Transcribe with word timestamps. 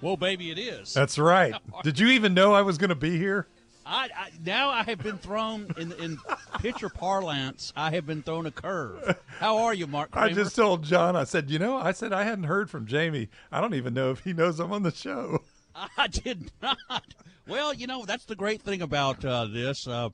Whoa, 0.00 0.16
baby, 0.16 0.50
it 0.50 0.58
is. 0.58 0.92
That's 0.94 1.18
right. 1.18 1.54
Did 1.82 1.98
you 1.98 2.08
even 2.08 2.34
know 2.34 2.52
I 2.54 2.62
was 2.62 2.78
going 2.78 2.90
to 2.90 2.94
be 2.94 3.16
here? 3.18 3.46
I, 3.88 4.08
I 4.16 4.30
now 4.44 4.68
I 4.70 4.82
have 4.82 4.98
been 4.98 5.16
thrown 5.18 5.68
in 5.78 5.92
in 5.92 6.18
pitcher 6.58 6.88
parlance. 6.88 7.72
I 7.76 7.92
have 7.92 8.04
been 8.04 8.22
thrown 8.22 8.44
a 8.46 8.50
curve. 8.50 9.16
How 9.38 9.58
are 9.58 9.72
you, 9.74 9.86
Mark? 9.86 10.10
Kramer? 10.10 10.26
I 10.26 10.32
just 10.32 10.56
told 10.56 10.82
John. 10.82 11.14
I 11.14 11.22
said, 11.22 11.50
you 11.50 11.60
know, 11.60 11.76
I 11.76 11.92
said 11.92 12.12
I 12.12 12.24
hadn't 12.24 12.44
heard 12.44 12.68
from 12.68 12.86
Jamie. 12.86 13.28
I 13.52 13.60
don't 13.60 13.74
even 13.74 13.94
know 13.94 14.10
if 14.10 14.20
he 14.24 14.32
knows 14.32 14.58
I'm 14.58 14.72
on 14.72 14.82
the 14.82 14.90
show. 14.92 15.38
I 15.96 16.08
did 16.08 16.50
not. 16.60 17.04
Well, 17.46 17.72
you 17.72 17.86
know, 17.86 18.04
that's 18.04 18.24
the 18.24 18.34
great 18.34 18.60
thing 18.62 18.82
about 18.82 19.24
uh, 19.24 19.44
this. 19.46 19.86
Uh, 19.86 20.08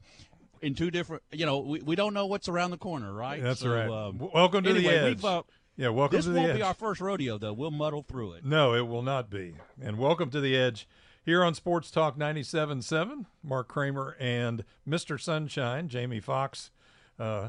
in 0.60 0.74
two 0.74 0.90
different, 0.90 1.22
you 1.32 1.46
know, 1.46 1.58
we, 1.60 1.80
we 1.80 1.96
don't 1.96 2.12
know 2.14 2.26
what's 2.26 2.48
around 2.48 2.72
the 2.72 2.76
corner, 2.78 3.10
right? 3.12 3.42
That's 3.42 3.60
So, 3.60 3.70
right. 3.74 3.88
um, 3.88 4.18
welcome 4.18 4.64
to 4.64 4.70
anyway, 4.70 4.92
the 4.98 5.06
edge. 5.06 5.20
Yeah, 5.76 5.88
welcome 5.88 6.16
this 6.16 6.26
to 6.26 6.32
the 6.32 6.38
edge. 6.40 6.42
This 6.46 6.48
won't 6.50 6.58
be 6.58 6.62
our 6.62 6.74
first 6.74 7.00
rodeo, 7.00 7.38
though. 7.38 7.52
We'll 7.52 7.70
muddle 7.70 8.02
through 8.02 8.32
it. 8.34 8.44
No, 8.44 8.74
it 8.74 8.86
will 8.86 9.02
not 9.02 9.30
be. 9.30 9.54
And 9.80 9.98
welcome 9.98 10.30
to 10.30 10.40
the 10.40 10.56
edge 10.56 10.86
here 11.24 11.42
on 11.42 11.54
Sports 11.54 11.90
Talk 11.90 12.18
97.7. 12.18 13.26
Mark 13.42 13.68
Kramer 13.68 14.16
and 14.20 14.64
Mr. 14.88 15.20
Sunshine, 15.20 15.88
Jamie 15.88 16.20
Fox, 16.20 16.70
uh, 17.18 17.48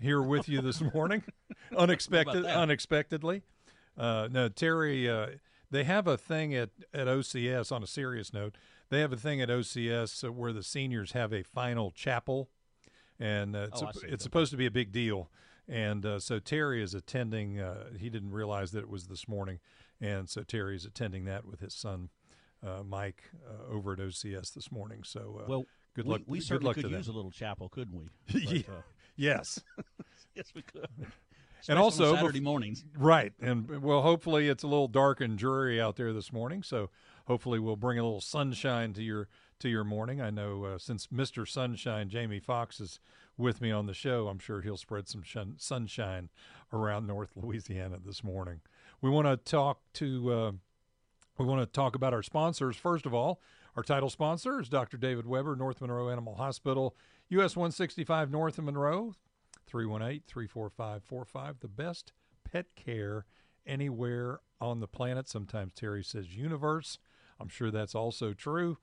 here 0.00 0.22
with 0.22 0.48
you 0.48 0.60
this 0.62 0.80
morning, 0.94 1.22
unexpected, 1.76 2.44
unexpectedly. 2.46 3.42
Uh, 3.98 4.28
no, 4.30 4.48
Terry, 4.48 5.08
uh, 5.10 5.26
they 5.70 5.84
have 5.84 6.06
a 6.06 6.16
thing 6.16 6.54
at, 6.54 6.70
at 6.94 7.06
OCS, 7.06 7.70
on 7.70 7.82
a 7.82 7.86
serious 7.86 8.32
note, 8.32 8.56
they 8.88 9.00
have 9.00 9.12
a 9.12 9.16
thing 9.16 9.40
at 9.40 9.48
OCS 9.50 10.28
where 10.30 10.52
the 10.52 10.62
seniors 10.62 11.12
have 11.12 11.32
a 11.32 11.42
final 11.42 11.90
chapel, 11.90 12.48
and 13.20 13.54
uh, 13.54 13.66
it's, 13.70 13.82
Oh, 13.82 13.86
a- 13.88 14.12
it's 14.12 14.24
supposed 14.24 14.50
to 14.52 14.56
be 14.56 14.66
a 14.66 14.70
big 14.70 14.90
deal. 14.90 15.28
And 15.70 16.04
uh, 16.04 16.18
so 16.18 16.40
Terry 16.40 16.82
is 16.82 16.94
attending. 16.94 17.60
Uh, 17.60 17.90
he 17.96 18.10
didn't 18.10 18.32
realize 18.32 18.72
that 18.72 18.80
it 18.80 18.88
was 18.90 19.06
this 19.06 19.28
morning, 19.28 19.60
and 20.00 20.28
so 20.28 20.42
Terry 20.42 20.74
is 20.74 20.84
attending 20.84 21.26
that 21.26 21.44
with 21.44 21.60
his 21.60 21.74
son, 21.74 22.08
uh, 22.66 22.82
Mike, 22.84 23.22
uh, 23.48 23.72
over 23.72 23.92
at 23.92 24.00
OCS 24.00 24.52
this 24.52 24.72
morning. 24.72 25.04
So 25.04 25.40
uh, 25.42 25.48
Well, 25.48 25.64
good 25.94 26.06
luck. 26.06 26.22
We 26.26 26.38
good 26.38 26.46
certainly 26.46 26.74
could 26.74 26.82
to 26.82 26.88
them. 26.88 26.98
use 26.98 27.06
a 27.06 27.12
little 27.12 27.30
chapel, 27.30 27.68
couldn't 27.68 27.96
we? 27.96 28.08
Yeah. 28.40 28.62
But, 28.66 28.72
uh, 28.72 28.80
yes, 29.14 29.60
yes, 30.34 30.52
we 30.56 30.62
could. 30.62 30.88
and 30.98 31.06
Especially 31.60 31.74
on 31.74 31.78
also 31.78 32.14
Saturday 32.16 32.40
mornings. 32.40 32.84
Right. 32.98 33.32
And 33.40 33.80
well, 33.80 34.02
hopefully 34.02 34.48
it's 34.48 34.64
a 34.64 34.66
little 34.66 34.88
dark 34.88 35.20
and 35.20 35.38
dreary 35.38 35.80
out 35.80 35.94
there 35.94 36.12
this 36.12 36.32
morning. 36.32 36.64
So 36.64 36.90
hopefully 37.26 37.60
we'll 37.60 37.76
bring 37.76 37.98
a 37.98 38.02
little 38.02 38.20
sunshine 38.20 38.92
to 38.94 39.02
your 39.04 39.28
to 39.60 39.68
your 39.68 39.84
morning. 39.84 40.20
I 40.20 40.30
know 40.30 40.64
uh, 40.64 40.78
since 40.78 41.06
Mr. 41.08 41.46
Sunshine 41.46 42.08
Jamie 42.08 42.40
Fox 42.40 42.80
is 42.80 42.98
with 43.36 43.60
me 43.60 43.70
on 43.70 43.86
the 43.86 43.94
show, 43.94 44.28
I'm 44.28 44.38
sure 44.38 44.60
he'll 44.60 44.76
spread 44.76 45.08
some 45.08 45.22
shun- 45.22 45.54
sunshine 45.58 46.30
around 46.72 47.06
North 47.06 47.30
Louisiana 47.36 47.98
this 48.04 48.24
morning. 48.24 48.60
We 49.00 49.10
want 49.10 49.26
to 49.26 49.36
talk 49.36 49.80
to 49.94 50.32
uh, 50.32 50.52
we 51.38 51.46
want 51.46 51.60
to 51.60 51.66
talk 51.66 51.94
about 51.94 52.12
our 52.12 52.22
sponsors 52.22 52.76
first 52.76 53.06
of 53.06 53.14
all. 53.14 53.40
Our 53.76 53.82
title 53.82 54.10
sponsor 54.10 54.60
is 54.60 54.68
Dr. 54.68 54.96
David 54.96 55.26
Weber, 55.26 55.54
North 55.56 55.80
Monroe 55.80 56.10
Animal 56.10 56.34
Hospital, 56.34 56.96
US 57.28 57.54
165 57.54 58.30
North 58.30 58.58
of 58.58 58.64
Monroe, 58.64 59.14
318 59.66 60.22
345 60.26 61.04
45. 61.04 61.60
The 61.60 61.68
best 61.68 62.12
pet 62.44 62.66
care 62.76 63.26
anywhere 63.66 64.40
on 64.60 64.80
the 64.80 64.88
planet. 64.88 65.28
Sometimes 65.28 65.72
Terry 65.74 66.02
says 66.02 66.34
universe. 66.34 66.98
I'm 67.38 67.48
sure 67.48 67.70
that's 67.70 67.94
also 67.94 68.32
true. 68.32 68.78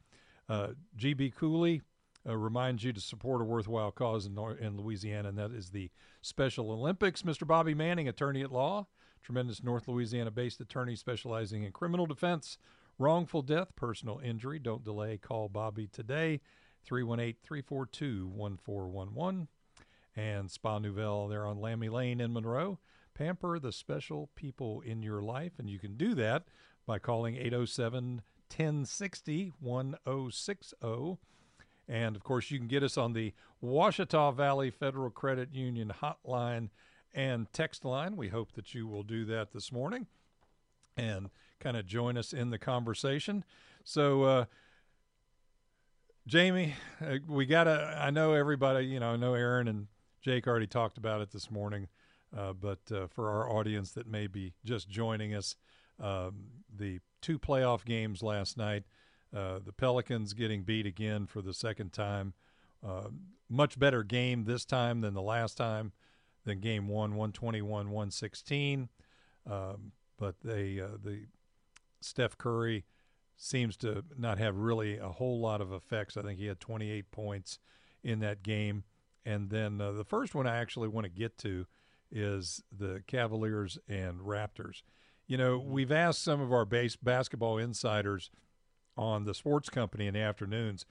Uh, 0.50 0.70
GB 0.98 1.36
Cooley 1.36 1.82
uh, 2.28 2.36
reminds 2.36 2.84
you 2.84 2.94
to 2.94 3.02
support 3.02 3.42
a 3.42 3.46
worthwhile 3.46 3.92
cause 3.92 4.26
in, 4.26 4.38
in 4.60 4.78
Louisiana, 4.78 5.30
and 5.30 5.38
that 5.38 5.52
is 5.52 5.70
the 5.70 5.90
Special 6.22 6.72
Olympics. 6.72 7.22
Mr. 7.22 7.46
Bobby 7.48 7.74
Manning, 7.74 8.08
attorney 8.08 8.42
at 8.42 8.52
law, 8.52 8.88
tremendous 9.22 9.64
North 9.64 9.88
Louisiana 9.88 10.32
based 10.32 10.60
attorney 10.60 10.96
specializing 10.96 11.64
in 11.64 11.72
criminal 11.72 12.06
defense, 12.06 12.58
wrongful 12.98 13.42
death, 13.42 13.76
personal 13.76 14.20
injury. 14.20 14.60
Don't 14.60 14.84
delay. 14.84 15.18
Call 15.18 15.50
Bobby 15.50 15.88
today, 15.88 16.42
318 16.86 17.36
342 17.44 18.28
1411 18.28 19.48
and 20.18 20.50
Spa 20.50 20.80
Nouvelle 20.80 21.28
there 21.28 21.46
on 21.46 21.62
Lammy 21.62 21.90
Lane 21.90 22.20
in 22.20 22.34
Monroe. 22.34 22.80
Pamper 23.14 23.60
the 23.60 23.72
special 23.72 24.30
people 24.36 24.82
in 24.82 25.02
your 25.02 25.22
life, 25.22 25.54
and 25.60 25.70
you 25.70 25.80
can 25.80 25.96
do 25.96 26.16
that 26.16 26.46
by 26.86 27.00
calling 27.00 27.36
807 27.36 28.22
1060 28.50 29.54
1060. 29.60 31.18
And 31.90 32.16
of 32.16 32.24
course, 32.24 32.52
you 32.52 32.60
can 32.60 32.68
get 32.68 32.84
us 32.84 32.98
on 32.98 33.14
the 33.14 33.34
Ouachita 33.62 34.34
Valley 34.36 34.70
Federal 34.70 35.10
Credit 35.10 35.54
Union 35.54 35.94
hotline 36.02 36.70
and 37.14 37.52
text 37.54 37.86
line. 37.86 38.18
We 38.18 38.28
hope 38.28 38.54
that 38.54 38.74
you 38.74 38.88
will 38.88 39.04
do 39.04 39.26
that 39.26 39.52
this 39.52 39.72
morning 39.72 40.08
and 40.98 41.30
kind 41.60 41.78
of 41.78 41.86
join 41.86 42.18
us 42.18 42.34
in 42.34 42.50
the 42.50 42.60
conversation. 42.60 43.44
So, 43.84 44.24
uh, 44.24 44.46
Jamie, 46.28 46.76
uh, 47.02 47.18
we 47.28 47.46
got 47.46 47.66
to, 47.66 47.98
I 48.00 48.10
know 48.10 48.34
everybody, 48.34 48.86
you 48.86 49.00
know, 49.00 49.12
I 49.12 49.16
know 49.16 49.34
Aaron 49.34 49.68
and 49.70 49.88
Jake 50.22 50.46
already 50.46 50.68
talked 50.68 50.98
about 50.98 51.22
it 51.22 51.32
this 51.32 51.50
morning, 51.50 51.88
uh, 52.38 52.52
but 52.52 52.80
uh, 52.92 53.08
for 53.08 53.30
our 53.30 53.50
audience 53.50 53.92
that 53.92 54.08
may 54.08 54.28
be 54.28 54.54
just 54.66 54.90
joining 54.90 55.34
us, 55.34 55.56
um, 56.00 56.48
the 56.76 57.00
two 57.22 57.40
playoff 57.40 57.86
games 57.86 58.22
last 58.22 58.58
night, 58.58 58.84
uh, 59.36 59.60
the 59.64 59.74
Pelicans 59.74 60.34
getting 60.34 60.64
beat 60.64 60.86
again 60.86 61.26
for 61.26 61.42
the 61.42 61.54
second 61.54 61.92
time. 61.92 62.34
Uh, 62.86 63.10
much 63.50 63.80
better 63.80 64.04
game 64.04 64.46
this 64.46 64.66
time 64.66 65.02
than 65.02 65.14
the 65.14 65.22
last 65.22 65.58
time, 65.58 65.92
than 66.46 66.60
game 66.60 66.88
one, 66.88 67.12
121 67.12 67.90
116. 67.90 68.90
Um, 69.50 69.92
but 70.18 70.36
they, 70.44 70.80
uh, 70.80 70.98
the 71.04 71.26
Steph 72.02 72.38
Curry 72.38 72.86
seems 73.38 73.78
to 73.78 74.04
not 74.18 74.40
have 74.40 74.58
really 74.58 74.98
a 74.98 75.10
whole 75.10 75.40
lot 75.40 75.62
of 75.62 75.72
effects. 75.72 76.18
I 76.18 76.24
think 76.24 76.40
he 76.40 76.48
had 76.48 76.60
28 76.60 77.12
points 77.12 77.60
in 78.04 78.20
that 78.20 78.44
game. 78.44 78.84
And 79.26 79.50
then 79.50 79.80
uh, 79.82 79.92
the 79.92 80.06
first 80.06 80.34
one 80.34 80.48
I 80.48 80.58
actually 80.58 80.88
want 80.88 81.06
to 81.06 81.10
get 81.10 81.38
to 81.40 81.68
is 82.12 82.64
the 82.76 83.04
Cavaliers 83.08 83.78
and 83.88 84.22
Raptors. 84.22 84.82
You 85.28 85.38
know, 85.38 85.58
we've 85.58 85.92
asked 85.92 86.24
some 86.24 86.40
of 86.40 86.54
our 86.54 86.66
base 86.66 86.96
basketball 86.96 87.58
insiders 87.58 88.30
on 88.96 89.26
the 89.26 89.34
sports 89.34 89.70
company 89.70 90.08
in 90.08 90.14
the 90.14 90.22
afternoons 90.22 90.86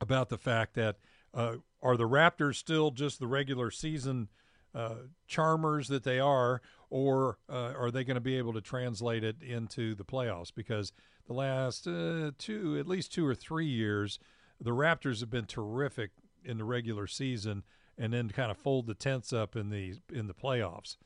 about 0.00 0.28
the 0.28 0.38
fact 0.38 0.74
that 0.74 0.96
uh, 1.34 1.56
are 1.82 1.96
the 1.96 2.08
Raptors 2.08 2.56
still 2.56 2.90
just 2.90 3.18
the 3.18 3.26
regular 3.26 3.70
season 3.70 4.28
uh, 4.74 4.94
charmers 5.26 5.88
that 5.88 6.04
they 6.04 6.20
are, 6.20 6.60
or 6.90 7.38
uh, 7.48 7.72
are 7.76 7.90
they 7.90 8.04
going 8.04 8.16
to 8.16 8.20
be 8.20 8.36
able 8.36 8.52
to 8.52 8.60
translate 8.60 9.24
it 9.24 9.42
into 9.42 9.94
the 9.94 10.04
playoffs? 10.04 10.52
Because 10.54 10.92
the 11.26 11.32
last 11.32 11.86
uh, 11.86 12.32
two, 12.38 12.78
at 12.78 12.86
least 12.86 13.12
two 13.12 13.26
or 13.26 13.34
three 13.34 13.66
years, 13.66 14.18
the 14.60 14.70
Raptors 14.70 15.20
have 15.20 15.30
been 15.30 15.46
terrific 15.46 16.10
in 16.44 16.58
the 16.58 16.64
regular 16.64 17.06
season, 17.06 17.64
and 17.98 18.12
then 18.12 18.30
kind 18.30 18.50
of 18.50 18.56
fold 18.56 18.86
the 18.86 18.94
tents 18.94 19.32
up 19.32 19.56
in 19.56 19.70
the 19.70 19.94
in 20.12 20.26
the 20.26 20.34
playoffs. 20.34 20.96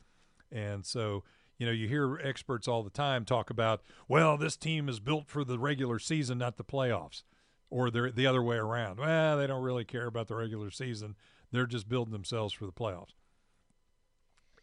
And 0.52 0.84
so, 0.84 1.24
you 1.58 1.66
know, 1.66 1.72
you 1.72 1.88
hear 1.88 2.18
experts 2.22 2.66
all 2.68 2.82
the 2.82 2.90
time 2.90 3.24
talk 3.24 3.50
about, 3.50 3.82
well, 4.08 4.36
this 4.36 4.56
team 4.56 4.88
is 4.88 5.00
built 5.00 5.28
for 5.28 5.44
the 5.44 5.58
regular 5.58 5.98
season, 5.98 6.38
not 6.38 6.56
the 6.56 6.64
playoffs, 6.64 7.22
or 7.70 7.90
they're 7.90 8.10
the 8.10 8.26
other 8.26 8.42
way 8.42 8.56
around. 8.56 8.98
Well, 8.98 9.38
they 9.38 9.46
don't 9.46 9.62
really 9.62 9.84
care 9.84 10.06
about 10.06 10.28
the 10.28 10.34
regular 10.36 10.70
season; 10.70 11.16
they're 11.52 11.66
just 11.66 11.88
building 11.88 12.12
themselves 12.12 12.52
for 12.52 12.66
the 12.66 12.72
playoffs. 12.72 13.14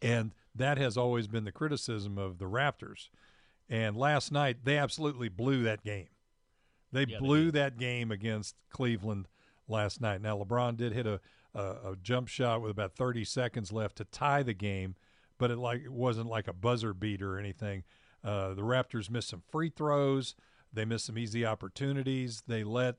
And 0.01 0.31
that 0.56 0.77
has 0.77 0.98
always 0.98 1.27
been 1.27 1.44
the 1.44 1.51
criticism 1.51 2.18
of 2.18 2.38
the 2.39 2.45
Raptors. 2.45 3.10
And 3.69 3.95
last 3.95 4.31
night, 4.31 4.65
they 4.65 4.77
absolutely 4.77 5.30
blew 5.30 5.63
that 5.63 5.83
game. 5.83 6.07
They 6.92 7.06
Yeah, 7.07 7.19
blew 7.19 7.45
did. 7.45 7.54
that 7.56 7.77
game 7.77 8.12
against 8.12 8.56
Cleveland 8.69 9.27
last 9.68 10.01
night. 10.01 10.21
Now, 10.21 10.38
LeBron 10.38 10.75
did 10.75 10.92
hit 10.92 11.06
a, 11.07 11.21
a, 11.54 11.92
a 11.92 11.95
jump 12.01 12.27
shot 12.27 12.62
with 12.62 12.71
about 12.71 12.95
30 12.95 13.24
seconds 13.24 13.71
left 13.71 13.95
to 13.98 14.06
tie 14.06 14.44
the 14.44 14.54
game, 14.54 14.95
but 15.41 15.49
it 15.49 15.57
like 15.57 15.81
it 15.83 15.91
wasn't 15.91 16.29
like 16.29 16.47
a 16.47 16.53
buzzer 16.53 16.93
beater 16.93 17.35
or 17.35 17.39
anything. 17.39 17.83
Uh, 18.23 18.53
the 18.53 18.61
Raptors 18.61 19.09
missed 19.09 19.29
some 19.29 19.41
free 19.49 19.69
throws. 19.75 20.35
They 20.71 20.85
missed 20.85 21.05
some 21.05 21.17
easy 21.17 21.43
opportunities. 21.47 22.43
They 22.47 22.63
let. 22.63 22.97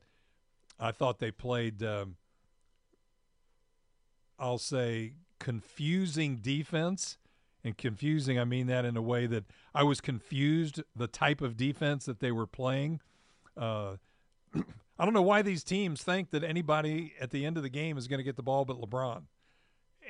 I 0.81 0.91
thought 0.91 1.21
they 1.21 1.31
played. 1.31 1.85
Um, 1.85 2.17
I'll 4.41 4.59
say 4.59 5.13
confusing 5.39 6.39
defense, 6.39 7.17
and 7.63 7.79
confusing. 7.79 8.41
I 8.41 8.45
mean 8.45 8.67
that 8.67 8.85
in 8.85 8.97
a 8.97 9.03
way 9.03 9.27
that 9.27 9.45
I 9.73 9.85
was 9.85 10.01
confused 10.01 10.83
the 10.97 11.07
type 11.07 11.43
of 11.43 11.57
defense 11.57 12.07
that 12.07 12.19
they 12.19 12.33
were 12.33 12.49
playing. 12.49 12.99
Uh, 13.57 13.99
I 14.99 15.05
don't 15.05 15.15
know 15.15 15.23
why 15.23 15.43
these 15.43 15.63
teams 15.63 16.03
think 16.03 16.31
that 16.33 16.43
anybody 16.43 17.15
at 17.21 17.31
the 17.31 17.47
end 17.47 17.57
of 17.57 17.63
the 17.63 17.69
game 17.69 17.97
is 17.97 18.09
going 18.09 18.19
to 18.19 18.25
get 18.25 18.35
the 18.35 18.43
ball 18.43 18.65
but 18.65 18.81
LeBron, 18.81 19.23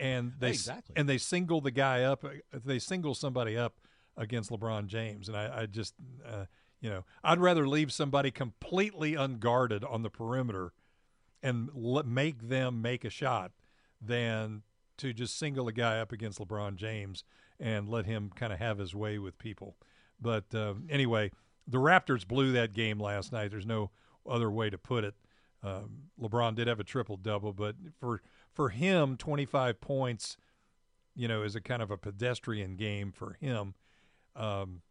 and 0.03 0.33
they 0.41 0.51
exactly. 0.51 0.95
and 0.97 1.09
they 1.09 1.17
single 1.17 1.61
the 1.61 1.71
guy 1.71 2.03
up. 2.03 2.25
They 2.53 2.81
single 2.81 3.15
somebody 3.15 3.57
up 3.57 3.77
against 4.17 4.51
LeBron 4.51 4.89
James, 4.89 5.29
and 5.29 5.37
I, 5.37 5.63
I 5.63 5.67
just 5.67 5.95
uh, 6.27 6.47
you 6.81 6.91
know 6.91 7.05
I'd 7.23 7.39
rather 7.39 7.69
leave 7.69 7.93
somebody 7.93 8.33
completely 8.33 9.15
unguarded 9.15 9.85
on 9.85 10.03
the 10.03 10.11
perimeter 10.11 10.73
and 11.41 11.71
le- 11.73 12.03
make 12.03 12.49
them 12.49 12.83
make 12.83 13.05
a 13.05 13.11
shot 13.11 13.53
than 14.01 14.63
to 14.99 15.13
just 15.13 15.39
single 15.39 15.69
a 15.69 15.73
guy 15.73 16.01
up 16.01 16.11
against 16.11 16.41
LeBron 16.41 16.75
James 16.75 17.23
and 17.61 17.89
let 17.89 18.05
him 18.05 18.33
kind 18.35 18.53
of 18.53 18.59
have 18.59 18.79
his 18.79 18.97
way 18.97 19.19
with 19.19 19.39
people. 19.39 19.77
But 20.21 20.53
uh, 20.53 20.75
anyway, 20.91 21.31
the 21.69 21.79
Raptors 21.79 22.27
blew 22.27 22.51
that 22.53 22.73
game 22.73 22.99
last 22.99 23.33
night. 23.33 23.53
There's 23.53 23.67
no 23.67 23.91
other 24.29 24.51
way 24.51 24.69
to 24.69 24.79
put 24.79 25.05
it. 25.05 25.15
Um, 25.63 26.09
LeBron 26.21 26.55
did 26.55 26.67
have 26.67 26.81
a 26.81 26.85
triple 26.85 27.17
double, 27.17 27.53
but 27.53 27.77
for 28.01 28.21
for 28.53 28.69
him, 28.69 29.17
25 29.17 29.81
points, 29.81 30.37
you 31.15 31.29
know, 31.29 31.43
is 31.43 31.55
a 31.55 31.61
kind 31.61 31.83
of 31.83 31.91
a 31.91 31.97
pedestrian 31.97 32.77
game 32.77 33.13
for 33.13 33.35
him. 33.41 33.75
Um, 34.37 34.83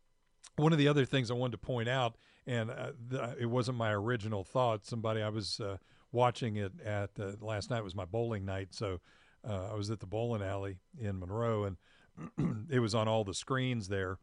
one 0.56 0.72
of 0.72 0.78
the 0.78 0.88
other 0.88 1.06
things 1.06 1.30
I 1.30 1.34
wanted 1.34 1.54
to 1.54 1.58
point 1.58 1.90
out, 1.90 2.16
and 2.48 2.72
uh, 2.72 2.92
it 3.40 3.48
wasn't 3.48 3.78
my 3.78 3.92
original 3.92 4.44
thought. 4.44 4.86
Somebody 4.86 5.22
I 5.22 5.30
was 5.30 5.60
uh, 5.60 5.78
watching 6.12 6.56
it 6.56 6.74
at 6.84 7.12
uh, 7.20 7.34
last 7.42 7.70
night 7.70 7.84
was 7.84 7.96
my 7.96 8.06
bowling 8.06 8.46
night, 8.46 8.70
so 8.72 9.00
uh, 9.48 9.70
I 9.72 9.76
was 9.76 9.90
at 9.90 10.00
the 10.00 10.08
bowling 10.08 10.42
alley 10.42 10.78
in 11.00 11.20
Monroe, 11.20 11.64
and 11.66 12.68
it 12.70 12.80
was 12.80 12.96
on 12.96 13.08
all 13.08 13.24
the 13.24 13.34
screens 13.34 13.88
there. 13.88 14.18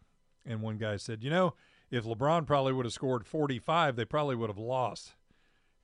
And 0.47 0.63
one 0.63 0.79
guy 0.79 0.97
said, 0.97 1.23
"You 1.23 1.31
know, 1.31 1.55
if 1.91 2.05
LeBron 2.05 2.47
probably 2.47 2.73
would 2.73 2.87
have 2.87 2.93
scored 2.93 3.27
45, 3.27 3.97
they 3.97 4.05
probably 4.05 4.37
would 4.37 4.51
have 4.51 4.59
lost." 4.59 5.15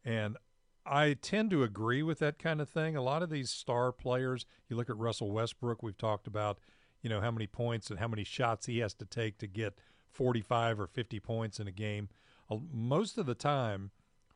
And 0.05 0.37
I 0.87 1.15
tend 1.15 1.51
to 1.51 1.63
agree 1.63 2.03
with 2.03 2.19
that 2.19 2.39
kind 2.39 2.61
of 2.61 2.69
thing. 2.69 2.97
A 2.97 3.03
lot 3.03 3.23
of 3.23 3.31
these 3.31 3.51
star 3.51 3.91
players, 3.93 4.45
you 4.69 4.77
look 4.77 4.91
at 4.91 4.97
Russell 4.97 5.31
Westbrook, 5.31 5.83
we've 5.83 5.97
talked 5.97 6.27
about, 6.27 6.59
you 7.03 7.09
know, 7.09 7.21
how 7.21 7.31
many 7.31 7.47
points 7.47 7.91
and 7.91 7.99
how 7.99 8.09
many 8.09 8.25
shots 8.25 8.67
he 8.67 8.79
has 8.79 8.95
to 8.95 9.05
take 9.05 9.39
to 9.39 9.47
get 9.47 9.79
45 10.11 10.81
or 10.81 10.87
50 10.87 11.21
points 11.21 11.59
in 11.59 11.67
a 11.67 11.73
game. 11.73 12.09
Uh, 12.51 12.59
most 12.73 13.17
of 13.17 13.27
the 13.27 13.35
time, 13.35 13.91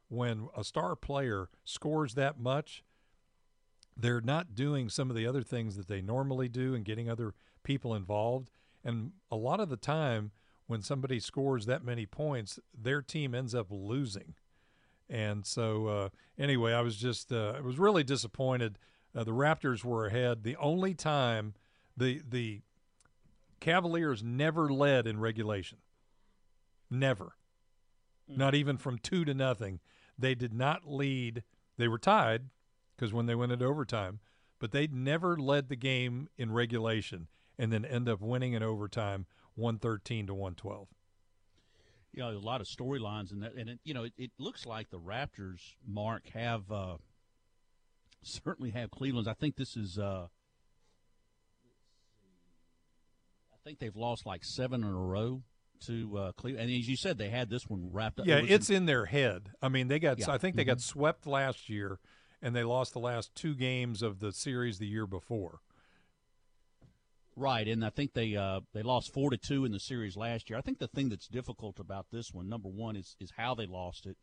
when 0.09 0.49
a 0.57 0.65
star 0.65 0.97
player 0.97 1.51
scores 1.65 2.15
that 2.15 2.41
much, 2.41 2.83
they're 3.97 4.21
not 4.21 4.55
doing 4.55 4.89
some 4.89 5.11
of 5.11 5.17
the 5.17 5.27
other 5.27 5.43
things 5.43 5.77
that 5.77 5.89
they 5.89 6.01
normally 6.01 6.49
do 6.49 6.75
and 6.75 6.85
getting 6.85 7.11
other 7.11 7.35
people 7.63 7.95
involved. 7.95 8.51
And 8.85 9.13
a 9.31 9.37
lot 9.37 9.61
of 9.61 9.69
the 9.69 9.77
time, 9.77 10.31
when 10.67 10.83
somebody 10.83 11.21
scores 11.21 11.67
that 11.67 11.85
many 11.85 12.07
points, 12.07 12.59
their 12.73 13.03
team 13.03 13.35
ends 13.35 13.55
up 13.55 13.67
losing. 13.71 14.35
And 15.11 15.47
so, 15.47 15.87
uh, 15.87 16.09
anyway, 16.39 16.73
I 16.73 16.83
was 16.83 16.97
just 16.97 17.33
uh, 17.33 17.55
I 17.57 17.61
was 17.61 17.79
really 17.79 18.05
disappointed. 18.05 18.79
Uh, 19.15 19.25
the 19.25 19.33
Raptors 19.33 19.85
were 19.85 20.07
ahead. 20.07 20.43
The 20.43 20.57
only 20.57 20.95
time 20.95 21.55
the 21.97 22.23
the 22.29 22.61
Cavaliers 23.61 24.23
never 24.23 24.73
led 24.73 25.07
in 25.07 25.19
regulation. 25.19 25.79
Never. 26.91 27.37
Mm. 28.31 28.37
Not 28.37 28.55
even 28.55 28.77
from 28.77 28.99
two 28.99 29.25
to 29.25 29.35
nothing. 29.35 29.81
They 30.19 30.35
did 30.35 30.53
not 30.53 30.87
lead. 30.87 31.43
They 31.77 31.89
were 31.89 31.99
tied 31.99 32.51
because 32.97 33.13
when 33.13 33.27
they 33.27 33.35
went 33.35 33.53
into 33.53 33.65
overtime, 33.65 34.21
but 34.59 34.73
they 34.73 34.87
never 34.89 35.37
led 35.37 35.69
the 35.69 35.77
game 35.77 36.29
in 36.37 36.53
regulation 36.53 37.29
and 37.59 37.73
then 37.73 37.85
end 37.85 38.09
up 38.09 38.21
winning 38.21 38.53
in 38.53 38.63
overtime 38.63 39.27
113 39.55 40.27
to 40.27 40.35
112 40.35 40.89
you 42.19 42.25
know, 42.25 42.31
a 42.31 42.39
lot 42.39 42.61
of 42.61 42.67
storylines 42.67 43.31
in 43.31 43.41
that, 43.41 43.55
and 43.55 43.69
it, 43.71 43.79
you 43.85 43.95
know, 43.95 44.03
it, 44.03 44.13
it, 44.19 44.33
looks 44.39 44.67
like 44.67 44.91
the 44.91 44.99
Raptors, 44.99 45.61
Mark, 45.87 46.29
have 46.35 46.71
uh, 46.71 46.97
certainly 48.23 48.71
have 48.71 48.91
Cleveland's. 48.91 49.29
I 49.29 49.35
think 49.35 49.55
this 49.55 49.77
is, 49.77 50.01
uh, 50.01 50.27
I 53.53 53.57
think 53.65 53.79
they've 53.79 53.95
lost 53.95 54.27
like 54.27 54.45
seven 54.45 54.83
in 54.83 54.91
a 54.91 54.93
row 54.93 55.43
to 55.87 56.19
uh, 56.19 56.33
Cleveland. 56.33 56.69
And 56.69 56.77
as 56.77 56.89
you 56.89 56.97
said, 56.97 57.19
they 57.19 57.31
had 57.31 57.51
this 57.51 57.69
one 57.69 57.89
wrapped 57.93 58.19
up. 58.19 58.27
Yeah, 58.27 58.39
it 58.39 58.51
it's 58.51 58.69
in 58.69 58.87
their 58.87 59.07
head. 59.07 59.51
I 59.63 59.69
mean, 59.69 59.87
they 59.87 60.01
got. 60.01 60.19
Yeah. 60.19 60.33
I 60.33 60.39
think 60.39 60.57
they 60.57 60.63
mm-hmm. 60.63 60.71
got 60.71 60.81
swept 60.81 61.25
last 61.25 61.69
year, 61.69 62.01
and 62.43 62.55
they 62.55 62.65
lost 62.65 62.95
the 62.95 63.01
last 63.01 63.33
two 63.37 63.55
games 63.55 64.03
of 64.03 64.19
the 64.19 64.33
series 64.33 64.81
the 64.81 64.89
year 64.89 65.07
before. 65.07 65.61
Right, 67.39 67.69
and 67.69 67.85
I 67.85 67.91
think 67.91 68.15
they 68.15 68.35
uh, 68.35 68.61
they 68.75 68.83
lost 68.83 69.15
four 69.15 69.31
to 69.31 69.37
two 69.37 69.65
in 69.65 69.71
the 69.71 69.79
series 69.79 70.17
last 70.17 70.51
year. 70.51 70.59
I 70.59 70.63
think 70.63 70.81
the 70.81 70.89
thing 70.89 71.09
that's 71.09 71.29
difficult 71.29 71.79
about 71.79 72.07
this 72.11 72.35
one, 72.35 72.49
number 72.49 72.69
one, 72.69 72.97
is 72.97 73.15
is 73.21 73.33
how 73.37 73.55
they 73.55 73.67
lost 73.67 74.07
it, 74.07 74.17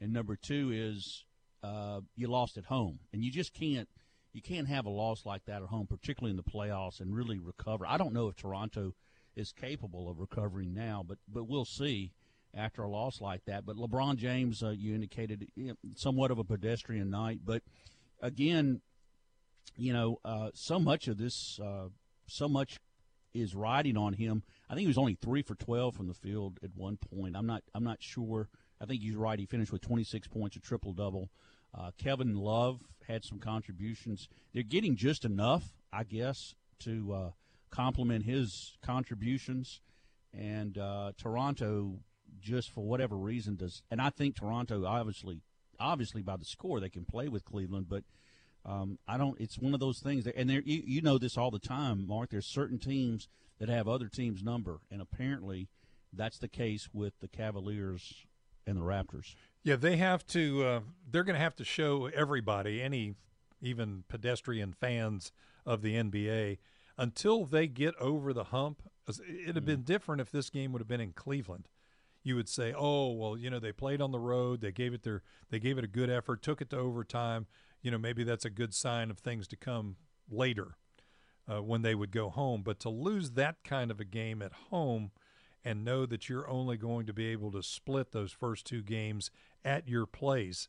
and 0.00 0.14
number 0.14 0.34
two 0.34 0.70
is 0.72 1.26
uh, 1.62 2.00
you 2.16 2.26
lost 2.26 2.56
at 2.56 2.64
home, 2.64 3.00
and 3.12 3.22
you 3.22 3.30
just 3.30 3.52
can't 3.52 3.86
you 4.32 4.40
can't 4.40 4.66
have 4.66 4.86
a 4.86 4.90
loss 4.90 5.26
like 5.26 5.44
that 5.44 5.60
at 5.60 5.68
home, 5.68 5.86
particularly 5.86 6.30
in 6.30 6.38
the 6.38 6.42
playoffs, 6.42 7.00
and 7.00 7.14
really 7.14 7.38
recover. 7.38 7.86
I 7.86 7.98
don't 7.98 8.14
know 8.14 8.28
if 8.28 8.36
Toronto 8.36 8.94
is 9.36 9.52
capable 9.52 10.08
of 10.08 10.18
recovering 10.18 10.72
now, 10.72 11.04
but 11.06 11.18
but 11.28 11.46
we'll 11.46 11.66
see 11.66 12.12
after 12.54 12.82
a 12.82 12.88
loss 12.88 13.20
like 13.20 13.44
that. 13.44 13.66
But 13.66 13.76
LeBron 13.76 14.16
James, 14.16 14.62
uh, 14.62 14.70
you 14.70 14.94
indicated 14.94 15.48
you 15.54 15.66
know, 15.66 15.74
somewhat 15.96 16.30
of 16.30 16.38
a 16.38 16.44
pedestrian 16.44 17.10
night, 17.10 17.40
but 17.44 17.62
again, 18.22 18.80
you 19.76 19.92
know, 19.92 20.18
uh, 20.24 20.48
so 20.54 20.78
much 20.78 21.08
of 21.08 21.18
this 21.18 21.60
uh, 21.62 21.88
so 22.26 22.48
much 22.48 22.78
is 23.32 23.54
riding 23.54 23.96
on 23.96 24.12
him. 24.12 24.42
I 24.68 24.74
think 24.74 24.82
he 24.82 24.88
was 24.88 24.98
only 24.98 25.18
three 25.20 25.42
for 25.42 25.54
twelve 25.54 25.94
from 25.94 26.06
the 26.06 26.14
field 26.14 26.58
at 26.62 26.70
one 26.74 26.96
point. 26.96 27.36
I'm 27.36 27.46
not. 27.46 27.62
I'm 27.74 27.84
not 27.84 28.02
sure. 28.02 28.48
I 28.80 28.86
think 28.86 29.02
he's 29.02 29.16
right. 29.16 29.38
He 29.38 29.46
finished 29.46 29.72
with 29.72 29.82
26 29.82 30.28
points, 30.28 30.56
a 30.56 30.60
triple 30.60 30.92
double. 30.92 31.30
Uh, 31.76 31.90
Kevin 31.96 32.36
Love 32.36 32.80
had 33.06 33.24
some 33.24 33.38
contributions. 33.38 34.28
They're 34.52 34.62
getting 34.62 34.96
just 34.96 35.24
enough, 35.24 35.72
I 35.92 36.04
guess, 36.04 36.54
to 36.80 37.12
uh, 37.12 37.30
complement 37.70 38.24
his 38.24 38.76
contributions. 38.82 39.80
And 40.32 40.76
uh, 40.76 41.12
Toronto, 41.16 42.00
just 42.40 42.70
for 42.70 42.84
whatever 42.84 43.16
reason, 43.16 43.56
does. 43.56 43.82
And 43.90 44.00
I 44.00 44.10
think 44.10 44.36
Toronto, 44.36 44.84
obviously, 44.84 45.40
obviously 45.78 46.22
by 46.22 46.36
the 46.36 46.44
score, 46.44 46.80
they 46.80 46.88
can 46.88 47.04
play 47.04 47.28
with 47.28 47.44
Cleveland, 47.44 47.86
but 47.88 48.04
um, 48.66 48.98
I 49.06 49.18
don't. 49.18 49.38
It's 49.40 49.58
one 49.58 49.74
of 49.74 49.80
those 49.80 50.00
things, 50.00 50.24
that, 50.24 50.36
and 50.36 50.48
there 50.48 50.62
you, 50.64 50.82
you 50.86 51.02
know 51.02 51.18
this 51.18 51.36
all 51.36 51.50
the 51.50 51.58
time, 51.58 52.06
Mark. 52.06 52.30
There's 52.30 52.46
certain 52.46 52.78
teams 52.78 53.28
that 53.58 53.68
have 53.68 53.86
other 53.86 54.08
teams' 54.08 54.42
number, 54.42 54.80
and 54.90 55.02
apparently, 55.02 55.68
that's 56.12 56.38
the 56.38 56.48
case 56.48 56.88
with 56.92 57.12
the 57.20 57.28
Cavaliers 57.28 58.24
and 58.66 58.76
the 58.76 58.82
Raptors. 58.82 59.34
Yeah, 59.64 59.76
they 59.76 59.96
have 59.98 60.26
to. 60.28 60.64
Uh, 60.64 60.80
they're 61.10 61.24
going 61.24 61.36
to 61.36 61.42
have 61.42 61.56
to 61.56 61.64
show 61.64 62.06
everybody, 62.06 62.80
any 62.80 63.14
even 63.60 64.04
pedestrian 64.08 64.72
fans 64.72 65.30
of 65.66 65.82
the 65.82 65.94
NBA, 65.94 66.58
until 66.96 67.44
they 67.44 67.66
get 67.66 67.94
over 68.00 68.32
the 68.32 68.44
hump. 68.44 68.82
It'd 69.06 69.56
have 69.56 69.66
been 69.66 69.82
mm. 69.82 69.84
different 69.84 70.22
if 70.22 70.30
this 70.30 70.48
game 70.48 70.72
would 70.72 70.80
have 70.80 70.88
been 70.88 71.02
in 71.02 71.12
Cleveland. 71.12 71.68
You 72.22 72.36
would 72.36 72.48
say, 72.48 72.72
"Oh, 72.74 73.12
well, 73.12 73.36
you 73.36 73.50
know, 73.50 73.58
they 73.58 73.72
played 73.72 74.00
on 74.00 74.10
the 74.10 74.18
road. 74.18 74.62
They 74.62 74.72
gave 74.72 74.94
it 74.94 75.02
their. 75.02 75.22
They 75.50 75.58
gave 75.58 75.76
it 75.76 75.84
a 75.84 75.88
good 75.88 76.08
effort. 76.08 76.40
Took 76.40 76.62
it 76.62 76.70
to 76.70 76.78
overtime 76.78 77.46
you 77.84 77.90
know, 77.90 77.98
maybe 77.98 78.24
that's 78.24 78.46
a 78.46 78.50
good 78.50 78.74
sign 78.74 79.10
of 79.10 79.18
things 79.18 79.46
to 79.46 79.56
come 79.56 79.96
later 80.28 80.78
uh, 81.46 81.62
when 81.62 81.82
they 81.82 81.94
would 81.94 82.10
go 82.10 82.30
home. 82.30 82.62
But 82.62 82.80
to 82.80 82.88
lose 82.88 83.32
that 83.32 83.56
kind 83.62 83.90
of 83.90 84.00
a 84.00 84.06
game 84.06 84.40
at 84.40 84.52
home 84.70 85.10
and 85.62 85.84
know 85.84 86.06
that 86.06 86.28
you're 86.28 86.48
only 86.48 86.78
going 86.78 87.04
to 87.06 87.12
be 87.12 87.26
able 87.26 87.52
to 87.52 87.62
split 87.62 88.10
those 88.10 88.32
first 88.32 88.64
two 88.64 88.82
games 88.82 89.30
at 89.66 89.86
your 89.86 90.06
place, 90.06 90.66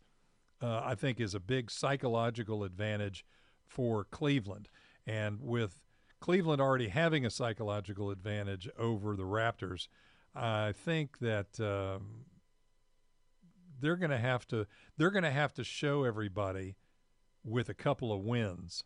uh, 0.61 0.81
I 0.83 0.95
think 0.95 1.21
is 1.21 1.33
a 1.33 1.39
big 1.39 1.71
psychological 1.71 2.65
advantage 2.65 3.25
for 3.65 4.03
Cleveland. 4.03 4.67
And 5.07 5.39
with 5.41 5.79
Cleveland 6.19 6.61
already 6.61 6.89
having 6.89 7.25
a 7.25 7.29
psychological 7.29 8.11
advantage 8.11 8.67
over 8.77 9.15
the 9.15 9.23
Raptors, 9.23 9.87
I 10.35 10.73
think 10.73 11.19
that 11.19 11.61
um, 11.61 12.25
they're 13.79 13.95
going 13.95 14.11
to 14.11 14.17
have 14.17 14.45
to 14.49 14.67
they're 14.97 15.11
going 15.11 15.23
to 15.23 15.31
have 15.31 15.53
to 15.53 15.63
show 15.63 16.03
everybody 16.03 16.75
with 17.45 17.69
a 17.69 17.73
couple 17.73 18.11
of 18.11 18.21
wins. 18.21 18.83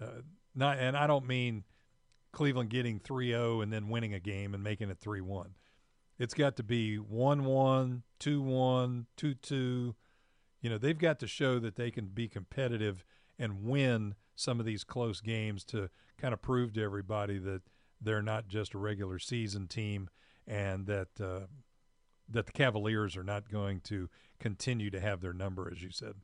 Uh, 0.00 0.22
not, 0.54 0.78
and 0.78 0.96
I 0.96 1.06
don't 1.06 1.26
mean 1.26 1.64
Cleveland 2.32 2.70
getting 2.70 3.00
3-0 3.00 3.62
and 3.62 3.72
then 3.72 3.88
winning 3.88 4.14
a 4.14 4.20
game 4.20 4.54
and 4.54 4.62
making 4.62 4.90
it 4.90 5.00
3-1. 5.00 5.50
It's 6.18 6.34
got 6.34 6.56
to 6.56 6.62
be 6.62 6.98
1-1, 6.98 8.02
2-1, 8.20 9.06
2-2. 9.16 9.50
You 9.52 9.94
know, 10.70 10.78
they've 10.78 10.98
got 10.98 11.18
to 11.20 11.26
show 11.26 11.58
that 11.58 11.76
they 11.76 11.90
can 11.90 12.06
be 12.06 12.28
competitive 12.28 13.04
and 13.38 13.64
win 13.64 14.14
some 14.36 14.60
of 14.60 14.66
these 14.66 14.84
close 14.84 15.20
games 15.20 15.64
to 15.64 15.90
kind 16.18 16.32
of 16.32 16.42
prove 16.42 16.72
to 16.74 16.82
everybody 16.82 17.38
that 17.38 17.62
they're 18.00 18.22
not 18.22 18.48
just 18.48 18.74
a 18.74 18.78
regular 18.78 19.18
season 19.18 19.66
team 19.66 20.08
and 20.46 20.86
that 20.86 21.08
uh, 21.20 21.46
that 22.28 22.46
the 22.46 22.52
Cavaliers 22.52 23.16
are 23.16 23.24
not 23.24 23.50
going 23.50 23.80
to 23.80 24.08
continue 24.38 24.90
to 24.90 25.00
have 25.00 25.20
their 25.20 25.32
number, 25.32 25.70
as 25.70 25.82
you 25.82 25.90
said. 25.90 26.14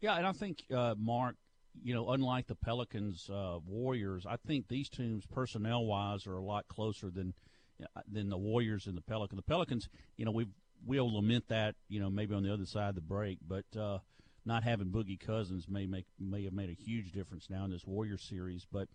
Yeah, 0.00 0.16
and 0.16 0.26
I 0.26 0.32
think 0.32 0.62
uh, 0.74 0.94
Mark, 0.96 1.36
you 1.82 1.94
know, 1.94 2.10
unlike 2.10 2.46
the 2.46 2.54
Pelicans, 2.54 3.28
uh, 3.30 3.58
Warriors, 3.66 4.26
I 4.26 4.36
think 4.36 4.68
these 4.68 4.88
teams 4.88 5.24
personnel 5.26 5.84
wise 5.84 6.26
are 6.26 6.36
a 6.36 6.42
lot 6.42 6.68
closer 6.68 7.10
than 7.10 7.34
uh, 7.82 8.00
than 8.10 8.28
the 8.28 8.38
Warriors 8.38 8.86
and 8.86 8.96
the 8.96 9.02
Pelicans. 9.02 9.38
The 9.38 9.42
Pelicans, 9.42 9.88
you 10.16 10.24
know, 10.24 10.30
we've 10.30 10.52
we'll 10.86 11.12
lament 11.12 11.48
that, 11.48 11.74
you 11.88 12.00
know, 12.00 12.10
maybe 12.10 12.34
on 12.34 12.42
the 12.42 12.52
other 12.52 12.66
side 12.66 12.90
of 12.90 12.94
the 12.94 13.00
break. 13.00 13.38
But 13.46 13.64
uh, 13.78 13.98
not 14.44 14.64
having 14.64 14.88
Boogie 14.88 15.18
Cousins 15.18 15.68
may 15.68 15.86
make 15.86 16.06
may 16.18 16.44
have 16.44 16.52
made 16.52 16.70
a 16.70 16.74
huge 16.74 17.12
difference 17.12 17.48
now 17.50 17.64
in 17.64 17.70
this 17.70 17.86
Warrior 17.86 18.18
series. 18.18 18.66
But 18.70 18.88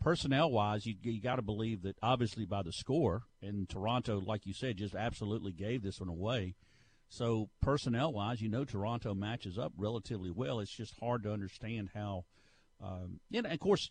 personnel 0.00 0.50
wise, 0.50 0.86
you, 0.86 0.94
you 1.02 1.20
got 1.20 1.36
to 1.36 1.42
believe 1.42 1.82
that 1.82 1.96
obviously 2.02 2.44
by 2.44 2.62
the 2.62 2.72
score, 2.72 3.22
and 3.40 3.68
Toronto, 3.68 4.20
like 4.20 4.46
you 4.46 4.52
said, 4.52 4.76
just 4.76 4.94
absolutely 4.94 5.52
gave 5.52 5.82
this 5.82 6.00
one 6.00 6.08
away. 6.08 6.54
So 7.12 7.50
personnel 7.60 8.10
wise, 8.10 8.40
you 8.40 8.48
know 8.48 8.64
Toronto 8.64 9.12
matches 9.12 9.58
up 9.58 9.74
relatively 9.76 10.30
well. 10.30 10.60
It's 10.60 10.74
just 10.74 10.94
hard 10.98 11.24
to 11.24 11.32
understand 11.32 11.90
how. 11.94 12.24
Um, 12.82 13.20
and 13.34 13.44
of 13.46 13.60
course, 13.60 13.90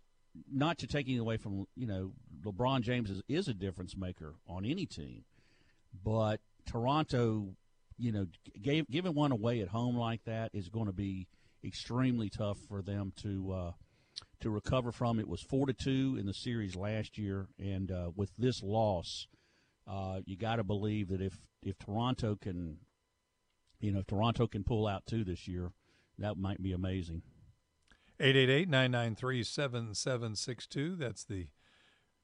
not 0.51 0.79
to 0.79 0.87
take 0.87 1.05
anything 1.05 1.19
away 1.19 1.37
from 1.37 1.67
you 1.75 1.85
know 1.85 2.13
LeBron 2.43 2.81
James 2.81 3.11
is, 3.11 3.21
is 3.29 3.47
a 3.47 3.53
difference 3.53 3.95
maker 3.95 4.37
on 4.47 4.65
any 4.65 4.87
team, 4.87 5.23
but 6.03 6.39
Toronto, 6.65 7.49
you 7.95 8.11
know, 8.11 8.25
gave, 8.59 8.87
giving 8.89 9.13
one 9.13 9.31
away 9.31 9.61
at 9.61 9.67
home 9.67 9.95
like 9.95 10.23
that 10.25 10.49
is 10.51 10.69
going 10.69 10.87
to 10.87 10.91
be 10.91 11.27
extremely 11.63 12.27
tough 12.27 12.57
for 12.67 12.81
them 12.81 13.13
to 13.21 13.51
uh, 13.51 13.71
to 14.39 14.49
recover 14.49 14.91
from. 14.91 15.19
It 15.19 15.27
was 15.27 15.43
four 15.43 15.67
to 15.67 15.73
two 15.73 16.17
in 16.19 16.25
the 16.25 16.33
series 16.33 16.75
last 16.75 17.19
year, 17.19 17.49
and 17.59 17.91
uh, 17.91 18.09
with 18.15 18.31
this 18.35 18.63
loss, 18.63 19.27
uh, 19.87 20.21
you 20.25 20.37
got 20.37 20.55
to 20.55 20.63
believe 20.63 21.09
that 21.09 21.21
if 21.21 21.37
if 21.61 21.77
Toronto 21.77 22.35
can, 22.35 22.77
you 23.81 23.91
know, 23.91 23.99
if 23.99 24.07
Toronto 24.07 24.47
can 24.47 24.63
pull 24.63 24.87
out 24.87 25.05
two 25.05 25.23
this 25.23 25.47
year, 25.47 25.71
that 26.17 26.37
might 26.37 26.61
be 26.61 26.71
amazing. 26.71 27.21
888-993-7762. 28.19 30.97
That's 30.97 31.23
the 31.23 31.47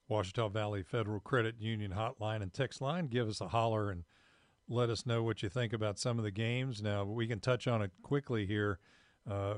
Ouachita 0.07 0.49
Valley 0.49 0.83
Federal 0.83 1.19
Credit 1.19 1.55
Union 1.59 1.91
hotline 1.91 2.43
and 2.43 2.53
text 2.53 2.81
line. 2.81 3.07
Give 3.07 3.27
us 3.27 3.41
a 3.41 3.47
holler 3.47 3.89
and 3.89 4.03
let 4.69 4.89
us 4.89 5.05
know 5.05 5.23
what 5.23 5.41
you 5.41 5.49
think 5.49 5.73
about 5.73 5.99
some 5.99 6.17
of 6.17 6.23
the 6.23 6.31
games. 6.31 6.81
Now, 6.81 7.03
we 7.03 7.27
can 7.27 7.39
touch 7.39 7.67
on 7.67 7.81
it 7.81 7.91
quickly 8.03 8.45
here. 8.45 8.79
Uh, 9.29 9.55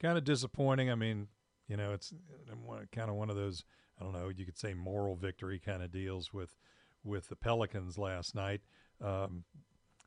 kind 0.00 0.16
of 0.16 0.24
disappointing. 0.24 0.90
I 0.90 0.94
mean, 0.94 1.28
you 1.68 1.76
know, 1.76 1.92
it's 1.92 2.12
kind 2.92 3.10
of 3.10 3.16
one 3.16 3.30
of 3.30 3.36
those, 3.36 3.64
I 4.00 4.04
don't 4.04 4.12
know, 4.12 4.30
you 4.34 4.44
could 4.44 4.58
say 4.58 4.74
moral 4.74 5.16
victory 5.16 5.58
kind 5.58 5.82
of 5.82 5.92
deals 5.92 6.32
with 6.32 6.56
with 7.04 7.28
the 7.28 7.36
Pelicans 7.36 7.98
last 7.98 8.34
night. 8.34 8.62
Um, 9.00 9.44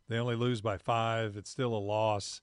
they 0.10 0.18
only 0.18 0.36
lose 0.36 0.62
by 0.62 0.78
five. 0.78 1.36
It's 1.38 1.50
still 1.50 1.74
a 1.74 1.80
loss. 1.80 2.42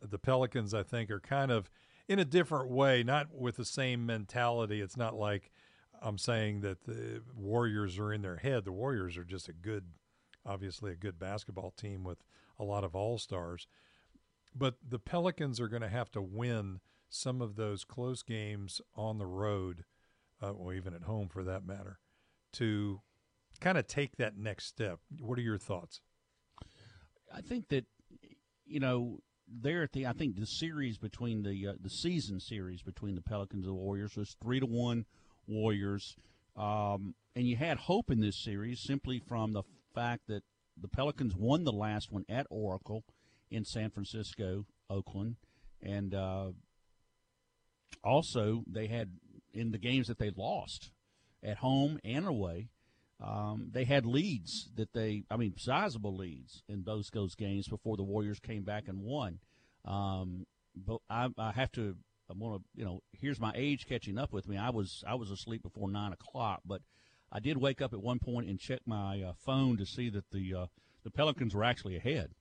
The 0.00 0.18
Pelicans, 0.18 0.74
I 0.74 0.82
think, 0.82 1.10
are 1.10 1.20
kind 1.20 1.50
of 1.50 1.70
in 2.08 2.18
a 2.18 2.24
different 2.24 2.70
way, 2.70 3.02
not 3.02 3.34
with 3.34 3.56
the 3.56 3.64
same 3.64 4.04
mentality. 4.06 4.80
It's 4.80 4.96
not 4.96 5.14
like 5.14 5.50
I'm 6.00 6.18
saying 6.18 6.60
that 6.60 6.84
the 6.84 7.22
Warriors 7.36 7.98
are 7.98 8.12
in 8.12 8.22
their 8.22 8.36
head. 8.36 8.64
The 8.64 8.72
Warriors 8.72 9.16
are 9.16 9.24
just 9.24 9.48
a 9.48 9.52
good, 9.52 9.84
obviously, 10.44 10.92
a 10.92 10.96
good 10.96 11.18
basketball 11.18 11.70
team 11.70 12.04
with 12.04 12.18
a 12.58 12.64
lot 12.64 12.84
of 12.84 12.94
all 12.94 13.18
stars. 13.18 13.66
But 14.54 14.76
the 14.86 14.98
Pelicans 14.98 15.60
are 15.60 15.68
going 15.68 15.82
to 15.82 15.88
have 15.88 16.10
to 16.12 16.22
win 16.22 16.80
some 17.08 17.40
of 17.40 17.56
those 17.56 17.84
close 17.84 18.22
games 18.22 18.80
on 18.96 19.18
the 19.18 19.26
road, 19.26 19.84
uh, 20.42 20.50
or 20.50 20.74
even 20.74 20.94
at 20.94 21.02
home 21.02 21.28
for 21.28 21.44
that 21.44 21.64
matter, 21.64 21.98
to 22.54 23.00
kind 23.60 23.78
of 23.78 23.86
take 23.86 24.16
that 24.16 24.36
next 24.36 24.66
step. 24.66 24.98
What 25.20 25.38
are 25.38 25.42
your 25.42 25.58
thoughts? 25.58 26.00
I 27.34 27.40
think 27.40 27.68
that 27.68 27.84
you 28.66 28.80
know 28.80 29.20
there 29.48 29.82
at 29.82 29.92
the 29.92 30.06
I 30.06 30.12
think 30.12 30.38
the 30.38 30.46
series 30.46 30.98
between 30.98 31.42
the 31.42 31.68
uh, 31.68 31.72
the 31.80 31.90
season 31.90 32.40
series 32.40 32.82
between 32.82 33.14
the 33.14 33.22
Pelicans 33.22 33.66
and 33.66 33.74
the 33.74 33.80
Warriors 33.80 34.16
was 34.16 34.36
three 34.42 34.60
to 34.60 34.66
one 34.66 35.06
Warriors, 35.46 36.16
um, 36.56 37.14
and 37.34 37.46
you 37.46 37.56
had 37.56 37.78
hope 37.78 38.10
in 38.10 38.20
this 38.20 38.42
series 38.42 38.80
simply 38.80 39.18
from 39.18 39.52
the 39.52 39.62
fact 39.94 40.28
that 40.28 40.42
the 40.80 40.88
Pelicans 40.88 41.34
won 41.34 41.64
the 41.64 41.72
last 41.72 42.12
one 42.12 42.24
at 42.28 42.46
Oracle 42.50 43.04
in 43.50 43.64
San 43.64 43.90
Francisco, 43.90 44.66
Oakland, 44.88 45.36
and 45.82 46.14
uh, 46.14 46.52
also 48.02 48.62
they 48.66 48.86
had 48.86 49.10
in 49.52 49.70
the 49.72 49.78
games 49.78 50.08
that 50.08 50.18
they 50.18 50.30
lost 50.30 50.90
at 51.42 51.58
home 51.58 51.98
and 52.04 52.26
away. 52.26 52.68
Um, 53.22 53.68
they 53.72 53.84
had 53.84 54.04
leads 54.04 54.70
that 54.76 54.92
they, 54.92 55.24
I 55.30 55.36
mean, 55.36 55.54
sizable 55.56 56.16
leads 56.16 56.62
in 56.68 56.82
both 56.82 57.10
those 57.12 57.34
games 57.34 57.68
before 57.68 57.96
the 57.96 58.02
Warriors 58.02 58.40
came 58.40 58.64
back 58.64 58.88
and 58.88 59.00
won. 59.00 59.38
Um, 59.84 60.46
but 60.74 60.98
I, 61.08 61.28
I 61.38 61.52
have 61.52 61.70
to, 61.72 61.96
I 62.28 62.34
want 62.36 62.62
to, 62.62 62.68
you 62.74 62.84
know, 62.84 63.02
here's 63.12 63.38
my 63.38 63.52
age 63.54 63.86
catching 63.86 64.18
up 64.18 64.32
with 64.32 64.48
me. 64.48 64.56
I 64.56 64.70
was, 64.70 65.04
I 65.06 65.14
was 65.14 65.30
asleep 65.30 65.62
before 65.62 65.88
nine 65.90 66.12
o'clock, 66.12 66.62
but 66.64 66.82
I 67.30 67.40
did 67.40 67.56
wake 67.56 67.80
up 67.80 67.94
at 67.94 68.02
one 68.02 68.18
point 68.18 68.48
and 68.48 68.58
check 68.58 68.80
my 68.84 69.22
uh, 69.22 69.32
phone 69.44 69.78
to 69.78 69.86
see 69.86 70.10
that 70.10 70.30
the 70.30 70.54
uh, 70.54 70.66
the 71.02 71.10
Pelicans 71.10 71.54
were 71.54 71.64
actually 71.64 71.96
ahead. 71.96 72.32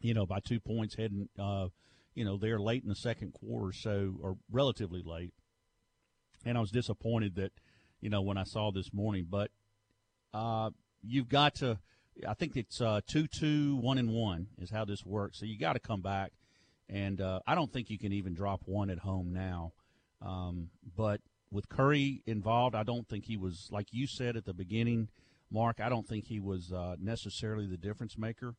You 0.00 0.12
know, 0.14 0.26
by 0.26 0.40
two 0.40 0.60
points, 0.60 0.96
heading, 0.96 1.28
uh, 1.38 1.68
you 2.14 2.24
know, 2.24 2.36
they're 2.36 2.60
late 2.60 2.82
in 2.82 2.90
the 2.90 2.94
second 2.94 3.32
quarter, 3.32 3.72
so 3.72 4.14
or 4.20 4.36
relatively 4.50 5.02
late. 5.02 5.32
And 6.44 6.58
I 6.58 6.60
was 6.60 6.70
disappointed 6.70 7.34
that, 7.36 7.52
you 8.00 8.10
know, 8.10 8.20
when 8.20 8.36
I 8.36 8.44
saw 8.44 8.70
this 8.70 8.92
morning, 8.92 9.26
but 9.28 9.50
uh, 10.32 10.70
you've 11.02 11.28
got 11.28 11.56
to. 11.56 11.78
I 12.26 12.34
think 12.34 12.56
it's 12.56 12.80
uh, 12.80 13.00
two 13.06 13.26
two 13.28 13.76
one 13.76 13.98
and 13.98 14.10
one 14.10 14.48
is 14.58 14.70
how 14.70 14.84
this 14.84 15.04
works. 15.04 15.38
So 15.38 15.46
you 15.46 15.58
got 15.58 15.74
to 15.74 15.80
come 15.80 16.02
back, 16.02 16.32
and 16.88 17.20
uh, 17.20 17.40
I 17.46 17.54
don't 17.54 17.72
think 17.72 17.90
you 17.90 17.98
can 17.98 18.12
even 18.12 18.34
drop 18.34 18.62
one 18.64 18.90
at 18.90 18.98
home 18.98 19.32
now. 19.32 19.72
Um, 20.20 20.70
but 20.96 21.20
with 21.50 21.68
Curry 21.68 22.22
involved, 22.26 22.74
I 22.74 22.82
don't 22.82 23.08
think 23.08 23.26
he 23.26 23.36
was 23.36 23.68
like 23.70 23.88
you 23.92 24.06
said 24.06 24.36
at 24.36 24.44
the 24.44 24.54
beginning, 24.54 25.08
Mark. 25.50 25.80
I 25.80 25.88
don't 25.88 26.06
think 26.06 26.26
he 26.26 26.40
was 26.40 26.72
uh, 26.72 26.96
necessarily 27.00 27.66
the 27.66 27.76
difference 27.76 28.18
maker. 28.18 28.56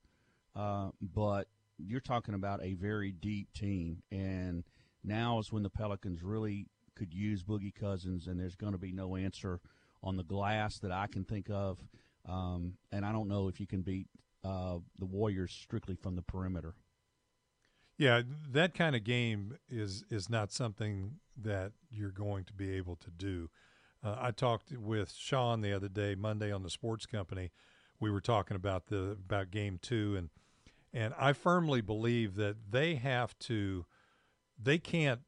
Uh, 0.55 0.89
but 1.01 1.47
you're 1.77 1.99
talking 1.99 2.33
about 2.33 2.63
a 2.63 2.73
very 2.73 3.11
deep 3.11 3.53
team, 3.53 4.03
and 4.11 4.63
now 5.03 5.39
is 5.39 5.51
when 5.51 5.63
the 5.63 5.69
Pelicans 5.69 6.23
really 6.23 6.67
could 6.95 7.13
use 7.13 7.43
Boogie 7.43 7.73
Cousins, 7.73 8.27
and 8.27 8.39
there's 8.39 8.55
going 8.55 8.73
to 8.73 8.79
be 8.79 8.91
no 8.91 9.15
answer 9.15 9.59
on 10.03 10.17
the 10.17 10.23
glass 10.23 10.79
that 10.79 10.91
I 10.91 11.07
can 11.07 11.23
think 11.23 11.49
of. 11.49 11.79
Um, 12.27 12.73
and 12.91 13.05
I 13.05 13.11
don't 13.11 13.27
know 13.27 13.47
if 13.47 13.59
you 13.59 13.67
can 13.67 13.81
beat 13.81 14.07
uh, 14.43 14.77
the 14.97 15.05
Warriors 15.05 15.51
strictly 15.51 15.95
from 15.95 16.15
the 16.15 16.21
perimeter. 16.21 16.75
Yeah, 17.97 18.21
that 18.51 18.73
kind 18.73 18.95
of 18.95 19.03
game 19.03 19.57
is 19.69 20.05
is 20.09 20.29
not 20.29 20.53
something 20.53 21.15
that 21.41 21.73
you're 21.91 22.11
going 22.11 22.45
to 22.45 22.53
be 22.53 22.71
able 22.71 22.95
to 22.95 23.11
do. 23.11 23.49
Uh, 24.01 24.15
I 24.17 24.31
talked 24.31 24.71
with 24.71 25.11
Sean 25.11 25.59
the 25.59 25.73
other 25.73 25.89
day, 25.89 26.15
Monday 26.15 26.51
on 26.51 26.63
the 26.63 26.69
Sports 26.69 27.05
Company. 27.05 27.51
We 27.99 28.09
were 28.09 28.21
talking 28.21 28.55
about 28.55 28.87
the 28.87 29.17
about 29.25 29.51
Game 29.51 29.79
Two, 29.81 30.15
and 30.17 30.29
and 30.93 31.13
I 31.19 31.33
firmly 31.33 31.81
believe 31.81 32.35
that 32.35 32.71
they 32.71 32.95
have 32.95 33.37
to, 33.39 33.85
they 34.57 34.77
can't 34.77 35.21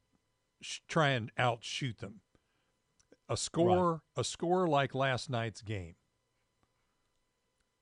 sh- 0.60 0.80
try 0.88 1.10
and 1.10 1.30
outshoot 1.36 1.98
them 1.98 2.20
a 3.32 3.36
score 3.36 3.92
right. 3.92 4.00
a 4.16 4.24
score 4.24 4.68
like 4.68 4.94
last 4.94 5.30
night's 5.30 5.62
game 5.62 5.94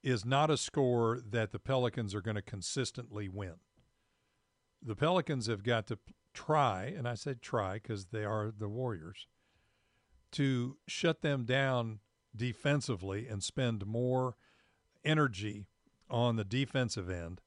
is 0.02 0.24
not 0.24 0.50
a 0.50 0.56
score 0.56 1.20
that 1.28 1.50
the 1.50 1.58
Pelicans 1.58 2.14
are 2.14 2.22
going 2.22 2.36
to 2.36 2.42
consistently 2.42 3.28
win. 3.28 3.56
The 4.82 4.96
Pelicans 4.96 5.46
have 5.46 5.62
got 5.62 5.86
to 5.88 5.98
try, 6.32 6.84
and 6.96 7.06
I 7.06 7.14
said 7.14 7.42
try 7.42 7.74
because 7.74 8.06
they 8.06 8.24
are 8.24 8.50
the 8.56 8.68
Warriors, 8.68 9.26
to 10.32 10.78
shut 10.86 11.20
them 11.20 11.44
down 11.44 11.98
defensively 12.34 13.26
and 13.26 13.42
spend 13.42 13.84
more 13.84 14.36
energy 15.04 15.66
on 16.08 16.36
the 16.36 16.44
defensive 16.44 17.10
end 17.10 17.40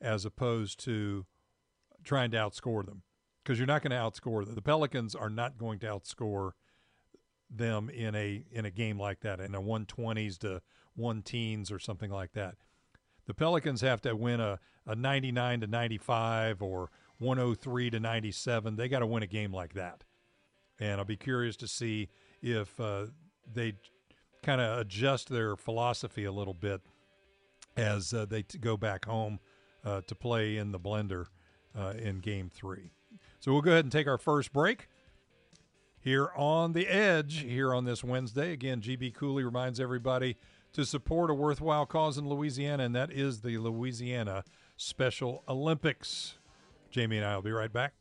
as 0.00 0.24
opposed 0.24 0.78
to 0.80 1.26
trying 2.04 2.30
to 2.30 2.36
outscore 2.36 2.84
them 2.84 3.02
because 3.42 3.58
you're 3.58 3.66
not 3.66 3.82
going 3.82 3.90
to 3.90 3.96
outscore 3.96 4.44
them. 4.44 4.54
The 4.54 4.62
Pelicans 4.62 5.14
are 5.14 5.30
not 5.30 5.58
going 5.58 5.78
to 5.80 5.86
outscore 5.86 6.52
them 7.50 7.88
in 7.90 8.14
a 8.14 8.44
in 8.50 8.64
a 8.64 8.70
game 8.70 8.98
like 8.98 9.20
that 9.20 9.40
in 9.40 9.54
a 9.54 9.60
120s 9.60 10.38
to 10.38 10.60
one 10.94 11.22
teens 11.22 11.70
or 11.70 11.78
something 11.78 12.10
like 12.10 12.32
that. 12.32 12.56
The 13.26 13.34
Pelicans 13.34 13.80
have 13.80 14.00
to 14.02 14.14
win 14.14 14.40
a, 14.40 14.58
a 14.86 14.94
99 14.94 15.60
to 15.60 15.66
95 15.66 16.62
or 16.62 16.90
103 17.18 17.90
to 17.90 18.00
97. 18.00 18.76
They 18.76 18.88
got 18.88 19.00
to 19.00 19.06
win 19.06 19.22
a 19.22 19.26
game 19.26 19.52
like 19.52 19.74
that. 19.74 20.04
And 20.78 21.00
I'll 21.00 21.04
be 21.04 21.16
curious 21.16 21.56
to 21.56 21.68
see 21.68 22.08
if 22.42 22.78
uh, 22.78 23.06
they 23.52 23.74
kind 24.42 24.60
of 24.60 24.78
adjust 24.78 25.28
their 25.28 25.56
philosophy 25.56 26.24
a 26.24 26.32
little 26.32 26.54
bit 26.54 26.82
as 27.76 28.14
uh, 28.14 28.26
they 28.26 28.42
t- 28.42 28.58
go 28.58 28.76
back 28.76 29.04
home 29.04 29.40
uh, 29.84 30.02
to 30.06 30.14
play 30.14 30.56
in 30.56 30.72
the 30.72 30.78
blender 30.78 31.26
uh, 31.76 31.94
in 31.98 32.20
game 32.20 32.50
three. 32.52 32.92
So 33.40 33.52
we'll 33.52 33.62
go 33.62 33.72
ahead 33.72 33.84
and 33.84 33.92
take 33.92 34.06
our 34.06 34.18
first 34.18 34.52
break 34.52 34.88
here 36.06 36.30
on 36.36 36.72
the 36.72 36.86
edge 36.86 37.40
here 37.40 37.74
on 37.74 37.84
this 37.84 38.04
Wednesday. 38.04 38.52
Again, 38.52 38.80
GB 38.80 39.12
Cooley 39.12 39.42
reminds 39.42 39.80
everybody 39.80 40.36
to 40.72 40.84
support 40.86 41.32
a 41.32 41.34
worthwhile 41.34 41.84
cause 41.84 42.16
in 42.16 42.28
Louisiana, 42.28 42.84
and 42.84 42.94
that 42.94 43.10
is 43.10 43.40
the 43.40 43.58
Louisiana 43.58 44.44
Special 44.76 45.42
Olympics. 45.48 46.38
Jamie 46.92 47.16
and 47.16 47.26
I 47.26 47.34
will 47.34 47.42
be 47.42 47.50
right 47.50 47.72
back. 47.72 47.94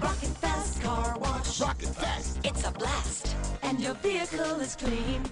Rocket 0.00 0.28
Fast 0.38 0.82
Car 0.82 1.18
Wash. 1.18 1.60
Rocket 1.60 1.88
Fast. 1.88 2.38
It's 2.44 2.64
a 2.64 2.70
blast. 2.70 3.34
And 3.64 3.80
your 3.80 3.94
vehicle 3.94 4.60
is 4.60 4.76
clean. 4.76 5.24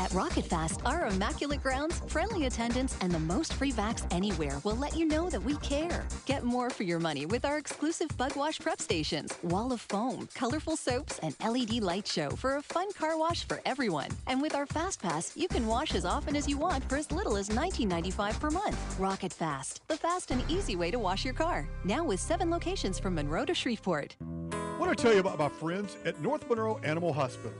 At 0.00 0.12
Rocket 0.12 0.44
Fast, 0.44 0.80
our 0.84 1.06
immaculate 1.06 1.62
grounds, 1.62 2.00
friendly 2.08 2.46
attendants, 2.46 2.96
and 3.00 3.12
the 3.12 3.18
most 3.18 3.54
free 3.54 3.72
vacs 3.72 4.04
anywhere 4.10 4.60
will 4.64 4.76
let 4.76 4.96
you 4.96 5.04
know 5.04 5.30
that 5.30 5.42
we 5.42 5.56
care. 5.58 6.04
Get 6.26 6.44
more 6.44 6.68
for 6.70 6.82
your 6.82 6.98
money 6.98 7.26
with 7.26 7.44
our 7.44 7.58
exclusive 7.58 8.08
bug 8.16 8.36
wash 8.36 8.58
prep 8.58 8.80
stations, 8.80 9.32
wall 9.42 9.72
of 9.72 9.80
foam, 9.80 10.28
colorful 10.34 10.76
soaps, 10.76 11.18
and 11.20 11.34
LED 11.40 11.82
light 11.82 12.06
show 12.06 12.30
for 12.30 12.56
a 12.56 12.62
fun 12.62 12.92
car 12.92 13.16
wash 13.16 13.44
for 13.46 13.60
everyone. 13.64 14.08
And 14.26 14.42
with 14.42 14.54
our 14.54 14.66
Fast 14.66 15.00
Pass, 15.00 15.36
you 15.36 15.48
can 15.48 15.66
wash 15.66 15.94
as 15.94 16.04
often 16.04 16.36
as 16.36 16.48
you 16.48 16.58
want 16.58 16.88
for 16.88 16.96
as 16.96 17.10
little 17.12 17.36
as 17.36 17.48
$19.95 17.48 18.40
per 18.40 18.50
month. 18.50 18.98
Rocket 18.98 19.32
Fast, 19.32 19.82
the 19.88 19.96
fast 19.96 20.30
and 20.30 20.42
easy 20.50 20.76
way 20.76 20.90
to 20.90 20.98
wash 20.98 21.24
your 21.24 21.34
car. 21.34 21.68
Now 21.84 22.04
with 22.04 22.20
seven 22.20 22.50
locations 22.50 22.98
from 22.98 23.14
Monroe 23.14 23.44
to 23.44 23.54
Shreveport. 23.54 24.16
Want 24.78 24.96
to 24.96 25.00
tell 25.00 25.14
you 25.14 25.20
about 25.20 25.38
my 25.38 25.48
friends 25.48 25.96
at 26.04 26.20
North 26.20 26.48
Monroe 26.48 26.78
Animal 26.82 27.12
Hospital 27.12 27.52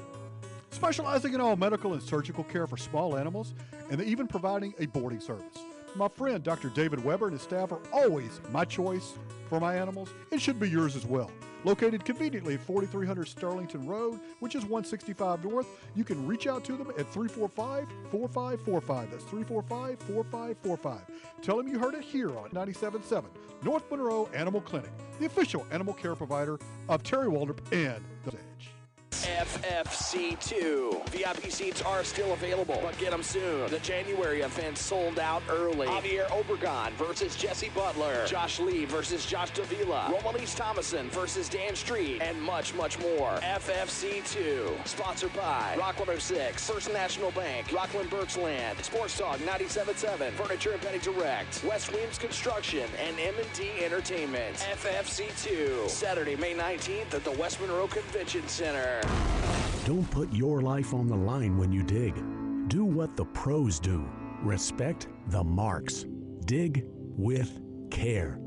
specializing 0.75 1.35
in 1.35 1.41
all 1.41 1.57
medical 1.57 1.93
and 1.93 2.03
surgical 2.03 2.45
care 2.45 2.67
for 2.67 2.77
small 2.77 3.17
animals, 3.17 3.55
and 3.91 4.03
even 4.03 4.27
providing 4.27 4.75
a 4.79 4.87
boarding 4.87 5.21
service. 5.21 5.59
My 5.95 6.09
friend 6.09 6.43
Dr. 6.43 6.71
David 6.71 7.05
Weber 7.05 7.27
and 7.27 7.35
his 7.35 7.43
staff 7.43 7.71
are 7.71 7.81
always 7.93 8.41
my 8.51 8.65
choice 8.65 9.15
for 9.49 9.61
my 9.61 9.77
animals. 9.77 10.11
It 10.33 10.41
should 10.41 10.59
be 10.59 10.69
yours 10.69 10.97
as 10.97 11.07
well. 11.07 11.31
Located 11.63 12.05
conveniently 12.05 12.55
at 12.55 12.61
4300 12.61 13.27
Sterlington 13.27 13.89
Road, 13.89 14.21
which 14.41 14.55
is 14.55 14.65
165 14.65 15.45
North, 15.45 15.67
you 15.95 16.05
can 16.05 16.27
reach 16.27 16.47
out 16.47 16.65
to 16.65 16.77
them 16.77 16.91
at 16.91 17.09
345 17.11 17.87
4545. 18.11 19.11
That's 19.11 19.25
345 19.25 19.99
4545. 20.01 21.01
Tell 21.43 21.57
them 21.57 21.69
you 21.69 21.79
heard 21.79 21.95
it 21.95 22.03
here 22.03 22.37
on 22.37 22.51
97.7 22.51 23.25
North 23.63 23.91
Monroe 23.91 24.29
Animal 24.35 24.61
Clinic, 24.61 24.91
the 25.19 25.27
official 25.27 25.67
animal 25.71 25.95
care 25.95 26.15
provider 26.15 26.59
of 26.89 27.03
Terry 27.03 27.29
Waldrop 27.29 27.61
and 27.73 28.05
the. 28.25 28.37
FFC2. 29.23 31.09
VIP 31.09 31.51
seats 31.51 31.83
are 31.83 32.03
still 32.05 32.33
available, 32.33 32.79
but 32.83 32.97
get 32.99 33.11
them 33.11 33.23
soon. 33.23 33.71
The 33.71 33.79
January 33.79 34.41
event 34.43 34.77
sold 34.77 35.19
out 35.19 35.43
early. 35.49 35.87
Javier 35.87 36.27
Obregon 36.29 36.91
versus 36.93 37.37
Jesse 37.37 37.71
Butler. 37.75 38.27
Josh 38.27 38.59
Lee 38.61 38.85
versus 38.85 39.25
Josh 39.27 39.51
Davila. 39.51 40.13
Romalise 40.13 40.57
Thomason 40.57 41.09
versus 41.11 41.49
Dan 41.49 41.77
Street. 41.77 42.21
And 42.21 42.41
much, 42.41 42.75
much 42.75 42.99
more. 42.99 43.33
FFC2. 43.43 44.87
Sponsored 44.87 45.33
by 45.35 45.77
Rock 45.79 45.99
106, 45.99 46.69
First 46.69 46.93
National 46.93 47.31
Bank, 47.33 47.73
Rockland 47.73 48.11
Birchland, 48.11 48.83
Sports 48.83 49.19
Talk 49.19 49.39
97.7, 49.39 50.33
Furniture 50.33 50.73
and 50.73 50.81
Bedding 50.83 51.01
Direct, 51.01 51.63
West 51.65 51.93
Williams 51.93 52.19
Construction, 52.19 52.89
and 53.07 53.19
M&D 53.19 53.85
Entertainment. 53.85 54.57
FFC2. 54.57 55.89
Saturday, 55.89 56.37
May 56.37 56.55
19th 56.55 57.15
at 57.15 57.25
the 57.25 57.33
West 57.33 57.61
Monroe 57.61 57.87
Convention 57.87 58.47
Center. 58.49 59.01
Don't 59.85 60.11
put 60.11 60.33
your 60.33 60.63
life 60.63 60.95
on 60.95 61.07
the 61.07 61.17
line 61.17 61.59
when 61.59 61.71
you 61.73 61.83
dig. 61.83 62.15
Do 62.69 62.85
what 62.85 63.17
the 63.17 63.25
pros 63.27 63.79
do. 63.79 64.09
Respect 64.43 65.09
the 65.29 65.45
marks. 65.45 66.07
Dig 66.47 66.85
with 67.17 67.61
care. 67.91 68.39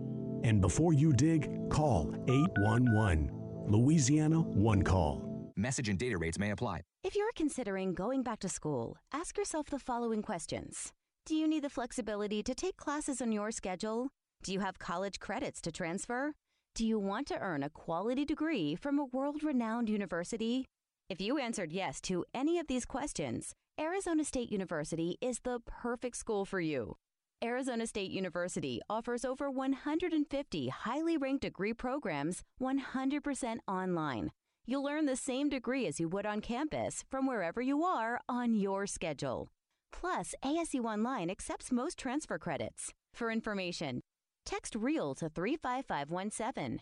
And 0.43 0.61
before 0.61 0.93
you 0.93 1.13
dig, 1.13 1.69
call 1.69 2.15
811. 2.27 3.29
Louisiana 3.67 4.39
One 4.39 4.81
Call. 4.81 5.51
Message 5.55 5.89
and 5.89 5.99
data 5.99 6.17
rates 6.17 6.39
may 6.39 6.51
apply. 6.51 6.81
If 7.03 7.15
you're 7.15 7.31
considering 7.35 7.93
going 7.93 8.23
back 8.23 8.39
to 8.39 8.49
school, 8.49 8.97
ask 9.13 9.37
yourself 9.37 9.67
the 9.69 9.79
following 9.79 10.21
questions 10.21 10.91
Do 11.25 11.35
you 11.35 11.47
need 11.47 11.63
the 11.63 11.69
flexibility 11.69 12.43
to 12.43 12.55
take 12.55 12.77
classes 12.77 13.21
on 13.21 13.31
your 13.31 13.51
schedule? 13.51 14.09
Do 14.43 14.53
you 14.53 14.59
have 14.59 14.79
college 14.79 15.19
credits 15.19 15.61
to 15.61 15.71
transfer? 15.71 16.33
Do 16.77 16.85
you 16.85 16.99
want 16.99 17.25
to 17.29 17.39
earn 17.39 17.63
a 17.63 17.71
quality 17.71 18.23
degree 18.23 18.75
from 18.75 18.99
a 18.99 19.05
world 19.05 19.41
renowned 19.41 19.89
university? 19.89 20.67
If 21.09 21.19
you 21.19 21.39
answered 21.39 21.71
yes 21.71 21.99
to 22.01 22.23
any 22.35 22.59
of 22.59 22.67
these 22.67 22.85
questions, 22.85 23.55
Arizona 23.81 24.23
State 24.23 24.51
University 24.51 25.17
is 25.19 25.39
the 25.39 25.59
perfect 25.65 26.17
school 26.17 26.45
for 26.45 26.61
you. 26.61 26.93
Arizona 27.43 27.87
State 27.87 28.11
University 28.11 28.79
offers 28.91 29.25
over 29.25 29.49
150 29.49 30.67
highly 30.67 31.17
ranked 31.17 31.41
degree 31.41 31.73
programs 31.73 32.43
100% 32.61 33.57
online. 33.67 34.29
You'll 34.67 34.87
earn 34.87 35.07
the 35.07 35.15
same 35.15 35.49
degree 35.49 35.87
as 35.87 35.99
you 35.99 36.07
would 36.09 36.27
on 36.27 36.41
campus 36.41 37.03
from 37.09 37.25
wherever 37.25 37.59
you 37.59 37.83
are 37.85 38.21
on 38.29 38.53
your 38.53 38.85
schedule. 38.85 39.47
Plus, 39.91 40.35
ASU 40.45 40.85
Online 40.85 41.31
accepts 41.31 41.71
most 41.71 41.97
transfer 41.97 42.37
credits. 42.37 42.93
For 43.15 43.31
information, 43.31 44.01
text 44.47 44.75
REAL 44.75 45.13
to 45.15 45.27
35517. 45.27 46.79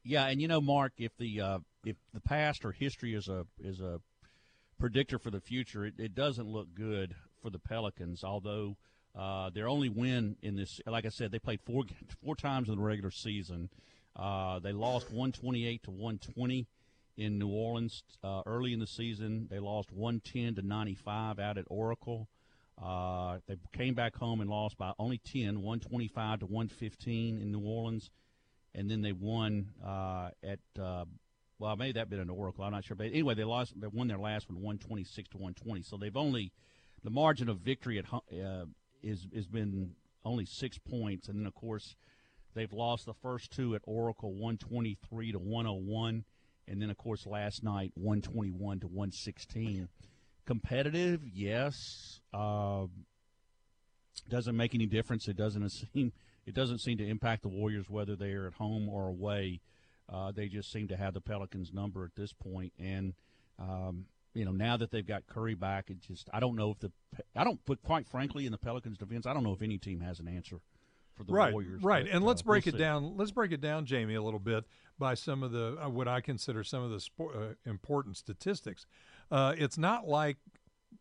Yeah, 0.03 0.25
and 0.27 0.41
you 0.41 0.47
know, 0.47 0.59
Mark, 0.59 0.93
if 0.97 1.15
the 1.17 1.39
uh, 1.39 1.59
if 1.85 1.95
the 2.13 2.19
past 2.19 2.65
or 2.65 2.71
history 2.71 3.13
is 3.13 3.27
a 3.27 3.45
is 3.63 3.79
a 3.81 4.01
predictor 4.79 5.19
for 5.19 5.29
the 5.29 5.39
future, 5.39 5.85
it, 5.85 5.93
it 5.99 6.15
doesn't 6.15 6.47
look 6.47 6.73
good 6.73 7.15
for 7.39 7.51
the 7.51 7.59
Pelicans. 7.59 8.23
Although 8.23 8.77
uh, 9.15 9.51
their 9.51 9.67
only 9.69 9.89
win 9.89 10.37
in 10.41 10.55
this, 10.55 10.81
like 10.87 11.05
I 11.05 11.09
said, 11.09 11.31
they 11.31 11.37
played 11.37 11.61
four 11.61 11.83
four 12.23 12.35
times 12.35 12.67
in 12.67 12.75
the 12.77 12.81
regular 12.81 13.11
season. 13.11 13.69
Uh, 14.15 14.57
they 14.57 14.71
lost 14.73 15.11
one 15.11 15.31
twenty 15.31 15.67
eight 15.67 15.83
to 15.83 15.91
one 15.91 16.17
twenty 16.17 16.65
in 17.21 17.37
New 17.37 17.49
Orleans 17.49 18.03
uh, 18.23 18.41
early 18.45 18.73
in 18.73 18.79
the 18.79 18.87
season. 18.87 19.47
They 19.49 19.59
lost 19.59 19.91
one 19.91 20.21
ten 20.21 20.55
to 20.55 20.61
ninety 20.61 20.95
five 20.95 21.39
out 21.39 21.57
at 21.57 21.65
Oracle. 21.67 22.27
Uh, 22.81 23.37
they 23.47 23.57
came 23.73 23.93
back 23.93 24.15
home 24.15 24.41
and 24.41 24.49
lost 24.49 24.75
by 24.75 24.91
only 24.97 25.19
10, 25.19 25.61
125 25.61 26.39
to 26.39 26.45
115 26.47 27.37
in 27.37 27.51
New 27.51 27.59
Orleans 27.59 28.09
and 28.73 28.89
then 28.89 29.01
they 29.01 29.11
won 29.11 29.69
uh, 29.85 30.29
at 30.43 30.59
uh, 30.81 31.05
well, 31.59 31.75
maybe 31.75 31.91
that 31.93 32.09
been 32.09 32.19
an 32.19 32.29
Oracle. 32.29 32.63
I'm 32.63 32.71
not 32.71 32.85
sure, 32.85 32.95
but 32.95 33.07
anyway, 33.07 33.35
they 33.35 33.43
lost. 33.43 33.79
They 33.79 33.87
won 33.87 34.07
their 34.07 34.17
last 34.17 34.49
one, 34.49 34.55
126 34.55 35.29
to 35.29 35.37
120. 35.37 35.83
So 35.83 35.97
they've 35.97 36.15
only 36.15 36.51
the 37.03 37.09
margin 37.09 37.49
of 37.49 37.59
victory 37.59 37.99
at 37.99 38.05
uh, 38.11 38.65
is 39.03 39.27
has 39.35 39.47
been 39.47 39.91
only 40.25 40.45
six 40.45 40.77
points, 40.77 41.27
and 41.27 41.39
then 41.39 41.45
of 41.45 41.53
course 41.53 41.95
they've 42.55 42.73
lost 42.73 43.05
the 43.05 43.13
first 43.13 43.51
two 43.51 43.75
at 43.75 43.81
Oracle, 43.85 44.31
123 44.31 45.33
to 45.33 45.39
101, 45.39 46.23
and 46.71 46.81
then 46.81 46.89
of 46.89 46.97
course 46.97 47.25
last 47.25 47.63
night 47.63 47.91
121 47.95 48.79
to 48.79 48.87
116. 48.87 49.89
Competitive, 50.45 51.21
yes. 51.31 52.21
Uh, 52.33 52.85
doesn't 54.29 54.55
make 54.55 54.73
any 54.73 54.85
difference. 54.85 55.27
It 55.27 55.35
doesn't 55.35 55.69
seem 55.93 56.13
it 56.45 56.55
doesn't 56.55 56.79
seem 56.79 56.97
to 56.97 57.07
impact 57.07 57.43
the 57.43 57.49
Warriors 57.49 57.89
whether 57.89 58.15
they're 58.15 58.47
at 58.47 58.53
home 58.53 58.89
or 58.89 59.07
away. 59.07 59.59
Uh, 60.11 60.31
they 60.31 60.47
just 60.47 60.71
seem 60.71 60.87
to 60.87 60.97
have 60.97 61.13
the 61.13 61.21
Pelicans' 61.21 61.71
number 61.71 62.03
at 62.03 62.15
this 62.15 62.33
point. 62.33 62.51
point, 62.51 62.73
and 62.79 63.13
um, 63.59 64.05
you 64.33 64.45
know, 64.45 64.51
now 64.51 64.77
that 64.77 64.91
they've 64.91 65.05
got 65.05 65.27
Curry 65.27 65.55
back, 65.55 65.89
it 65.89 65.99
just 65.99 66.29
I 66.33 66.39
don't 66.39 66.55
know 66.55 66.71
if 66.71 66.79
the 66.79 66.91
I 67.35 67.43
don't. 67.43 67.59
But 67.65 67.83
quite 67.83 68.07
frankly, 68.07 68.45
in 68.45 68.51
the 68.51 68.57
Pelicans' 68.57 68.97
defense, 68.97 69.25
I 69.25 69.33
don't 69.33 69.43
know 69.43 69.53
if 69.53 69.61
any 69.61 69.77
team 69.77 69.99
has 70.01 70.19
an 70.19 70.27
answer 70.27 70.59
for 71.15 71.23
the 71.23 71.33
right, 71.33 71.53
Warriors. 71.53 71.83
Right, 71.83 72.05
but, 72.05 72.13
and 72.13 72.25
let's 72.25 72.41
uh, 72.41 72.45
break 72.45 72.65
we'll 72.65 72.75
it 72.75 72.77
see. 72.77 72.83
down. 72.83 73.17
Let's 73.17 73.31
break 73.31 73.51
it 73.51 73.61
down, 73.61 73.85
Jamie, 73.85 74.15
a 74.15 74.21
little 74.21 74.39
bit 74.39 74.65
by 74.97 75.13
some 75.13 75.43
of 75.43 75.51
the 75.51 75.77
uh, 75.83 75.89
what 75.89 76.07
I 76.07 76.21
consider 76.21 76.63
some 76.63 76.83
of 76.83 76.91
the 76.91 76.99
sport, 76.99 77.35
uh, 77.35 77.69
important 77.69 78.17
statistics. 78.17 78.85
Uh, 79.29 79.53
it's 79.57 79.77
not 79.77 80.07
like 80.07 80.37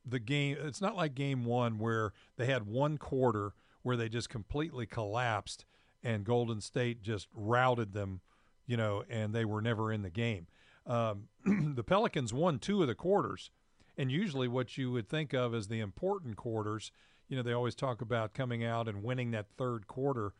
the 0.04 0.18
game. 0.18 0.56
It's 0.60 0.80
not 0.80 0.96
like 0.96 1.14
game 1.14 1.44
one 1.44 1.78
where 1.78 2.12
they 2.36 2.46
had 2.46 2.66
one 2.66 2.98
quarter 2.98 3.54
where 3.82 3.96
they 3.96 4.08
just 4.08 4.28
completely 4.28 4.86
collapsed 4.86 5.64
and 6.02 6.24
Golden 6.24 6.60
State 6.60 7.02
just 7.02 7.28
routed 7.34 7.92
them, 7.92 8.20
you 8.66 8.76
know, 8.76 9.04
and 9.08 9.34
they 9.34 9.44
were 9.44 9.60
never 9.60 9.92
in 9.92 10.02
the 10.02 10.10
game. 10.10 10.46
Um, 10.86 11.28
the 11.74 11.84
Pelicans 11.84 12.32
won 12.32 12.58
two 12.58 12.82
of 12.82 12.88
the 12.88 12.94
quarters, 12.94 13.50
and 13.96 14.10
usually 14.10 14.48
what 14.48 14.78
you 14.78 14.90
would 14.90 15.08
think 15.08 15.32
of 15.32 15.54
as 15.54 15.68
the 15.68 15.80
important 15.80 16.36
quarters, 16.36 16.92
you 17.30 17.36
know, 17.36 17.42
they 17.42 17.52
always 17.52 17.76
talk 17.76 18.02
about 18.02 18.34
coming 18.34 18.64
out 18.64 18.88
and 18.88 19.04
winning 19.04 19.30
that 19.30 19.46
third 19.56 19.86
quarter 19.86 20.32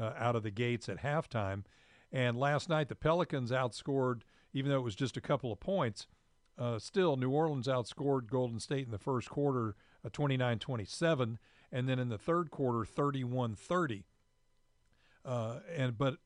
uh, 0.00 0.12
out 0.16 0.34
of 0.34 0.42
the 0.42 0.50
gates 0.50 0.88
at 0.88 1.02
halftime. 1.02 1.62
And 2.10 2.38
last 2.38 2.70
night, 2.70 2.88
the 2.88 2.94
Pelicans 2.94 3.50
outscored, 3.50 4.22
even 4.54 4.70
though 4.70 4.78
it 4.78 4.84
was 4.84 4.96
just 4.96 5.18
a 5.18 5.20
couple 5.20 5.52
of 5.52 5.60
points, 5.60 6.06
uh, 6.58 6.78
still, 6.78 7.16
New 7.16 7.30
Orleans 7.30 7.68
outscored 7.68 8.30
Golden 8.30 8.58
State 8.58 8.86
in 8.86 8.90
the 8.90 8.98
first 8.98 9.28
quarter 9.28 9.76
uh, 10.04 10.08
29 10.10 10.58
27, 10.58 11.38
and 11.70 11.88
then 11.88 11.98
in 11.98 12.08
the 12.08 12.18
third 12.18 12.50
quarter, 12.50 12.84
31 12.84 13.54
30. 13.54 14.04
Uh, 15.24 15.58
and 15.76 15.98
but 15.98 16.16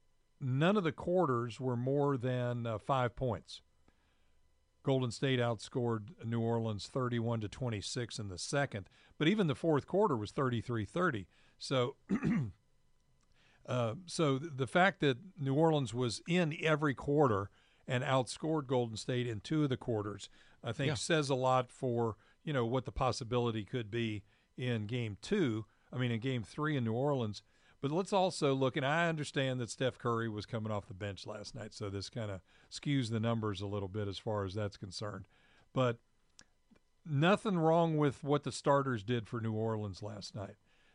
none 0.40 0.76
of 0.76 0.85
the 0.85 0.92
quarters 0.92 1.58
were 1.58 1.76
more 1.76 2.16
than 2.16 2.64
uh, 2.64 2.78
five 2.78 3.16
points. 3.16 3.61
Golden 4.83 5.11
State 5.11 5.38
outscored 5.38 6.09
New 6.25 6.40
Orleans 6.40 6.88
31 6.88 7.40
to 7.42 7.49
26 7.49 8.18
in 8.18 8.29
the 8.29 8.38
second, 8.38 8.88
but 9.18 9.29
even 9.29 9.47
the 9.47 9.55
fourth 9.55 9.87
quarter 9.87 10.16
was 10.16 10.33
33-30. 10.33 11.27
So 11.59 11.97
uh, 13.66 13.95
so 14.07 14.38
the 14.38 14.66
fact 14.66 15.01
that 15.01 15.18
New 15.38 15.55
Orleans 15.55 15.95
was 15.95 16.21
in 16.29 16.57
every 16.62 16.95
quarter 16.95 17.51
and 17.87 18.03
outscored 18.03 18.66
Golden 18.66 18.97
State 18.97 19.27
in 19.27 19.40
two 19.40 19.62
of 19.64 19.68
the 19.68 19.77
quarters, 19.77 20.29
I 20.64 20.73
think 20.73 20.88
Yeah. 20.88 20.95
says 20.95 21.31
a 21.31 21.35
lot 21.35 21.71
for, 21.71 22.16
you 22.45 22.53
know, 22.53 22.66
what 22.66 22.85
the 22.85 22.92
possibility 22.92 23.64
could 23.64 23.90
be 23.90 24.23
in 24.57 24.87
game 24.87 25.16
2, 25.23 25.64
I 25.92 25.99
mean 25.99 26.11
in 26.11 26.21
game 26.21 26.42
3 26.42 26.77
in 26.77 26.85
New 26.85 26.92
Orleans. 26.92 27.42
But 27.83 27.90
let's 27.90 28.12
also 28.12 28.55
look, 28.55 28.77
and 28.77 28.87
I 28.87 29.09
understand 29.09 29.61
that 29.61 29.68
Steph 29.68 29.99
Curry 29.99 30.29
was 30.29 30.47
coming 30.47 30.73
off 30.73 30.87
the 30.87 30.95
bench 30.95 31.27
last 31.27 31.55
night, 31.55 31.75
so 31.75 31.90
this 31.90 32.09
kind 32.09 32.31
of 32.31 32.40
skews 32.71 33.11
the 33.11 33.21
numbers 33.21 33.61
a 33.61 33.66
little 33.66 33.88
bit 33.88 34.07
as 34.09 34.16
far 34.18 34.45
as 34.45 34.55
that's 34.55 34.77
concerned. 34.79 35.27
But 35.75 35.99
nothing 37.05 37.59
wrong 37.59 37.97
with 37.97 38.23
what 38.23 38.45
the 38.45 38.53
starters 38.53 39.03
did 39.03 39.27
for 39.27 39.40
New 39.40 39.53
Orleans 39.53 40.03
last 40.03 40.35
night. 40.35 40.55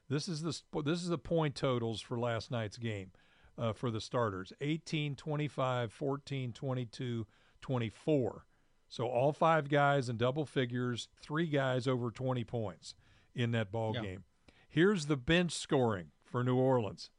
This 0.09 0.27
is 0.29 0.41
the 0.41 0.57
this 0.83 1.03
is 1.03 1.09
the 1.09 1.17
point 1.17 1.55
totals 1.55 1.99
for 1.99 2.17
last 2.17 2.49
night's 2.49 2.77
game 2.77 3.11
uh, 3.57 3.73
for 3.73 3.91
the 3.91 3.99
starters 3.99 4.53
18 4.61 5.15
25 5.15 5.91
14 5.91 6.53
22 6.53 7.27
24 7.59 8.45
so 8.87 9.05
all 9.05 9.33
five 9.33 9.67
guys 9.67 10.07
in 10.07 10.15
double 10.15 10.45
figures 10.45 11.09
three 11.19 11.47
guys 11.47 11.87
over 11.87 12.09
20 12.09 12.45
points 12.45 12.93
in 13.35 13.51
that 13.51 13.69
ball 13.69 13.91
Yeah. 13.95 14.01
game 14.01 14.23
here's 14.69 15.07
the 15.07 15.17
bench 15.17 15.51
scoring 15.51 16.11
for 16.27 16.43
new 16.43 16.55
orleans 16.55 17.09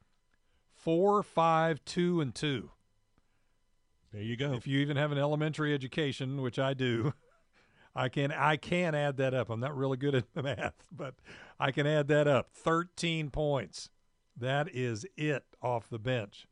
four 0.74 1.22
five 1.22 1.84
two 1.84 2.20
and 2.20 2.34
two 2.34 2.70
There 4.12 4.22
you 4.22 4.36
go. 4.36 4.52
if 4.54 4.66
you 4.66 4.78
even 4.80 4.96
have 4.96 5.12
an 5.12 5.18
elementary 5.18 5.74
education 5.74 6.40
which 6.42 6.58
i 6.58 6.74
do 6.74 7.12
I 7.96 8.08
can 8.08 8.30
I 8.30 8.56
can 8.56 8.94
add 8.94 9.16
that 9.16 9.34
up. 9.34 9.50
I'm 9.50 9.58
not 9.58 9.76
really 9.76 9.96
good 9.96 10.14
at 10.14 10.24
math, 10.44 10.86
but 10.92 11.14
I 11.58 11.72
can 11.72 11.84
add 11.84 12.06
that 12.08 12.28
up. 12.28 12.50
13 12.54 13.30
points. 13.30 13.90
That 14.36 14.68
is 14.72 15.04
it 15.16 15.44
off 15.60 15.88
the 15.88 15.98
bench. 15.98 16.46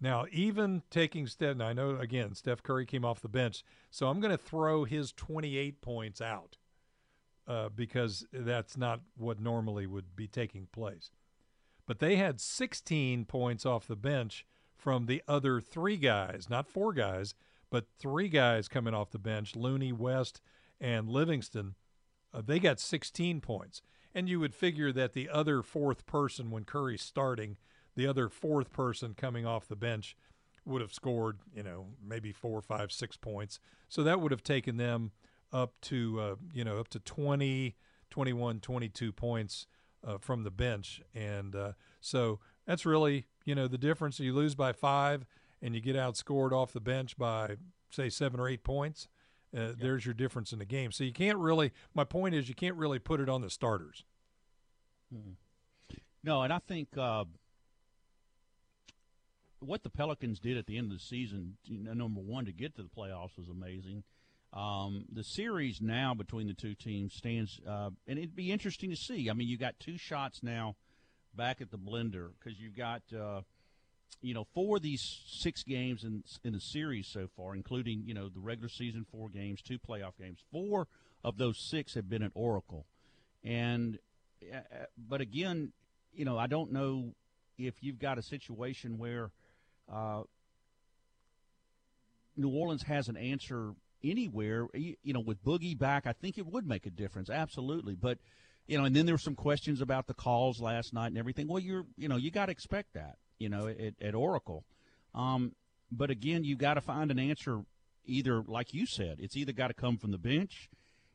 Now, 0.00 0.26
even 0.30 0.82
taking 0.88 1.26
Steph, 1.26 1.56
now 1.56 1.66
I 1.66 1.72
know 1.72 1.96
again 1.96 2.34
Steph 2.34 2.62
Curry 2.62 2.86
came 2.86 3.04
off 3.04 3.20
the 3.22 3.28
bench, 3.28 3.64
so 3.90 4.06
I'm 4.08 4.20
going 4.20 4.30
to 4.30 4.36
throw 4.38 4.84
his 4.84 5.10
28 5.10 5.80
points 5.80 6.20
out 6.20 6.58
uh, 7.46 7.68
because 7.68 8.26
that's 8.32 8.76
not 8.76 9.00
what 9.16 9.40
normally 9.40 9.86
would 9.86 10.16
be 10.16 10.26
taking 10.26 10.66
place. 10.72 11.10
But 11.86 11.98
they 11.98 12.16
had 12.16 12.40
16 12.40 13.26
points 13.26 13.66
off 13.66 13.86
the 13.86 13.96
bench 13.96 14.46
from 14.76 15.06
the 15.06 15.22
other 15.28 15.60
three 15.60 15.96
guys, 15.96 16.48
not 16.48 16.68
four 16.68 16.92
guys, 16.92 17.34
but 17.70 17.86
three 17.98 18.28
guys 18.28 18.68
coming 18.68 18.94
off 18.94 19.10
the 19.10 19.18
bench 19.18 19.56
Looney, 19.56 19.92
West, 19.92 20.40
and 20.80 21.08
Livingston. 21.08 21.74
Uh, 22.32 22.42
they 22.44 22.58
got 22.58 22.80
16 22.80 23.40
points. 23.40 23.82
And 24.14 24.28
you 24.28 24.38
would 24.40 24.54
figure 24.54 24.92
that 24.92 25.12
the 25.12 25.28
other 25.28 25.62
fourth 25.62 26.06
person, 26.06 26.50
when 26.50 26.64
Curry's 26.64 27.02
starting, 27.02 27.56
the 27.96 28.06
other 28.06 28.28
fourth 28.28 28.72
person 28.72 29.14
coming 29.14 29.44
off 29.44 29.66
the 29.66 29.76
bench 29.76 30.16
would 30.64 30.80
have 30.80 30.94
scored, 30.94 31.38
you 31.54 31.62
know, 31.62 31.86
maybe 32.02 32.32
four, 32.32 32.62
five, 32.62 32.92
six 32.92 33.16
points. 33.16 33.58
So 33.88 34.02
that 34.02 34.20
would 34.20 34.30
have 34.30 34.42
taken 34.42 34.76
them 34.76 35.12
up 35.54 35.72
to, 35.82 36.20
uh, 36.20 36.34
you 36.52 36.64
know, 36.64 36.78
up 36.78 36.88
to 36.88 36.98
20, 36.98 37.76
21, 38.10 38.60
22 38.60 39.12
points 39.12 39.66
uh, 40.06 40.18
from 40.18 40.42
the 40.42 40.50
bench. 40.50 41.00
And 41.14 41.54
uh, 41.54 41.72
so 42.00 42.40
that's 42.66 42.84
really, 42.84 43.26
you 43.44 43.54
know, 43.54 43.68
the 43.68 43.78
difference. 43.78 44.18
You 44.18 44.34
lose 44.34 44.54
by 44.54 44.72
five 44.72 45.24
and 45.62 45.74
you 45.74 45.80
get 45.80 45.96
outscored 45.96 46.52
off 46.52 46.72
the 46.72 46.80
bench 46.80 47.16
by, 47.16 47.56
say, 47.90 48.10
seven 48.10 48.40
or 48.40 48.48
eight 48.48 48.64
points. 48.64 49.08
Uh, 49.56 49.68
There's 49.78 50.04
your 50.04 50.14
difference 50.14 50.52
in 50.52 50.58
the 50.58 50.64
game. 50.64 50.90
So 50.90 51.04
you 51.04 51.12
can't 51.12 51.38
really, 51.38 51.72
my 51.94 52.02
point 52.02 52.34
is, 52.34 52.48
you 52.48 52.56
can't 52.56 52.74
really 52.74 52.98
put 52.98 53.20
it 53.20 53.28
on 53.28 53.40
the 53.40 53.48
starters. 53.48 54.02
No, 56.24 56.42
and 56.42 56.52
I 56.52 56.58
think 56.58 56.88
uh, 56.98 57.24
what 59.60 59.84
the 59.84 59.90
Pelicans 59.90 60.40
did 60.40 60.56
at 60.56 60.66
the 60.66 60.76
end 60.76 60.90
of 60.90 60.98
the 60.98 61.04
season, 61.04 61.56
you 61.64 61.84
know, 61.84 61.92
number 61.92 62.20
one, 62.20 62.46
to 62.46 62.52
get 62.52 62.74
to 62.76 62.82
the 62.82 62.88
playoffs 62.88 63.38
was 63.38 63.48
amazing. 63.48 64.02
Um, 64.54 65.06
the 65.12 65.24
series 65.24 65.80
now 65.80 66.14
between 66.14 66.46
the 66.46 66.54
two 66.54 66.74
teams 66.76 67.14
stands, 67.14 67.60
uh, 67.68 67.90
and 68.06 68.18
it'd 68.18 68.36
be 68.36 68.52
interesting 68.52 68.90
to 68.90 68.96
see. 68.96 69.28
I 69.28 69.32
mean, 69.32 69.48
you 69.48 69.58
got 69.58 69.80
two 69.80 69.98
shots 69.98 70.44
now 70.44 70.76
back 71.36 71.60
at 71.60 71.72
the 71.72 71.78
blender 71.78 72.28
because 72.38 72.60
you've 72.60 72.76
got, 72.76 73.02
uh, 73.12 73.40
you 74.22 74.32
know, 74.32 74.46
four 74.54 74.76
of 74.76 74.82
these 74.82 75.02
six 75.26 75.64
games 75.64 76.04
in 76.04 76.22
in 76.44 76.52
the 76.52 76.60
series 76.60 77.08
so 77.08 77.26
far, 77.36 77.56
including 77.56 78.04
you 78.06 78.14
know 78.14 78.28
the 78.28 78.38
regular 78.38 78.68
season 78.68 79.04
four 79.10 79.28
games, 79.28 79.60
two 79.60 79.78
playoff 79.78 80.16
games. 80.16 80.38
Four 80.52 80.86
of 81.24 81.36
those 81.36 81.58
six 81.58 81.94
have 81.94 82.08
been 82.08 82.22
at 82.22 82.30
Oracle, 82.34 82.86
and 83.42 83.98
uh, 84.54 84.58
but 84.96 85.20
again, 85.20 85.72
you 86.12 86.24
know, 86.24 86.38
I 86.38 86.46
don't 86.46 86.70
know 86.70 87.14
if 87.58 87.74
you've 87.82 87.98
got 87.98 88.18
a 88.18 88.22
situation 88.22 88.98
where 88.98 89.32
uh, 89.92 90.22
New 92.36 92.50
Orleans 92.50 92.84
has 92.84 93.08
an 93.08 93.16
answer 93.16 93.74
anywhere. 94.04 94.68
You, 94.74 95.12
know, 95.12 95.20
with 95.20 95.44
Boogie 95.44 95.76
back, 95.76 96.06
I 96.06 96.12
think 96.12 96.38
it 96.38 96.46
would 96.46 96.66
make 96.66 96.86
a 96.86 96.90
difference, 96.90 97.30
absolutely. 97.30 97.94
But 97.94 98.18
you 98.66 98.78
know, 98.78 98.84
and 98.84 98.94
then 98.94 99.06
there 99.06 99.14
were 99.14 99.18
some 99.18 99.34
questions 99.34 99.80
about 99.80 100.06
the 100.06 100.14
calls 100.14 100.60
last 100.60 100.94
night 100.94 101.08
and 101.08 101.18
everything. 101.18 101.48
Well, 101.48 101.60
you're, 101.60 101.84
you 101.96 102.08
know, 102.08 102.16
you 102.16 102.30
got 102.30 102.46
to 102.46 102.52
expect 102.52 102.94
that, 102.94 103.16
you 103.38 103.48
know, 103.48 103.66
at, 103.68 103.94
at 104.00 104.14
Oracle. 104.14 104.64
Um, 105.14 105.52
but 105.92 106.10
again, 106.10 106.44
you 106.44 106.56
got 106.56 106.74
to 106.74 106.80
find 106.80 107.10
an 107.10 107.18
answer. 107.18 107.60
Either, 108.06 108.42
like 108.46 108.74
you 108.74 108.86
said, 108.86 109.16
it's 109.18 109.36
either 109.36 109.52
got 109.52 109.68
to 109.68 109.74
come 109.74 109.96
from 109.96 110.10
the 110.10 110.18
bench, 110.18 110.68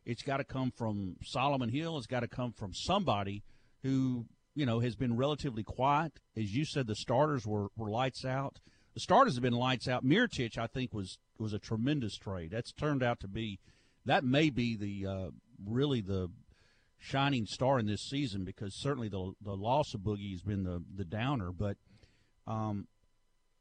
it's 0.05 0.23
got 0.23 0.37
to 0.37 0.43
come 0.43 0.71
from 0.71 1.17
Solomon 1.23 1.69
Hill, 1.69 1.97
it's 1.97 2.07
got 2.07 2.21
to 2.21 2.27
come 2.27 2.51
from 2.51 2.73
somebody 2.73 3.43
who 3.83 4.25
you 4.55 4.65
know 4.65 4.79
has 4.79 4.95
been 4.95 5.15
relatively 5.15 5.63
quiet. 5.63 6.13
As 6.35 6.55
you 6.55 6.65
said, 6.65 6.87
the 6.87 6.95
starters 6.95 7.45
were, 7.45 7.67
were 7.75 7.91
lights 7.91 8.25
out. 8.25 8.59
The 8.99 9.03
starters 9.03 9.35
have 9.35 9.43
been 9.43 9.53
lights 9.53 9.87
out. 9.87 10.03
Mirotic, 10.03 10.57
I 10.57 10.67
think, 10.67 10.93
was 10.93 11.19
was 11.37 11.53
a 11.53 11.57
tremendous 11.57 12.17
trade. 12.17 12.51
That's 12.51 12.73
turned 12.73 13.01
out 13.01 13.21
to 13.21 13.29
be 13.29 13.57
that 14.03 14.25
may 14.25 14.49
be 14.49 14.75
the 14.75 15.09
uh, 15.09 15.29
really 15.65 16.01
the 16.01 16.29
shining 16.97 17.45
star 17.45 17.79
in 17.79 17.85
this 17.85 18.01
season 18.01 18.43
because 18.43 18.75
certainly 18.75 19.07
the 19.07 19.31
the 19.41 19.55
loss 19.55 19.93
of 19.93 20.01
Boogie 20.01 20.33
has 20.33 20.41
been 20.41 20.65
the 20.65 20.83
the 20.93 21.05
downer. 21.05 21.53
But 21.53 21.77
um, 22.45 22.89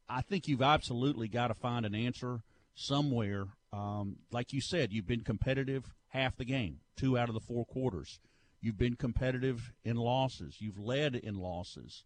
I 0.09 0.23
think 0.23 0.49
you've 0.49 0.61
absolutely 0.61 1.29
got 1.29 1.49
to 1.49 1.55
find 1.55 1.87
an 1.87 1.95
answer 1.95 2.41
somewhere. 2.75 3.45
Um, 3.73 4.17
like 4.33 4.53
you 4.53 4.61
said, 4.61 4.93
you've 4.93 5.07
been 5.07 5.23
competitive 5.23 5.95
half 6.09 6.37
the 6.37 6.47
game, 6.47 6.81
two 6.97 7.17
out 7.17 7.29
of 7.29 7.35
the 7.35 7.47
four 7.47 7.65
quarters. 7.65 8.19
You've 8.61 8.77
been 8.77 8.97
competitive 8.97 9.73
in 9.85 9.95
losses. 9.99 10.57
You've 10.59 10.81
led 10.81 11.15
in 11.15 11.37
losses. 11.37 12.03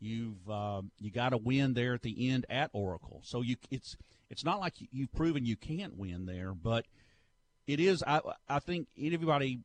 You've 0.00 0.48
uh, 0.48 0.82
you 1.00 1.10
got 1.10 1.30
to 1.30 1.38
win 1.38 1.74
there 1.74 1.94
at 1.94 2.02
the 2.02 2.30
end 2.30 2.46
at 2.48 2.70
Oracle. 2.72 3.20
So 3.24 3.42
you 3.42 3.56
it's 3.70 3.96
it's 4.30 4.44
not 4.44 4.60
like 4.60 4.74
you've 4.92 5.12
proven 5.12 5.44
you 5.44 5.56
can't 5.56 5.96
win 5.96 6.26
there, 6.26 6.52
but 6.54 6.86
it 7.66 7.80
is. 7.80 8.02
I 8.06 8.20
I 8.48 8.60
think 8.60 8.88
everybody, 9.00 9.60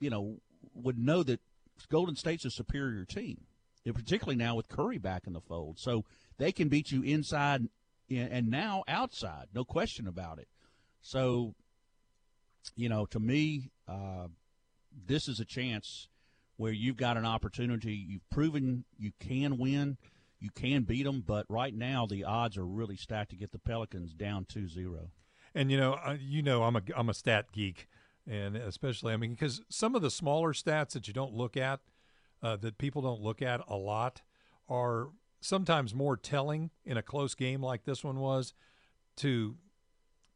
you 0.00 0.10
know, 0.10 0.36
would 0.74 0.98
know 0.98 1.22
that 1.22 1.40
Golden 1.90 2.16
State's 2.16 2.46
a 2.46 2.50
superior 2.50 3.04
team, 3.04 3.42
particularly 3.84 4.36
now 4.36 4.54
with 4.54 4.68
Curry 4.68 4.98
back 4.98 5.26
in 5.26 5.34
the 5.34 5.40
fold. 5.40 5.78
So 5.78 6.04
they 6.38 6.52
can 6.52 6.68
beat 6.68 6.90
you 6.90 7.02
inside 7.02 7.68
and 8.08 8.48
now 8.48 8.84
outside, 8.86 9.48
no 9.54 9.64
question 9.64 10.06
about 10.06 10.38
it. 10.38 10.48
So 11.02 11.54
you 12.74 12.88
know, 12.88 13.06
to 13.06 13.20
me, 13.20 13.70
uh, 13.86 14.28
this 15.06 15.28
is 15.28 15.38
a 15.38 15.44
chance 15.44 16.08
where 16.56 16.72
you've 16.72 16.96
got 16.96 17.16
an 17.16 17.24
opportunity. 17.24 17.94
You've 17.94 18.28
proven 18.30 18.84
you 18.98 19.12
can 19.20 19.58
win, 19.58 19.98
you 20.40 20.50
can 20.50 20.82
beat 20.82 21.04
them, 21.04 21.22
but 21.26 21.46
right 21.48 21.74
now 21.74 22.06
the 22.06 22.24
odds 22.24 22.56
are 22.56 22.66
really 22.66 22.96
stacked 22.96 23.30
to 23.30 23.36
get 23.36 23.52
the 23.52 23.58
Pelicans 23.58 24.12
down 24.12 24.44
2-0. 24.44 25.08
And 25.54 25.70
you 25.70 25.78
know, 25.78 25.98
you 26.20 26.42
know, 26.42 26.64
I'm 26.64 26.76
a 26.76 26.82
I'm 26.94 27.08
a 27.08 27.14
stat 27.14 27.46
geek, 27.50 27.88
and 28.28 28.56
especially 28.56 29.14
I 29.14 29.16
mean 29.16 29.30
because 29.30 29.62
some 29.70 29.94
of 29.94 30.02
the 30.02 30.10
smaller 30.10 30.52
stats 30.52 30.90
that 30.90 31.08
you 31.08 31.14
don't 31.14 31.32
look 31.32 31.56
at, 31.56 31.80
uh, 32.42 32.56
that 32.56 32.76
people 32.76 33.00
don't 33.00 33.22
look 33.22 33.40
at 33.40 33.62
a 33.66 33.76
lot, 33.76 34.20
are 34.68 35.08
sometimes 35.40 35.94
more 35.94 36.16
telling 36.16 36.70
in 36.84 36.98
a 36.98 37.02
close 37.02 37.34
game 37.34 37.62
like 37.62 37.84
this 37.84 38.04
one 38.04 38.20
was, 38.20 38.52
to 39.16 39.56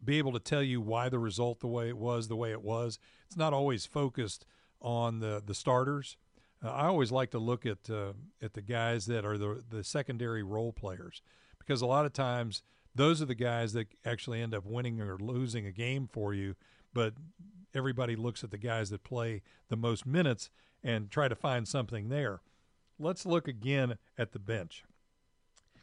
be 0.02 0.16
able 0.16 0.32
to 0.32 0.38
tell 0.38 0.62
you 0.62 0.80
why 0.80 1.10
the 1.10 1.18
result 1.18 1.60
the 1.60 1.66
way 1.66 1.88
it 1.88 1.98
was 1.98 2.28
the 2.28 2.36
way 2.36 2.50
it 2.50 2.62
was. 2.62 2.98
It's 3.26 3.36
not 3.36 3.52
always 3.52 3.84
focused 3.84 4.46
on 4.80 5.20
the 5.20 5.42
the 5.44 5.54
starters. 5.54 6.16
Uh, 6.62 6.70
I 6.70 6.86
always 6.86 7.10
like 7.10 7.30
to 7.30 7.38
look 7.38 7.66
at 7.66 7.88
uh, 7.90 8.12
at 8.42 8.54
the 8.54 8.62
guys 8.62 9.06
that 9.06 9.24
are 9.24 9.38
the 9.38 9.62
the 9.68 9.84
secondary 9.84 10.42
role 10.42 10.72
players 10.72 11.22
because 11.58 11.82
a 11.82 11.86
lot 11.86 12.06
of 12.06 12.12
times 12.12 12.62
those 12.94 13.22
are 13.22 13.26
the 13.26 13.34
guys 13.34 13.72
that 13.74 13.88
actually 14.04 14.42
end 14.42 14.54
up 14.54 14.64
winning 14.66 15.00
or 15.00 15.16
losing 15.18 15.66
a 15.66 15.72
game 15.72 16.08
for 16.10 16.34
you. 16.34 16.56
But 16.92 17.14
everybody 17.74 18.16
looks 18.16 18.42
at 18.42 18.50
the 18.50 18.58
guys 18.58 18.90
that 18.90 19.04
play 19.04 19.42
the 19.68 19.76
most 19.76 20.06
minutes 20.06 20.50
and 20.82 21.10
try 21.10 21.28
to 21.28 21.36
find 21.36 21.68
something 21.68 22.08
there. 22.08 22.40
Let's 22.98 23.24
look 23.24 23.46
again 23.48 23.96
at 24.18 24.32
the 24.32 24.38
bench 24.38 24.84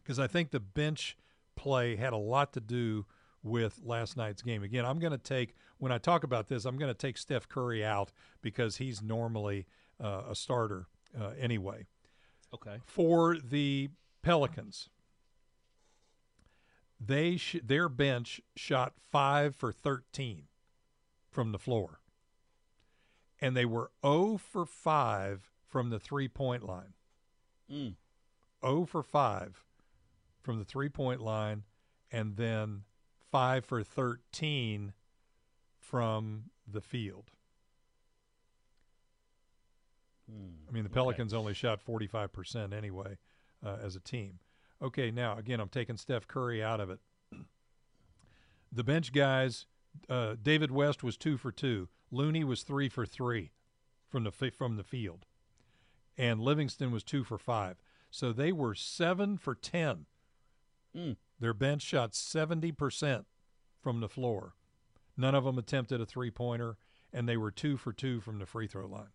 because 0.04 0.20
I 0.20 0.28
think 0.28 0.52
the 0.52 0.60
bench 0.60 1.18
play 1.56 1.96
had 1.96 2.14
a 2.14 2.18
lot 2.18 2.54
to 2.54 2.60
do 2.60 3.06
with 3.48 3.80
last 3.84 4.18
night's 4.18 4.42
game. 4.42 4.64
Again, 4.64 4.86
I'm 4.86 5.00
going 5.00 5.12
to 5.12 5.18
take, 5.18 5.56
when 5.78 5.92
I 5.92 5.98
talk 5.98 6.24
about 6.24 6.48
this, 6.48 6.66
I'm 6.66 6.78
going 6.78 6.92
to 6.92 6.98
take 6.98 7.18
Steph 7.18 7.48
Curry 7.48 7.84
out 7.84 8.12
because 8.42 8.78
he's 8.78 9.02
normally 9.02 9.66
uh, 10.04 10.24
a 10.30 10.36
starter 10.36 10.88
uh, 11.20 11.32
anyway. 11.40 11.86
Okay. 12.54 12.78
For 12.86 13.38
the 13.38 13.90
Pelicans, 14.22 14.90
they 17.00 17.38
sh- 17.38 17.58
their 17.64 17.90
bench 17.90 18.42
shot 18.56 18.94
5 19.12 19.56
for 19.56 19.72
13 19.72 20.44
from 21.30 21.52
the 21.52 21.60
floor. 21.60 22.00
And 23.40 23.56
they 23.56 23.66
were 23.66 23.92
0 24.04 24.38
for 24.38 24.66
5 24.66 25.52
from 25.68 25.90
the 25.90 26.00
three-point 26.00 26.64
line. 26.64 26.94
Mm. 27.72 27.96
0 28.66 28.86
for 28.86 29.04
5 29.04 29.64
from 30.42 30.60
the 30.60 30.66
three-point 30.66 31.22
line 31.22 31.64
and 32.12 32.38
then 32.38 32.84
5 33.32 33.66
for 33.66 33.84
13 33.84 34.94
from 35.80 36.46
the 36.68 36.82
field. 36.82 37.32
I 40.68 40.72
mean, 40.72 40.84
the 40.84 40.90
Pelicans 40.90 41.34
only 41.34 41.54
shot 41.54 41.80
45% 41.86 42.74
anyway 42.74 43.18
uh, 43.66 43.78
as 43.82 43.96
a 43.96 44.00
team. 44.00 44.40
Okay, 44.82 45.10
now, 45.10 45.38
again, 45.38 45.60
I'm 45.60 45.70
taking 45.70 45.98
Steph 45.98 46.28
Curry 46.28 46.64
out 46.64 46.80
of 46.80 46.90
it. 46.90 47.00
The 48.70 48.84
bench 48.84 49.14
guys, 49.14 49.66
uh, 50.10 50.36
David 50.44 50.72
West 50.72 51.02
was 51.02 51.16
two 51.16 51.38
for 51.38 51.54
two. 51.54 51.88
Looney 52.12 52.44
was 52.44 52.64
three 52.64 52.90
for 52.90 53.06
three 53.06 53.52
from 54.10 54.26
the 54.26 54.32
from 54.32 54.76
the 54.76 54.84
field, 54.84 55.26
and 56.18 56.42
Livingston 56.42 56.92
was 56.92 57.02
two 57.06 57.24
for 57.24 57.38
five. 57.38 57.78
So 58.12 58.34
they 58.34 58.52
were 58.52 58.76
seven 58.76 59.38
for 59.38 59.56
ten. 59.56 60.06
Mm. 60.94 61.16
Their 61.40 61.54
bench 61.54 61.82
shot 61.82 62.16
seventy 62.16 62.72
percent 62.72 63.26
from 63.82 64.00
the 64.00 64.10
floor. 64.10 64.54
None 65.16 65.36
of 65.36 65.44
them 65.44 65.58
attempted 65.58 66.02
a 66.02 66.06
three 66.06 66.32
pointer, 66.32 66.78
and 67.14 67.28
they 67.28 67.38
were 67.38 67.52
two 67.52 67.78
for 67.78 67.94
two 67.94 68.22
from 68.22 68.40
the 68.40 68.46
free 68.46 68.68
throw 68.68 68.88
line. 68.88 69.10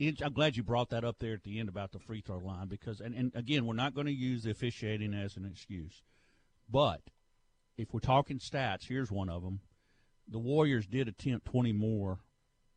I'm 0.00 0.32
glad 0.32 0.56
you 0.56 0.62
brought 0.62 0.90
that 0.90 1.04
up 1.04 1.18
there 1.18 1.34
at 1.34 1.42
the 1.42 1.58
end 1.58 1.68
about 1.68 1.92
the 1.92 1.98
free 1.98 2.20
throw 2.20 2.38
line 2.38 2.68
because, 2.68 3.00
and, 3.00 3.14
and 3.14 3.32
again, 3.34 3.64
we're 3.64 3.74
not 3.74 3.94
going 3.94 4.06
to 4.06 4.12
use 4.12 4.42
the 4.42 4.50
officiating 4.50 5.14
as 5.14 5.36
an 5.36 5.46
excuse. 5.46 6.02
But 6.68 7.00
if 7.78 7.94
we're 7.94 8.00
talking 8.00 8.38
stats, 8.38 8.88
here's 8.88 9.10
one 9.10 9.30
of 9.30 9.42
them. 9.42 9.60
The 10.28 10.38
Warriors 10.38 10.86
did 10.86 11.08
attempt 11.08 11.46
20 11.46 11.72
more 11.72 12.18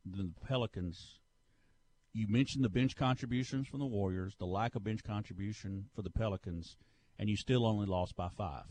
than 0.06 0.34
the 0.34 0.48
Pelicans. 0.48 1.20
You 2.14 2.28
mentioned 2.28 2.64
the 2.64 2.70
bench 2.70 2.96
contributions 2.96 3.68
from 3.68 3.80
the 3.80 3.86
Warriors, 3.86 4.36
the 4.38 4.46
lack 4.46 4.76
of 4.76 4.84
bench 4.84 5.04
contribution 5.04 5.86
for 5.94 6.02
the 6.02 6.10
Pelicans, 6.10 6.78
and 7.20 7.30
you 7.30 7.36
still 7.38 7.66
only 7.66 7.86
lost 7.86 8.16
by 8.16 8.30
five. 8.30 8.64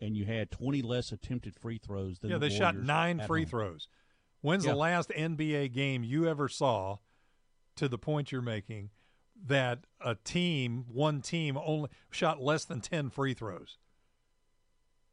And 0.00 0.14
you 0.16 0.26
had 0.26 0.50
20 0.50 0.82
less 0.82 1.10
attempted 1.10 1.56
free 1.56 1.78
throws 1.78 2.18
than 2.18 2.30
yeah, 2.30 2.38
the 2.38 2.48
they 2.48 2.54
shot 2.54 2.76
nine 2.76 3.18
free 3.26 3.42
home. 3.42 3.48
throws. 3.50 3.88
When's 4.42 4.66
Yeah. 4.66 4.72
the 4.72 4.76
last 4.76 5.08
NBA 5.10 5.72
game 5.72 6.04
you 6.04 6.28
ever 6.28 6.48
saw, 6.48 6.98
to 7.76 7.88
the 7.88 7.98
point 7.98 8.30
you're 8.30 8.42
making, 8.42 8.90
that 9.46 9.80
a 10.00 10.14
team, 10.14 10.84
one 10.88 11.22
team, 11.22 11.56
only 11.56 11.88
shot 12.10 12.40
less 12.40 12.64
than 12.66 12.80
10 12.82 13.08
free 13.10 13.32
throws? 13.34 13.78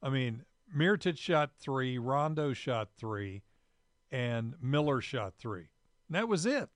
I 0.01 0.09
mean, 0.09 0.43
Mirotic 0.75 1.17
shot 1.17 1.51
three, 1.57 1.97
Rondo 1.97 2.51
shot 2.53 2.89
three, 2.97 3.43
and 4.11 4.55
Miller 4.61 4.99
shot 5.01 5.35
three. 5.37 5.69
And 6.07 6.15
that 6.15 6.27
was 6.27 6.45
it. 6.45 6.69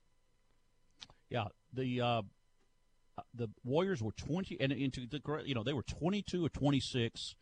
Yeah, 1.28 1.48
the 1.72 2.00
uh, 2.00 2.22
the 3.34 3.48
Warriors 3.64 4.02
were 4.02 4.12
twenty, 4.12 4.56
and 4.60 4.72
into 4.72 5.06
the 5.06 5.20
you 5.44 5.54
know 5.54 5.62
they 5.62 5.72
were 5.72 5.82
twenty 5.82 6.22
two 6.22 6.44
or 6.44 6.48
twenty 6.48 6.80
six. 6.80 7.34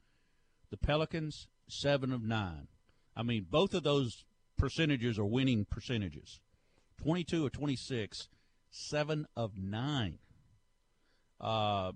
The 0.71 0.77
Pelicans 0.77 1.49
seven 1.69 2.13
of 2.13 2.23
nine. 2.23 2.69
I 3.17 3.23
mean, 3.23 3.47
both 3.49 3.75
of 3.75 3.83
those 3.83 4.25
percentages 4.59 5.19
are 5.19 5.25
winning 5.25 5.65
percentages. 5.65 6.41
Twenty 7.01 7.25
two 7.25 7.45
or 7.47 7.51
twenty 7.51 7.77
six, 7.77 8.29
seven 8.71 9.27
of 9.37 9.57
nine. 9.57 10.19
Uh, 11.41 11.93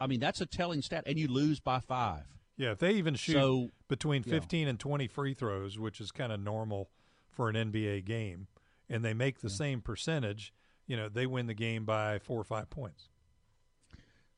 I 0.00 0.06
mean 0.06 0.20
that's 0.20 0.40
a 0.40 0.46
telling 0.46 0.82
stat, 0.82 1.04
and 1.06 1.18
you 1.18 1.28
lose 1.28 1.60
by 1.60 1.80
five. 1.80 2.24
Yeah, 2.58 2.72
if 2.72 2.80
they 2.80 2.92
even 2.94 3.14
shoot 3.14 3.34
So, 3.34 3.70
between 3.86 4.24
yeah. 4.26 4.32
15 4.32 4.66
and 4.66 4.80
20 4.80 5.06
free 5.06 5.32
throws, 5.32 5.78
which 5.78 6.00
is 6.00 6.10
kind 6.10 6.32
of 6.32 6.40
normal 6.40 6.90
for 7.30 7.48
an 7.48 7.54
NBA 7.54 8.04
game, 8.04 8.48
and 8.90 9.04
they 9.04 9.14
make 9.14 9.40
the 9.40 9.48
same 9.48 9.80
percentage, 9.80 10.52
you 10.88 10.96
know, 10.96 11.08
they 11.08 11.26
win 11.26 11.46
the 11.46 11.54
game 11.54 11.84
by 11.84 12.18
four 12.18 12.40
or 12.40 12.44
five 12.44 12.68
points. 12.70 13.08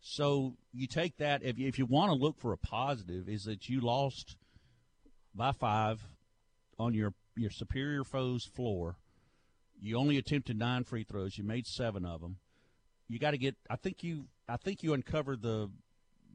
So 0.02 0.56
you 0.72 0.86
take 0.86 1.16
that 1.18 1.42
if 1.42 1.58
you, 1.58 1.68
if 1.68 1.78
you 1.78 1.86
want 1.86 2.10
to 2.10 2.14
look 2.14 2.38
for 2.38 2.52
a 2.52 2.58
positive, 2.58 3.28
is 3.28 3.44
that 3.44 3.68
you 3.68 3.80
lost 3.80 4.36
by 5.34 5.52
five 5.52 6.02
on 6.78 6.92
your 6.92 7.14
your 7.36 7.50
superior 7.50 8.04
foe's 8.04 8.44
floor. 8.44 8.96
You 9.80 9.96
only 9.96 10.18
attempted 10.18 10.58
nine 10.58 10.84
free 10.84 11.04
throws. 11.04 11.38
You 11.38 11.44
made 11.44 11.66
seven 11.66 12.04
of 12.04 12.20
them. 12.20 12.36
You 13.08 13.18
got 13.18 13.30
to 13.30 13.38
get. 13.38 13.56
I 13.68 13.76
think 13.76 14.02
you. 14.02 14.26
I 14.48 14.56
think 14.56 14.82
you 14.82 14.92
uncovered 14.92 15.42
the 15.42 15.70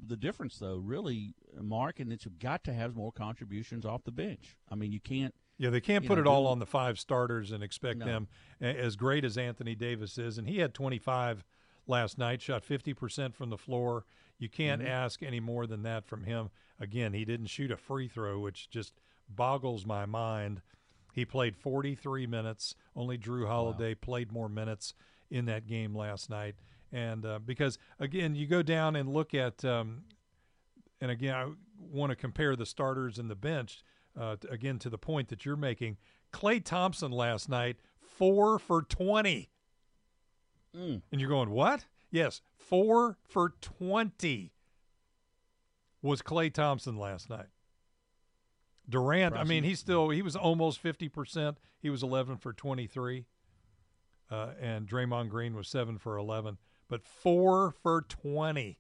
the 0.08 0.16
difference 0.16 0.58
though. 0.60 0.78
Really, 0.78 1.34
Mark, 1.60 2.00
and 2.00 2.12
that 2.12 2.24
you've 2.26 2.40
got 2.40 2.64
to 2.66 2.74
have 2.74 2.96
more 2.96 3.12
contributions 3.12 3.86
off 3.86 4.04
the 4.04 4.12
bench. 4.12 4.56
I 4.72 4.76
mean, 4.76 4.92
you 4.92 5.00
can't. 5.00 5.34
Yeah, 5.58 5.70
they 5.70 5.82
can't 5.82 6.06
put 6.06 6.16
know, 6.16 6.22
it 6.22 6.28
all 6.28 6.48
on 6.48 6.60
the 6.60 6.66
five 6.66 7.00
starters 7.00 7.52
and 7.52 7.64
expect 7.64 8.00
No. 8.00 8.06
them 8.06 8.28
as 8.60 8.96
great 8.96 9.24
as 9.24 9.38
Anthony 9.38 9.74
Davis 9.76 10.18
is, 10.18 10.38
and 10.38 10.48
he 10.48 10.60
had 10.60 10.74
25 10.74 11.46
last 11.88 12.18
night, 12.18 12.42
shot 12.42 12.64
50% 12.64 13.34
from 13.36 13.50
the 13.50 13.58
floor. 13.58 14.06
You 14.38 14.50
can't 14.50 14.82
Mhm. 14.82 14.88
ask 14.88 15.24
any 15.24 15.40
more 15.40 15.66
than 15.66 15.84
that 15.84 16.06
from 16.06 16.24
him. 16.24 16.50
Again, 16.80 17.14
he 17.14 17.24
didn't 17.24 17.48
shoot 17.48 17.72
a 17.72 17.78
free 17.78 18.08
throw, 18.10 18.40
which 18.40 18.70
just 18.70 19.00
boggles 19.30 19.86
my 19.86 20.06
mind. 20.06 20.62
He 21.14 21.24
played 21.24 21.56
43 21.56 22.28
minutes. 22.28 22.76
Only 22.96 23.18
Jrue 23.18 23.48
Holiday 23.48 23.96
played 23.96 24.32
more 24.34 24.50
minutes 24.50 24.94
in 25.30 25.46
that 25.46 25.68
game 25.68 25.96
last 25.96 26.30
night. 26.30 26.56
And 26.92 27.26
uh, 27.26 27.40
because, 27.40 27.78
again, 28.00 28.36
you 28.36 28.46
go 28.46 28.62
down 28.62 28.96
and 28.98 29.08
look 29.08 29.34
at, 29.34 29.64
um, 29.64 30.04
and 31.00 31.10
again, 31.12 31.34
I 31.34 31.52
want 31.80 32.10
to 32.10 32.16
compare 32.16 32.56
the 32.58 32.66
starters 32.66 33.18
and 33.18 33.30
the 33.30 33.36
bench, 33.36 33.84
uh, 34.20 34.36
again, 34.50 34.80
to 34.80 34.90
the 34.90 34.98
point 34.98 35.30
that 35.30 35.46
you're 35.46 35.56
making. 35.56 35.98
Klay 36.34 36.64
Thompson 36.64 37.12
last 37.12 37.50
night, 37.50 37.78
four 38.00 38.60
for 38.60 38.82
20. 38.82 39.50
Mm. 40.76 41.02
And 41.12 41.22
you're 41.22 41.30
going, 41.30 41.50
what? 41.50 41.86
Yes, 42.12 42.42
four 42.58 43.18
for 43.24 43.54
20 43.62 44.52
was 46.02 46.22
Klay 46.22 46.54
Thompson 46.54 46.98
last 46.98 47.30
night. 47.30 47.48
Durant, 48.88 49.36
I 49.36 49.44
mean, 49.44 49.64
he's 49.64 49.80
still, 49.80 50.10
he 50.10 50.22
was 50.22 50.36
almost 50.36 50.82
50%. 50.84 51.56
He 51.82 51.90
was 51.90 52.04
11 52.04 52.38
for 52.38 52.54
23. 52.54 53.26
Uh, 54.30 54.50
and 54.62 54.88
Draymond 54.88 55.30
Green 55.30 55.56
was 55.56 55.68
7 55.68 55.98
for 55.98 56.18
11. 56.18 56.58
But 56.88 57.04
4 57.04 57.72
for 57.72 58.02
20 58.02 58.80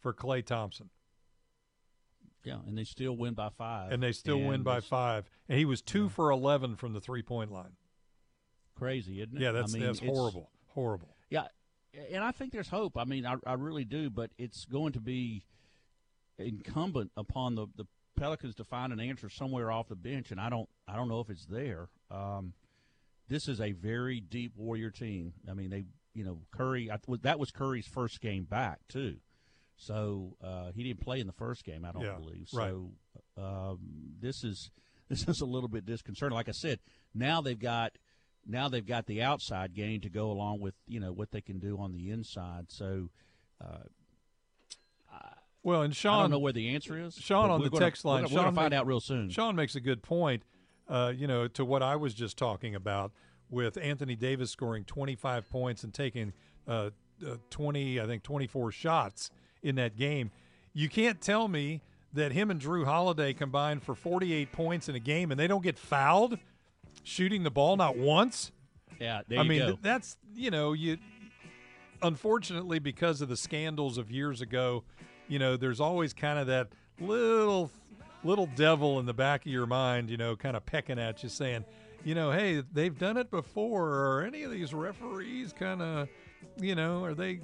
for 0.00 0.12
Klay 0.12 0.44
Thompson. 0.44 0.90
Yeah, 2.46 2.58
and 2.64 2.78
they 2.78 2.84
still 2.84 3.16
win 3.16 3.34
by 3.34 3.48
five. 3.48 3.90
And 3.90 4.00
they 4.00 4.12
still 4.12 4.40
win 4.40 4.62
by 4.62 4.80
five. 4.80 5.28
And 5.48 5.58
he 5.58 5.64
was 5.64 5.82
2 5.82 6.08
for 6.08 6.30
11 6.30 6.76
from 6.76 6.92
the 6.92 7.00
three 7.00 7.22
point 7.22 7.50
line. 7.50 7.72
Crazy, 8.78 9.20
isn't 9.20 9.36
it? 9.36 9.42
Yeah, 9.42 9.50
that's, 9.50 9.74
I 9.74 9.78
mean, 9.78 9.86
that's 9.86 9.98
horrible. 9.98 10.50
Horrible. 10.68 11.16
Yeah, 11.28 11.46
and 12.12 12.22
I 12.22 12.30
think 12.30 12.52
there's 12.52 12.68
hope. 12.68 12.96
I 12.96 13.04
mean, 13.04 13.26
I, 13.26 13.34
I 13.44 13.54
really 13.54 13.84
do, 13.84 14.10
but 14.10 14.30
it's 14.38 14.64
going 14.64 14.92
to 14.92 15.00
be 15.00 15.42
incumbent 16.38 17.10
upon 17.16 17.56
the, 17.56 17.66
the 17.74 17.86
Pelicans 18.16 18.54
to 18.56 18.64
find 18.64 18.92
an 18.92 19.00
answer 19.00 19.28
somewhere 19.28 19.72
off 19.72 19.88
the 19.88 19.96
bench, 19.96 20.30
and 20.30 20.40
I 20.40 20.48
don't 20.48 20.68
I 20.86 20.94
don't 20.94 21.08
know 21.08 21.20
if 21.20 21.30
it's 21.30 21.46
there. 21.46 21.88
Um, 22.12 22.52
this 23.28 23.48
is 23.48 23.60
a 23.60 23.72
very 23.72 24.20
deep 24.20 24.52
Warrior 24.56 24.90
team. 24.90 25.32
I 25.50 25.54
mean, 25.54 25.70
they 25.70 25.84
you 26.14 26.24
know 26.24 26.42
Curry 26.52 26.90
I, 26.90 26.98
that 27.22 27.38
was 27.38 27.50
Curry's 27.50 27.86
first 27.86 28.20
game 28.20 28.44
back 28.44 28.80
too, 28.88 29.16
so 29.76 30.36
uh, 30.42 30.70
he 30.74 30.82
didn't 30.82 31.00
play 31.00 31.20
in 31.20 31.26
the 31.26 31.32
first 31.32 31.64
game. 31.64 31.84
I 31.84 31.92
don't 31.92 32.02
Yeah, 32.02 32.14
believe 32.18 32.48
right. 32.54 32.70
so. 32.70 32.90
Um, 33.38 33.78
this 34.20 34.42
is 34.44 34.70
this 35.08 35.26
is 35.28 35.40
a 35.40 35.46
little 35.46 35.68
bit 35.68 35.84
disconcerting. 35.86 36.34
Like 36.34 36.48
I 36.48 36.52
said, 36.52 36.78
now 37.14 37.40
they've 37.40 37.58
got 37.58 37.92
now 38.46 38.68
they've 38.68 38.86
got 38.86 39.06
the 39.06 39.22
outside 39.22 39.74
game 39.74 40.00
to 40.02 40.08
go 40.08 40.30
along 40.30 40.60
with 40.60 40.74
you 40.86 41.00
know 41.00 41.12
what 41.12 41.30
they 41.32 41.40
can 41.40 41.58
do 41.58 41.78
on 41.78 41.92
the 41.92 42.10
inside. 42.10 42.66
So. 42.70 43.10
Uh, 43.60 43.78
Well, 45.62 45.82
and 45.82 45.96
Sean, 45.96 46.18
I 46.18 46.22
don't 46.22 46.30
know 46.30 46.38
where 46.38 46.52
the 46.52 46.68
answer 46.76 46.96
is. 46.96 47.16
Sean 47.16 47.50
on 47.50 47.60
the 47.60 47.68
gonna- 47.70 47.84
text 47.84 48.04
line. 48.04 48.22
gonna- 48.22 48.28
We're 48.32 48.36
going 48.36 48.44
Sean 48.46 48.52
to 48.52 48.56
find 48.56 48.70
make- 48.70 48.78
out 48.78 48.86
real 48.86 49.00
soon. 49.00 49.28
Sean 49.30 49.56
makes 49.56 49.74
a 49.74 49.80
good 49.80 50.00
point. 50.02 50.44
Uh, 50.86 51.12
you 51.16 51.26
know, 51.26 51.48
to 51.48 51.64
what 51.64 51.82
I 51.82 51.96
was 51.96 52.14
just 52.14 52.38
talking 52.38 52.76
about 52.76 53.12
with 53.50 53.76
Anthony 53.76 54.14
Davis 54.14 54.52
scoring 54.52 54.84
25 54.84 55.50
points 55.50 55.82
and 55.82 55.92
taking 55.92 56.32
uh, 56.68 56.90
uh, 57.26 57.36
20, 57.50 58.00
I 58.00 58.06
think 58.06 58.22
24 58.22 58.70
shots 58.70 59.30
in 59.66 59.74
that 59.76 59.96
game. 59.96 60.30
You 60.72 60.88
can't 60.88 61.20
tell 61.20 61.48
me 61.48 61.82
that 62.12 62.32
him 62.32 62.50
and 62.50 62.60
Drew 62.60 62.84
Holiday 62.84 63.32
combined 63.34 63.82
for 63.82 63.94
48 63.94 64.52
points 64.52 64.88
in 64.88 64.94
a 64.94 65.00
game 65.00 65.30
and 65.30 65.38
they 65.38 65.46
don't 65.46 65.62
get 65.62 65.78
fouled 65.78 66.38
shooting 67.02 67.42
the 67.42 67.50
ball 67.50 67.76
not 67.76 67.96
once. 67.96 68.52
Yeah, 69.00 69.22
there 69.28 69.40
I 69.40 69.42
you 69.42 69.48
mean, 69.48 69.58
go. 69.60 69.66
th- 69.66 69.78
that's 69.82 70.16
you 70.34 70.50
know, 70.50 70.72
you 70.72 70.98
unfortunately 72.02 72.78
because 72.78 73.20
of 73.20 73.28
the 73.28 73.36
scandals 73.36 73.98
of 73.98 74.10
years 74.10 74.40
ago, 74.40 74.84
you 75.28 75.38
know, 75.38 75.56
there's 75.56 75.80
always 75.80 76.12
kind 76.12 76.38
of 76.38 76.46
that 76.46 76.68
little 77.00 77.70
little 78.24 78.48
devil 78.56 78.98
in 78.98 79.06
the 79.06 79.14
back 79.14 79.44
of 79.44 79.52
your 79.52 79.66
mind, 79.66 80.10
you 80.10 80.16
know, 80.16 80.36
kind 80.36 80.56
of 80.56 80.64
pecking 80.64 80.98
at 80.98 81.22
you 81.22 81.28
saying, 81.28 81.64
you 82.04 82.14
know, 82.14 82.30
hey, 82.30 82.62
they've 82.72 82.98
done 82.98 83.16
it 83.16 83.30
before 83.30 83.88
or 83.88 84.22
any 84.22 84.42
of 84.42 84.50
these 84.50 84.72
referees 84.72 85.52
kind 85.52 85.82
of, 85.82 86.08
you 86.60 86.74
know, 86.74 87.04
are 87.04 87.14
they 87.14 87.40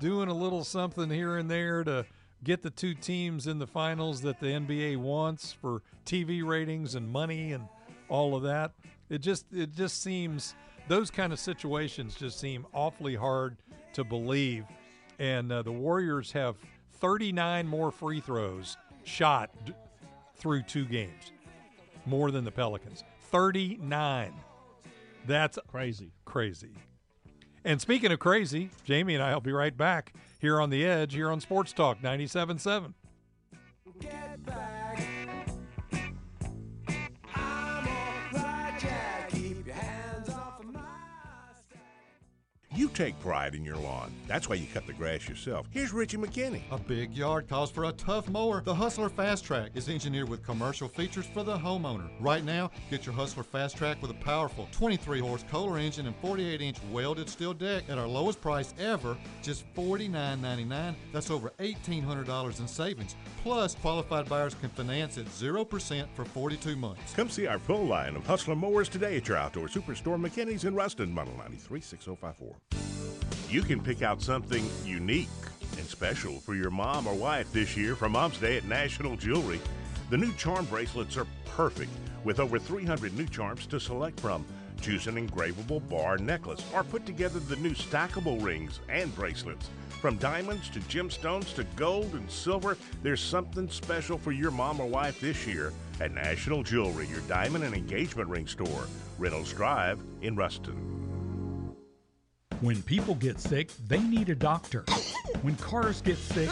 doing 0.00 0.28
a 0.28 0.34
little 0.34 0.64
something 0.64 1.10
here 1.10 1.36
and 1.36 1.50
there 1.50 1.84
to 1.84 2.06
get 2.44 2.62
the 2.62 2.70
two 2.70 2.94
teams 2.94 3.46
in 3.46 3.58
the 3.58 3.66
finals 3.66 4.20
that 4.22 4.40
the 4.40 4.46
NBA 4.46 4.98
wants 4.98 5.52
for 5.52 5.82
TV 6.04 6.44
ratings 6.44 6.94
and 6.94 7.08
money 7.08 7.52
and 7.52 7.68
all 8.08 8.36
of 8.36 8.42
that. 8.44 8.72
It 9.08 9.18
just 9.18 9.46
it 9.52 9.74
just 9.74 10.02
seems 10.02 10.54
those 10.88 11.10
kind 11.10 11.32
of 11.32 11.38
situations 11.38 12.14
just 12.14 12.38
seem 12.38 12.66
awfully 12.72 13.14
hard 13.14 13.56
to 13.94 14.04
believe. 14.04 14.64
And 15.18 15.50
uh, 15.50 15.62
the 15.62 15.72
Warriors 15.72 16.32
have 16.32 16.56
39 17.00 17.66
more 17.66 17.90
free 17.90 18.20
throws 18.20 18.76
shot 19.04 19.50
d- 19.64 19.72
through 20.36 20.62
two 20.62 20.84
games, 20.84 21.32
more 22.04 22.30
than 22.30 22.44
the 22.44 22.50
Pelicans. 22.50 23.02
39. 23.30 24.32
That's 25.26 25.58
crazy. 25.66 26.12
Crazy. 26.24 26.70
And 27.66 27.80
speaking 27.80 28.12
of 28.12 28.20
crazy, 28.20 28.70
Jamie 28.84 29.16
and 29.16 29.22
I 29.24 29.34
will 29.34 29.40
be 29.40 29.50
right 29.50 29.76
back 29.76 30.12
here 30.40 30.60
on 30.60 30.70
the 30.70 30.86
Edge 30.86 31.14
here 31.14 31.32
on 31.32 31.40
Sports 31.40 31.72
Talk 31.72 32.00
97.7. 32.00 32.92
take 42.96 43.18
pride 43.20 43.54
in 43.54 43.62
your 43.62 43.76
lawn. 43.76 44.10
That's 44.26 44.48
why 44.48 44.54
you 44.54 44.66
cut 44.72 44.86
the 44.86 44.92
grass 44.94 45.28
yourself. 45.28 45.66
Here's 45.70 45.92
Richie 45.92 46.16
McKinney. 46.16 46.62
A 46.70 46.78
big 46.78 47.12
yard 47.12 47.46
calls 47.46 47.70
for 47.70 47.84
a 47.84 47.92
tough 47.92 48.28
mower. 48.30 48.62
The 48.64 48.74
Hustler 48.74 49.10
Fast 49.10 49.44
Track 49.44 49.72
is 49.74 49.90
engineered 49.90 50.30
with 50.30 50.42
commercial 50.42 50.88
features 50.88 51.26
for 51.26 51.42
the 51.42 51.58
homeowner. 51.58 52.08
Right 52.20 52.42
now, 52.42 52.70
get 52.90 53.04
your 53.04 53.14
Hustler 53.14 53.42
Fast 53.42 53.76
Track 53.76 54.00
with 54.00 54.10
a 54.10 54.14
powerful 54.14 54.66
23 54.72 55.20
horse 55.20 55.44
Kohler 55.50 55.78
engine 55.78 56.06
and 56.06 56.16
48 56.16 56.62
inch 56.62 56.78
welded 56.90 57.28
steel 57.28 57.52
deck 57.52 57.84
at 57.90 57.98
our 57.98 58.08
lowest 58.08 58.40
price 58.40 58.72
ever, 58.78 59.16
just 59.42 59.64
$49.99. 59.74 60.94
That's 61.12 61.30
over 61.30 61.50
$1,800 61.58 62.60
in 62.60 62.66
savings. 62.66 63.14
Plus, 63.42 63.74
qualified 63.74 64.26
buyers 64.26 64.54
can 64.54 64.70
finance 64.70 65.18
at 65.18 65.26
0% 65.26 66.06
for 66.14 66.24
42 66.24 66.76
months. 66.76 67.12
Come 67.14 67.28
see 67.28 67.46
our 67.46 67.58
full 67.58 67.84
line 67.84 68.16
of 68.16 68.26
Hustler 68.26 68.56
mowers 68.56 68.88
today 68.88 69.18
at 69.18 69.28
your 69.28 69.36
outdoor 69.36 69.68
superstore, 69.68 70.18
McKinney's 70.18 70.64
in 70.64 70.74
Ruston, 70.74 71.12
Model 71.12 71.34
936054. 71.36 72.85
You 73.56 73.62
can 73.62 73.80
pick 73.80 74.02
out 74.02 74.20
something 74.20 74.68
unique 74.84 75.30
and 75.78 75.86
special 75.86 76.40
for 76.40 76.54
your 76.54 76.68
mom 76.68 77.06
or 77.06 77.14
wife 77.14 77.50
this 77.54 77.74
year 77.74 77.96
for 77.96 78.06
Mom's 78.06 78.36
Day 78.36 78.58
at 78.58 78.66
National 78.66 79.16
Jewelry. 79.16 79.62
The 80.10 80.18
new 80.18 80.30
charm 80.34 80.66
bracelets 80.66 81.16
are 81.16 81.26
perfect 81.46 81.90
with 82.22 82.38
over 82.38 82.58
300 82.58 83.16
new 83.16 83.24
charms 83.24 83.66
to 83.68 83.80
select 83.80 84.20
from. 84.20 84.44
Choose 84.82 85.06
an 85.06 85.14
engravable 85.14 85.88
bar 85.88 86.18
necklace 86.18 86.62
or 86.74 86.84
put 86.84 87.06
together 87.06 87.40
the 87.40 87.56
new 87.56 87.72
stackable 87.72 88.44
rings 88.44 88.80
and 88.90 89.14
bracelets. 89.16 89.70
From 90.02 90.18
diamonds 90.18 90.68
to 90.68 90.80
gemstones 90.80 91.54
to 91.54 91.64
gold 91.76 92.12
and 92.12 92.30
silver, 92.30 92.76
there's 93.02 93.22
something 93.22 93.70
special 93.70 94.18
for 94.18 94.32
your 94.32 94.50
mom 94.50 94.80
or 94.80 94.86
wife 94.86 95.18
this 95.18 95.46
year 95.46 95.72
at 95.98 96.12
National 96.12 96.62
Jewelry, 96.62 97.06
your 97.06 97.20
diamond 97.20 97.64
and 97.64 97.74
engagement 97.74 98.28
ring 98.28 98.46
store, 98.46 98.86
Reynolds 99.18 99.54
Drive 99.54 99.98
in 100.20 100.36
Ruston. 100.36 101.15
When 102.62 102.82
people 102.82 103.14
get 103.16 103.38
sick, 103.38 103.70
they 103.86 104.00
need 104.00 104.30
a 104.30 104.34
doctor. 104.34 104.82
When 105.42 105.56
cars 105.56 106.00
get 106.00 106.16
sick, 106.16 106.48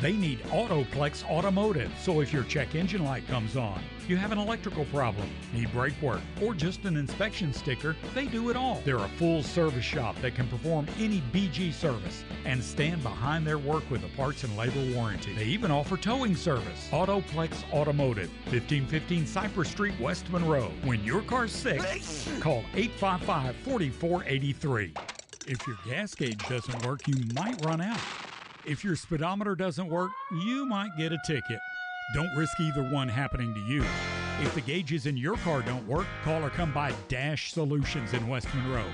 they 0.00 0.12
need 0.12 0.40
Autoplex 0.44 1.22
Automotive. 1.28 1.92
So 2.02 2.20
if 2.20 2.32
your 2.32 2.44
check 2.44 2.74
engine 2.74 3.04
light 3.04 3.28
comes 3.28 3.54
on, 3.54 3.82
you 4.08 4.16
have 4.16 4.32
an 4.32 4.38
electrical 4.38 4.84
problem, 4.86 5.28
need 5.52 5.70
brake 5.72 6.00
work, 6.00 6.20
or 6.42 6.54
just 6.54 6.84
an 6.84 6.96
inspection 6.96 7.52
sticker, 7.52 7.96
they 8.14 8.26
do 8.26 8.50
it 8.50 8.56
all. 8.56 8.80
They're 8.84 8.96
a 8.96 9.08
full 9.16 9.42
service 9.42 9.84
shop 9.84 10.16
that 10.22 10.34
can 10.34 10.48
perform 10.48 10.86
any 10.98 11.22
BG 11.32 11.72
service 11.72 12.24
and 12.44 12.62
stand 12.62 13.02
behind 13.02 13.46
their 13.46 13.58
work 13.58 13.88
with 13.90 14.04
a 14.04 14.16
parts 14.16 14.44
and 14.44 14.56
labor 14.56 14.82
warranty. 14.94 15.34
They 15.34 15.44
even 15.44 15.70
offer 15.70 15.96
towing 15.96 16.36
service. 16.36 16.88
Autoplex 16.90 17.70
Automotive, 17.72 18.30
1515 18.50 19.26
Cypress 19.26 19.68
Street, 19.68 19.94
West 20.00 20.30
Monroe. 20.30 20.70
When 20.84 21.02
your 21.04 21.22
car's 21.22 21.52
sick, 21.52 21.80
call 22.40 22.64
855 22.74 23.56
4483. 23.56 24.94
If 25.46 25.66
your 25.66 25.76
gas 25.86 26.14
gauge 26.14 26.46
doesn't 26.48 26.84
work, 26.84 27.06
you 27.06 27.14
might 27.34 27.64
run 27.64 27.80
out. 27.80 28.00
If 28.64 28.84
your 28.84 28.96
speedometer 28.96 29.54
doesn't 29.54 29.88
work, 29.88 30.10
you 30.30 30.66
might 30.66 30.90
get 30.98 31.12
a 31.12 31.18
ticket. 31.26 31.58
Don't 32.14 32.34
risk 32.34 32.58
either 32.58 32.82
one 32.82 33.08
happening 33.08 33.52
to 33.52 33.60
you. 33.60 33.84
If 34.40 34.54
the 34.54 34.62
gauges 34.62 35.04
in 35.04 35.18
your 35.18 35.36
car 35.36 35.60
don't 35.60 35.86
work, 35.86 36.06
call 36.24 36.42
or 36.42 36.48
come 36.48 36.72
by 36.72 36.94
Dash 37.08 37.52
Solutions 37.52 38.14
in 38.14 38.26
West 38.28 38.48
Monroe. 38.54 38.90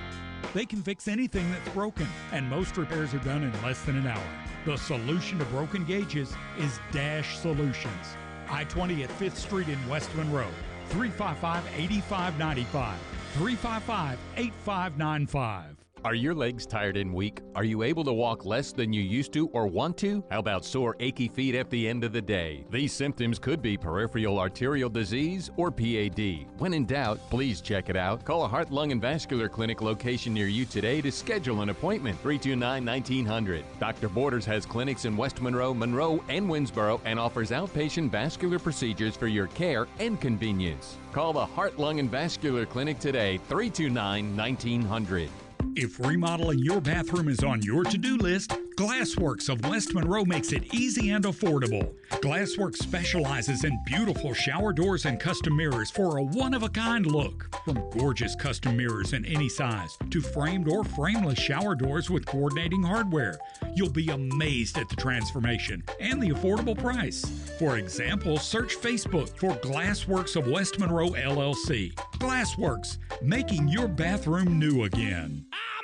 They 0.52 0.66
can 0.66 0.82
fix 0.82 1.06
anything 1.06 1.48
that's 1.52 1.68
broken, 1.68 2.08
and 2.32 2.50
most 2.50 2.76
repairs 2.76 3.14
are 3.14 3.18
done 3.18 3.44
in 3.44 3.62
less 3.62 3.80
than 3.82 3.96
an 3.96 4.08
hour. 4.08 4.22
The 4.66 4.76
solution 4.76 5.38
to 5.38 5.44
broken 5.46 5.84
gauges 5.84 6.34
is 6.58 6.80
Dash 6.90 7.38
Solutions. 7.38 8.16
I 8.48 8.64
20 8.64 9.04
at 9.04 9.10
5th 9.10 9.36
Street 9.36 9.68
in 9.68 9.88
West 9.88 10.12
Monroe. 10.16 10.50
355 10.88 11.64
8595. 11.76 12.98
355 13.34 14.18
8595. 14.36 15.83
Are 16.04 16.14
your 16.14 16.34
legs 16.34 16.66
tired 16.66 16.98
and 16.98 17.14
weak? 17.14 17.40
Are 17.54 17.64
you 17.64 17.82
able 17.82 18.04
to 18.04 18.12
walk 18.12 18.44
less 18.44 18.72
than 18.72 18.92
you 18.92 19.00
used 19.00 19.32
to 19.32 19.48
or 19.54 19.66
want 19.66 19.96
to? 19.98 20.22
How 20.30 20.38
about 20.38 20.62
sore, 20.62 20.96
achy 21.00 21.28
feet 21.28 21.54
at 21.54 21.70
the 21.70 21.88
end 21.88 22.04
of 22.04 22.12
the 22.12 22.20
day? 22.20 22.66
These 22.68 22.92
symptoms 22.92 23.38
could 23.38 23.62
be 23.62 23.78
peripheral 23.78 24.38
arterial 24.38 24.90
disease 24.90 25.50
or 25.56 25.70
PAD. 25.70 26.44
When 26.58 26.74
in 26.74 26.84
doubt, 26.84 27.20
please 27.30 27.62
check 27.62 27.88
it 27.88 27.96
out. 27.96 28.22
Call 28.22 28.44
a 28.44 28.48
heart, 28.48 28.70
lung, 28.70 28.92
and 28.92 29.00
vascular 29.00 29.48
clinic 29.48 29.80
location 29.80 30.34
near 30.34 30.46
you 30.46 30.66
today 30.66 31.00
to 31.00 31.10
schedule 31.10 31.62
an 31.62 31.70
appointment. 31.70 32.18
329 32.18 32.84
1900. 32.84 33.64
Dr. 33.80 34.10
Borders 34.10 34.44
has 34.44 34.66
clinics 34.66 35.06
in 35.06 35.16
West 35.16 35.40
Monroe, 35.40 35.72
Monroe, 35.72 36.22
and 36.28 36.46
Winsboro 36.46 37.00
and 37.06 37.18
offers 37.18 37.50
outpatient 37.50 38.10
vascular 38.10 38.58
procedures 38.58 39.16
for 39.16 39.26
your 39.26 39.46
care 39.46 39.86
and 39.98 40.20
convenience. 40.20 40.98
Call 41.12 41.32
the 41.32 41.46
Heart, 41.46 41.78
Lung, 41.78 41.98
and 41.98 42.10
Vascular 42.10 42.66
Clinic 42.66 42.98
today, 42.98 43.38
329 43.48 44.36
1900. 44.36 45.30
If 45.76 45.98
remodeling 45.98 46.60
your 46.60 46.80
bathroom 46.80 47.28
is 47.28 47.42
on 47.42 47.60
your 47.62 47.82
to 47.82 47.98
do 47.98 48.16
list, 48.16 48.56
Glassworks 48.76 49.48
of 49.48 49.64
West 49.68 49.94
Monroe 49.94 50.24
makes 50.24 50.52
it 50.52 50.74
easy 50.74 51.10
and 51.10 51.24
affordable. 51.24 51.94
Glassworks 52.10 52.78
specializes 52.78 53.62
in 53.62 53.78
beautiful 53.86 54.34
shower 54.34 54.72
doors 54.72 55.04
and 55.06 55.20
custom 55.20 55.56
mirrors 55.56 55.92
for 55.92 56.18
a 56.18 56.22
one 56.22 56.54
of 56.54 56.64
a 56.64 56.68
kind 56.68 57.06
look. 57.06 57.54
From 57.64 57.88
gorgeous 57.90 58.34
custom 58.34 58.76
mirrors 58.76 59.12
in 59.12 59.24
any 59.26 59.48
size 59.48 59.96
to 60.10 60.20
framed 60.20 60.68
or 60.68 60.82
frameless 60.82 61.38
shower 61.38 61.76
doors 61.76 62.10
with 62.10 62.26
coordinating 62.26 62.82
hardware, 62.82 63.38
you'll 63.76 63.90
be 63.90 64.10
amazed 64.10 64.76
at 64.76 64.88
the 64.88 64.96
transformation 64.96 65.84
and 66.00 66.20
the 66.20 66.30
affordable 66.30 66.76
price. 66.76 67.24
For 67.60 67.78
example, 67.78 68.38
search 68.38 68.76
Facebook 68.76 69.28
for 69.38 69.52
Glassworks 69.58 70.34
of 70.34 70.48
West 70.48 70.80
Monroe 70.80 71.10
LLC. 71.10 71.94
Glassworks, 72.18 72.98
making 73.22 73.68
your 73.68 73.86
bathroom 73.86 74.58
new 74.58 74.82
again. 74.82 75.44
Me. 75.52 75.83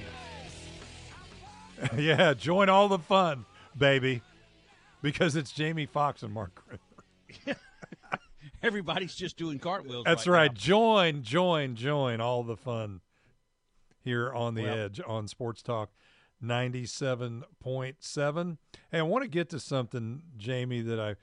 yeah, 1.99 2.33
join 2.35 2.69
all 2.69 2.87
the 2.87 3.01
fun, 3.01 3.45
baby, 3.77 4.23
because 5.03 5.35
it's 5.35 5.51
Jamie 5.51 5.87
Foxx 5.87 6.23
and 6.23 6.33
Mark 6.33 6.63
Grimer. 6.65 7.57
Everybody's 8.63 9.17
just 9.17 9.37
doing 9.37 9.59
cartwheels. 9.59 10.05
That's 10.05 10.29
right. 10.29 10.43
right. 10.43 10.53
now. 10.53 10.57
Join, 10.57 11.25
join, 11.25 11.75
join 11.75 12.21
all 12.21 12.45
the 12.45 12.57
fun 12.57 13.01
here 14.05 14.33
on 14.33 14.55
the 14.55 14.63
Well- 14.63 14.79
edge 14.79 15.01
on 15.05 15.27
Sports 15.27 15.61
Talk 15.61 15.91
97.7. 16.41 18.59
Hey, 18.93 18.99
I 19.01 19.03
want 19.03 19.25
to 19.25 19.29
get 19.29 19.49
to 19.49 19.59
something, 19.59 20.23
Jamie, 20.37 20.83
that 20.83 21.01
I 21.01 21.17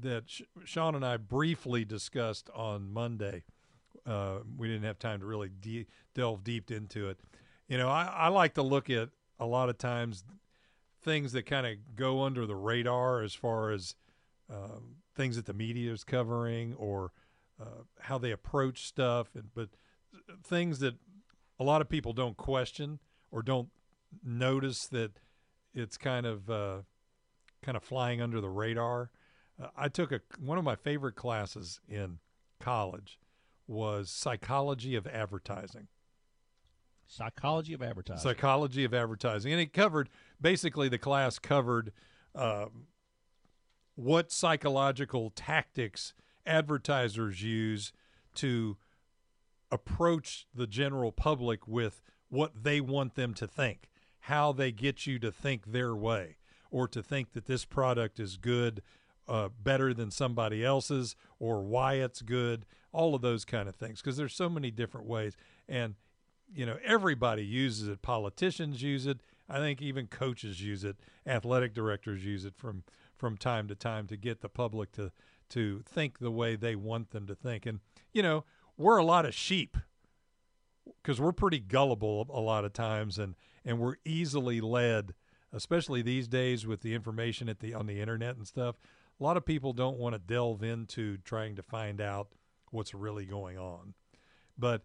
that 0.00 0.24
Sh- 0.28 0.42
Sean 0.64 0.94
and 0.94 1.04
I 1.04 1.16
briefly 1.16 1.84
discussed 1.84 2.50
on 2.54 2.92
Monday. 2.92 3.44
Uh, 4.06 4.38
we 4.56 4.68
didn't 4.68 4.84
have 4.84 4.98
time 4.98 5.20
to 5.20 5.26
really 5.26 5.48
de- 5.48 5.86
delve 6.14 6.44
deep 6.44 6.70
into 6.70 7.08
it. 7.08 7.18
You 7.68 7.78
know, 7.78 7.88
I, 7.88 8.04
I 8.04 8.28
like 8.28 8.54
to 8.54 8.62
look 8.62 8.90
at 8.90 9.10
a 9.38 9.46
lot 9.46 9.68
of 9.68 9.78
times 9.78 10.24
things 11.02 11.32
that 11.32 11.46
kind 11.46 11.66
of 11.66 11.96
go 11.96 12.22
under 12.22 12.46
the 12.46 12.54
radar 12.54 13.22
as 13.22 13.34
far 13.34 13.70
as 13.70 13.94
um, 14.50 14.96
things 15.14 15.36
that 15.36 15.46
the 15.46 15.52
media 15.54 15.92
is 15.92 16.04
covering 16.04 16.74
or 16.74 17.12
uh, 17.60 17.82
how 18.00 18.18
they 18.18 18.30
approach 18.30 18.86
stuff, 18.86 19.28
and, 19.34 19.54
but 19.54 19.68
things 20.42 20.78
that 20.80 20.94
a 21.58 21.64
lot 21.64 21.80
of 21.80 21.88
people 21.88 22.12
don't 22.12 22.36
question 22.36 22.98
or 23.30 23.42
don't 23.42 23.68
notice 24.24 24.86
that 24.90 25.12
it's 25.74 25.96
kind 25.96 26.26
of 26.26 26.50
uh, 26.50 26.78
kind 27.62 27.76
of 27.76 27.82
flying 27.82 28.20
under 28.20 28.40
the 28.40 28.48
radar. 28.48 29.10
Uh, 29.62 29.68
I 29.76 29.88
took 29.88 30.12
a 30.12 30.20
one 30.38 30.58
of 30.58 30.64
my 30.64 30.76
favorite 30.76 31.14
classes 31.14 31.80
in 31.88 32.18
college 32.60 33.18
was 33.66 34.10
psychology 34.10 34.94
of 34.94 35.06
advertising. 35.06 35.88
Psychology 37.06 37.74
of 37.74 37.82
advertising. 37.82 38.22
Psychology 38.22 38.84
of 38.84 38.94
advertising, 38.94 39.52
and 39.52 39.60
it 39.60 39.72
covered 39.72 40.08
basically 40.40 40.88
the 40.88 40.98
class 40.98 41.38
covered 41.38 41.92
um, 42.34 42.86
what 43.94 44.32
psychological 44.32 45.30
tactics 45.30 46.14
advertisers 46.46 47.42
use 47.42 47.92
to 48.34 48.76
approach 49.70 50.46
the 50.54 50.66
general 50.66 51.12
public 51.12 51.68
with 51.68 52.02
what 52.30 52.64
they 52.64 52.80
want 52.80 53.14
them 53.14 53.34
to 53.34 53.46
think, 53.46 53.90
how 54.20 54.52
they 54.52 54.72
get 54.72 55.06
you 55.06 55.18
to 55.18 55.30
think 55.30 55.72
their 55.72 55.94
way, 55.94 56.36
or 56.70 56.88
to 56.88 57.02
think 57.02 57.32
that 57.32 57.46
this 57.46 57.66
product 57.66 58.18
is 58.18 58.38
good, 58.38 58.82
uh, 59.28 59.48
better 59.62 59.94
than 59.94 60.10
somebody 60.10 60.64
else's, 60.64 61.16
or 61.38 61.62
why 61.62 61.94
it's 61.94 62.22
good, 62.22 62.66
all 62.92 63.14
of 63.14 63.22
those 63.22 63.44
kind 63.44 63.68
of 63.68 63.74
things. 63.74 64.00
Because 64.00 64.16
there's 64.16 64.34
so 64.34 64.48
many 64.48 64.70
different 64.70 65.06
ways, 65.06 65.36
and 65.68 65.94
you 66.54 66.66
know 66.66 66.78
everybody 66.84 67.44
uses 67.44 67.88
it. 67.88 68.02
Politicians 68.02 68.82
use 68.82 69.06
it. 69.06 69.20
I 69.48 69.58
think 69.58 69.82
even 69.82 70.06
coaches 70.06 70.62
use 70.62 70.84
it. 70.84 70.96
Athletic 71.26 71.74
directors 71.74 72.24
use 72.24 72.44
it 72.44 72.56
from 72.56 72.84
from 73.16 73.36
time 73.36 73.68
to 73.68 73.74
time 73.74 74.06
to 74.08 74.16
get 74.16 74.40
the 74.40 74.48
public 74.48 74.92
to 74.92 75.12
to 75.50 75.82
think 75.84 76.18
the 76.18 76.30
way 76.30 76.56
they 76.56 76.74
want 76.74 77.10
them 77.10 77.26
to 77.26 77.34
think. 77.34 77.66
And 77.66 77.80
you 78.12 78.22
know, 78.22 78.44
we're 78.76 78.96
a 78.96 79.04
lot 79.04 79.26
of 79.26 79.34
sheep 79.34 79.76
because 81.02 81.20
we're 81.20 81.32
pretty 81.32 81.60
gullible 81.60 82.26
a 82.32 82.40
lot 82.40 82.64
of 82.64 82.72
times, 82.72 83.18
and 83.18 83.34
and 83.64 83.78
we're 83.78 83.96
easily 84.04 84.60
led, 84.60 85.14
especially 85.52 86.02
these 86.02 86.28
days 86.28 86.66
with 86.66 86.80
the 86.80 86.94
information 86.94 87.48
at 87.48 87.60
the 87.60 87.74
on 87.74 87.86
the 87.86 88.00
internet 88.00 88.36
and 88.36 88.46
stuff. 88.46 88.76
A 89.22 89.24
lot 89.24 89.36
of 89.36 89.46
people 89.46 89.72
don't 89.72 89.98
want 89.98 90.16
to 90.16 90.18
delve 90.18 90.64
into 90.64 91.16
trying 91.18 91.54
to 91.54 91.62
find 91.62 92.00
out 92.00 92.32
what's 92.72 92.92
really 92.92 93.24
going 93.24 93.56
on. 93.56 93.94
But 94.58 94.82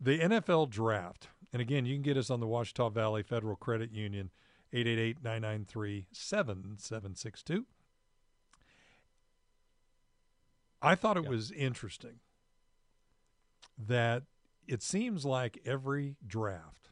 the 0.00 0.20
NFL 0.20 0.70
draft, 0.70 1.26
and 1.52 1.60
again, 1.60 1.84
you 1.84 1.96
can 1.96 2.02
get 2.02 2.16
us 2.16 2.30
on 2.30 2.38
the 2.38 2.46
Washita 2.46 2.92
Valley 2.92 3.24
Federal 3.24 3.56
Credit 3.56 3.90
Union, 3.90 4.30
888 4.72 5.16
993 5.20 6.06
7762. 6.12 7.66
I 10.80 10.94
thought 10.94 11.16
it 11.16 11.26
was 11.26 11.50
interesting 11.50 12.20
that 13.76 14.22
it 14.68 14.80
seems 14.80 15.24
like 15.24 15.58
every 15.66 16.14
draft, 16.24 16.90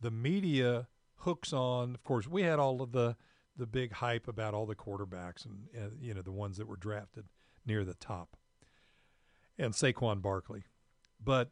the 0.00 0.10
media 0.10 0.88
hooks 1.18 1.52
on. 1.52 1.94
Of 1.94 2.02
course, 2.02 2.26
we 2.26 2.42
had 2.42 2.58
all 2.58 2.82
of 2.82 2.90
the 2.90 3.14
the 3.58 3.66
big 3.66 3.92
hype 3.92 4.28
about 4.28 4.54
all 4.54 4.66
the 4.66 4.74
quarterbacks 4.74 5.44
and 5.44 5.68
uh, 5.76 5.88
you 6.00 6.14
know 6.14 6.22
the 6.22 6.32
ones 6.32 6.56
that 6.56 6.66
were 6.66 6.76
drafted 6.76 7.24
near 7.64 7.84
the 7.84 7.94
top, 7.94 8.36
and 9.58 9.74
Saquon 9.74 10.22
Barkley, 10.22 10.64
but 11.22 11.50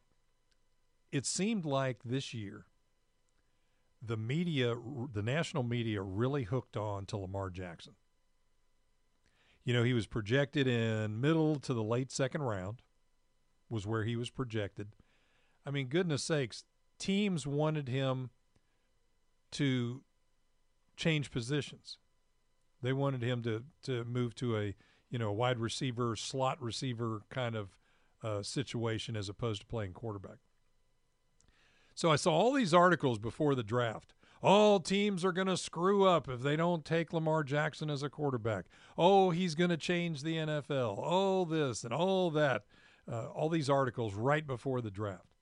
it 1.12 1.26
seemed 1.26 1.64
like 1.64 1.98
this 2.05 2.34
year 2.34 2.66
the 4.07 4.16
media, 4.16 4.74
the 5.12 5.22
national 5.22 5.62
media, 5.62 6.02
really 6.02 6.44
hooked 6.44 6.76
on 6.76 7.07
to 7.07 7.16
Lamar 7.16 7.50
Jackson. 7.50 7.94
You 9.64 9.72
know, 9.72 9.82
he 9.82 9.94
was 9.94 10.07
projected 10.07 10.66
in 10.66 11.20
middle 11.20 11.57
to 11.61 11.72
the 11.72 11.82
late 11.82 12.12
second 12.12 12.42
round, 12.42 12.82
was 13.70 13.86
where 13.86 14.05
he 14.05 14.16
was 14.16 14.28
projected. 14.28 14.88
I 15.64 15.70
mean, 15.70 15.88
goodness 15.88 16.22
sakes, 16.22 16.64
teams 16.98 17.46
wanted 17.46 17.88
him 17.88 18.30
to 19.52 20.02
change 20.97 21.30
positions. 21.30 21.99
They 22.82 22.92
wanted 22.92 23.22
him 23.22 23.42
to 23.42 23.64
to 23.84 24.05
move 24.05 24.34
to 24.36 24.57
a 24.57 24.74
you 25.11 25.18
know 25.18 25.28
a 25.28 25.32
wide 25.32 25.59
receiver, 25.59 26.16
slot 26.16 26.61
receiver 26.61 27.22
kind 27.30 27.57
of 27.57 27.76
uh, 28.22 28.42
situation 28.42 29.16
as 29.16 29.28
opposed 29.28 29.61
to 29.62 29.66
playing 29.66 29.92
quarterback. 29.92 30.38
So 31.95 32.11
I 32.11 32.16
saw 32.16 32.32
all 32.32 32.53
these 32.53 32.74
articles 32.74 33.18
before 33.18 33.55
the 33.55 33.62
draft. 33.62 34.14
All 34.42 34.78
teams 34.80 35.24
are 35.24 35.32
going 35.32 35.47
to 35.47 35.57
screw 35.57 36.05
up 36.05 36.28
if 36.28 36.42
they 36.42 36.57
don't 36.57 36.84
take 36.84 37.14
Lamar 37.14 37.45
Jackson 37.45 37.88
as 37.88 38.03
a 38.03 38.11
quarterback. 38.11 38.66
Oh, 38.99 39.30
he's 39.30 39.55
going 39.55 39.70
to 39.70 39.76
change 39.76 40.22
the 40.22 40.36
NFL. 40.36 41.01
Oh, 41.03 41.47
this 41.47 41.84
and 41.84 41.95
all 41.95 42.30
that. 42.32 42.64
Uh, 43.11 43.26
all 43.28 43.49
these 43.49 43.70
articles 43.70 44.14
right 44.14 44.47
before 44.47 44.80
the 44.80 44.90
draft. 44.90 45.34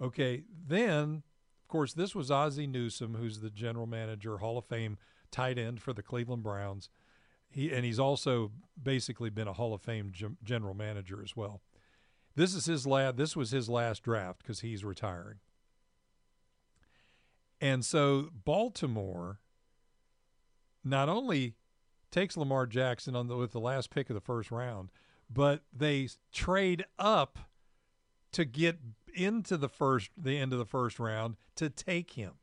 Okay, 0.00 0.44
then, 0.66 1.22
of 1.66 1.68
course, 1.68 1.94
this 1.94 2.14
was 2.14 2.30
Ozzie 2.30 2.68
Newsome, 2.68 3.16
who's 3.16 3.40
the 3.40 3.50
general 3.50 3.88
manager, 3.88 4.38
Hall 4.38 4.56
of 4.56 4.64
Fame 4.66 4.98
tight 5.32 5.58
end 5.58 5.82
for 5.82 5.92
the 5.92 6.00
Cleveland 6.00 6.44
Browns. 6.44 6.90
He 7.50 7.72
and 7.72 7.84
he's 7.84 7.98
also 7.98 8.52
basically 8.80 9.30
been 9.30 9.48
a 9.48 9.52
Hall 9.52 9.74
of 9.74 9.82
Fame 9.82 10.12
general 10.44 10.74
manager 10.74 11.24
as 11.24 11.34
well. 11.34 11.62
This 12.36 12.54
is 12.54 12.66
his 12.66 12.86
last. 12.86 13.16
This 13.16 13.34
was 13.34 13.50
his 13.50 13.68
last 13.68 14.04
draft 14.04 14.42
because 14.44 14.60
he's 14.60 14.84
retiring. 14.84 15.38
And 17.60 17.84
so 17.84 18.28
Baltimore 18.44 19.40
not 20.84 21.08
only 21.08 21.54
takes 22.12 22.36
Lamar 22.36 22.66
Jackson 22.66 23.16
on 23.16 23.26
the, 23.26 23.36
with 23.36 23.50
the 23.50 23.58
last 23.58 23.90
pick 23.90 24.08
of 24.08 24.14
the 24.14 24.20
first 24.20 24.52
round, 24.52 24.90
but 25.28 25.62
they 25.76 26.10
trade 26.32 26.84
up 26.96 27.40
to 28.30 28.44
get 28.44 28.78
into 29.16 29.56
the 29.56 29.68
first 29.68 30.10
the 30.16 30.38
end 30.38 30.52
of 30.52 30.58
the 30.58 30.66
first 30.66 30.98
round 30.98 31.36
to 31.56 31.70
take 31.70 32.12
him. 32.12 32.34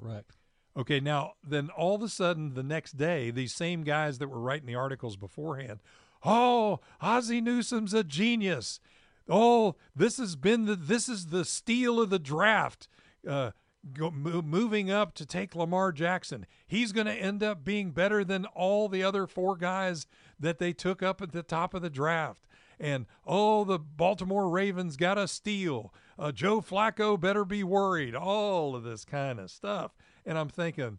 Correct. 0.00 0.36
Okay, 0.76 1.00
now 1.00 1.32
then 1.46 1.68
all 1.70 1.94
of 1.94 2.02
a 2.02 2.08
sudden 2.08 2.54
the 2.54 2.62
next 2.62 2.96
day, 2.96 3.30
these 3.30 3.54
same 3.54 3.84
guys 3.84 4.18
that 4.18 4.28
were 4.28 4.40
writing 4.40 4.66
the 4.66 4.74
articles 4.74 5.16
beforehand, 5.16 5.80
oh, 6.24 6.80
Ozzie 7.00 7.40
Newsome's 7.40 7.94
a 7.94 8.02
genius. 8.02 8.80
Oh, 9.28 9.76
this 9.94 10.16
has 10.16 10.34
been 10.34 10.64
the 10.64 10.74
this 10.76 11.08
is 11.08 11.26
the 11.26 11.44
steal 11.44 12.00
of 12.00 12.10
the 12.10 12.18
draft. 12.18 12.88
Uh, 13.28 13.52
go, 13.92 14.10
mo- 14.10 14.42
moving 14.42 14.90
up 14.90 15.14
to 15.14 15.26
take 15.26 15.54
Lamar 15.54 15.92
Jackson, 15.92 16.46
he's 16.66 16.92
going 16.92 17.06
to 17.06 17.12
end 17.12 17.42
up 17.42 17.64
being 17.64 17.90
better 17.90 18.24
than 18.24 18.46
all 18.46 18.88
the 18.88 19.02
other 19.02 19.26
four 19.26 19.56
guys 19.56 20.06
that 20.40 20.58
they 20.58 20.72
took 20.72 21.02
up 21.02 21.20
at 21.22 21.32
the 21.32 21.42
top 21.42 21.74
of 21.74 21.82
the 21.82 21.90
draft. 21.90 22.46
And 22.82 23.06
oh, 23.24 23.62
the 23.62 23.78
Baltimore 23.78 24.50
Ravens 24.50 24.96
got 24.96 25.16
a 25.16 25.28
steal. 25.28 25.94
Uh, 26.18 26.32
Joe 26.32 26.60
Flacco 26.60 27.18
better 27.18 27.44
be 27.44 27.62
worried. 27.62 28.16
All 28.16 28.74
of 28.74 28.82
this 28.82 29.04
kind 29.04 29.38
of 29.38 29.52
stuff. 29.52 29.92
And 30.26 30.36
I'm 30.36 30.48
thinking, 30.48 30.98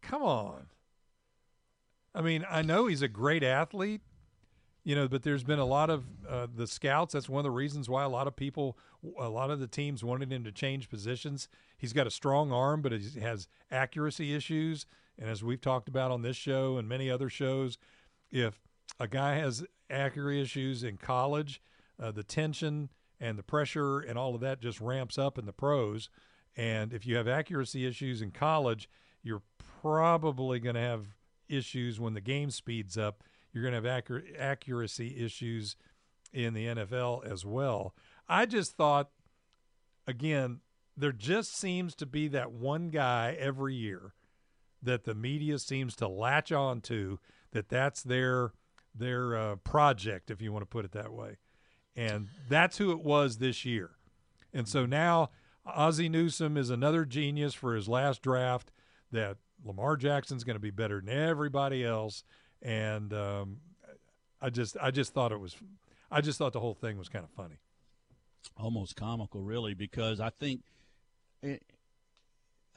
come 0.00 0.22
on. 0.22 0.66
I 2.14 2.22
mean, 2.22 2.46
I 2.48 2.62
know 2.62 2.86
he's 2.86 3.02
a 3.02 3.08
great 3.08 3.42
athlete, 3.42 4.00
you 4.84 4.94
know, 4.94 5.08
but 5.08 5.24
there's 5.24 5.42
been 5.42 5.58
a 5.58 5.66
lot 5.66 5.90
of 5.90 6.04
uh, 6.26 6.46
the 6.54 6.68
scouts. 6.68 7.14
That's 7.14 7.28
one 7.28 7.40
of 7.40 7.44
the 7.44 7.50
reasons 7.50 7.88
why 7.88 8.04
a 8.04 8.08
lot 8.08 8.28
of 8.28 8.36
people, 8.36 8.78
a 9.18 9.28
lot 9.28 9.50
of 9.50 9.58
the 9.58 9.66
teams 9.66 10.04
wanted 10.04 10.32
him 10.32 10.44
to 10.44 10.52
change 10.52 10.88
positions. 10.88 11.48
He's 11.76 11.92
got 11.92 12.06
a 12.06 12.12
strong 12.12 12.52
arm, 12.52 12.80
but 12.80 12.92
he 12.92 13.18
has 13.18 13.48
accuracy 13.72 14.36
issues. 14.36 14.86
And 15.18 15.28
as 15.28 15.42
we've 15.42 15.60
talked 15.60 15.88
about 15.88 16.12
on 16.12 16.22
this 16.22 16.36
show 16.36 16.78
and 16.78 16.88
many 16.88 17.10
other 17.10 17.28
shows, 17.28 17.76
if 18.30 18.60
a 18.98 19.08
guy 19.08 19.34
has 19.34 19.64
accuracy 19.90 20.40
issues 20.40 20.82
in 20.82 20.96
college, 20.96 21.60
uh, 22.00 22.10
the 22.10 22.22
tension 22.22 22.90
and 23.20 23.38
the 23.38 23.42
pressure 23.42 24.00
and 24.00 24.18
all 24.18 24.34
of 24.34 24.40
that 24.40 24.60
just 24.60 24.80
ramps 24.80 25.18
up 25.18 25.38
in 25.38 25.46
the 25.46 25.52
pros. 25.52 26.08
And 26.56 26.92
if 26.92 27.06
you 27.06 27.16
have 27.16 27.28
accuracy 27.28 27.86
issues 27.86 28.22
in 28.22 28.30
college, 28.30 28.88
you're 29.22 29.42
probably 29.82 30.58
going 30.58 30.74
to 30.74 30.80
have 30.80 31.16
issues 31.48 32.00
when 32.00 32.14
the 32.14 32.20
game 32.20 32.50
speeds 32.50 32.96
up. 32.96 33.22
You're 33.52 33.62
going 33.62 33.80
to 33.80 33.88
have 33.88 34.04
accur- 34.04 34.38
accuracy 34.38 35.16
issues 35.18 35.76
in 36.32 36.54
the 36.54 36.66
NFL 36.66 37.26
as 37.30 37.44
well. 37.44 37.94
I 38.28 38.46
just 38.46 38.76
thought, 38.76 39.10
again, 40.06 40.60
there 40.96 41.12
just 41.12 41.56
seems 41.56 41.94
to 41.96 42.06
be 42.06 42.28
that 42.28 42.52
one 42.52 42.88
guy 42.88 43.36
every 43.38 43.74
year 43.74 44.14
that 44.82 45.04
the 45.04 45.14
media 45.14 45.58
seems 45.58 45.94
to 45.96 46.08
latch 46.08 46.52
on 46.52 46.80
to 46.80 47.18
that 47.52 47.68
that's 47.68 48.02
their 48.02 48.52
their 48.98 49.36
uh, 49.36 49.56
project, 49.56 50.30
if 50.30 50.40
you 50.40 50.52
want 50.52 50.62
to 50.62 50.66
put 50.66 50.84
it 50.84 50.92
that 50.92 51.12
way, 51.12 51.36
and 51.94 52.28
that's 52.48 52.78
who 52.78 52.90
it 52.92 53.00
was 53.00 53.38
this 53.38 53.64
year. 53.64 53.90
And 54.52 54.68
so 54.68 54.86
now 54.86 55.30
Ozzie 55.66 56.08
Newsome 56.08 56.56
is 56.56 56.70
another 56.70 57.04
genius 57.04 57.54
for 57.54 57.74
his 57.74 57.88
last 57.88 58.22
draft. 58.22 58.72
That 59.12 59.36
Lamar 59.64 59.96
Jackson's 59.96 60.44
going 60.44 60.56
to 60.56 60.60
be 60.60 60.70
better 60.70 61.00
than 61.00 61.16
everybody 61.16 61.84
else, 61.84 62.24
and 62.60 63.12
um, 63.12 63.58
I 64.40 64.50
just 64.50 64.76
I 64.80 64.90
just 64.90 65.12
thought 65.14 65.32
it 65.32 65.40
was 65.40 65.56
I 66.10 66.20
just 66.20 66.38
thought 66.38 66.52
the 66.52 66.60
whole 66.60 66.74
thing 66.74 66.98
was 66.98 67.08
kind 67.08 67.24
of 67.24 67.30
funny, 67.30 67.60
almost 68.56 68.96
comical, 68.96 69.42
really, 69.42 69.74
because 69.74 70.20
I 70.20 70.30
think. 70.30 70.62
It, 71.42 71.62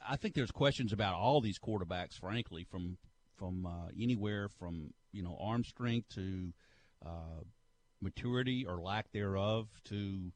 I 0.08 0.16
think 0.16 0.34
there's 0.34 0.50
questions 0.50 0.94
about 0.94 1.14
all 1.14 1.42
these 1.42 1.58
quarterbacks, 1.58 2.18
frankly, 2.18 2.64
from 2.64 2.96
from 3.40 3.66
uh, 3.66 3.88
anywhere 4.00 4.48
from 4.48 4.92
you 5.12 5.22
know 5.22 5.36
arm 5.40 5.64
strength 5.64 6.10
to 6.10 6.52
uh, 7.04 7.42
maturity 8.02 8.66
or 8.68 8.80
lack 8.80 9.10
thereof 9.12 9.68
to, 9.84 10.30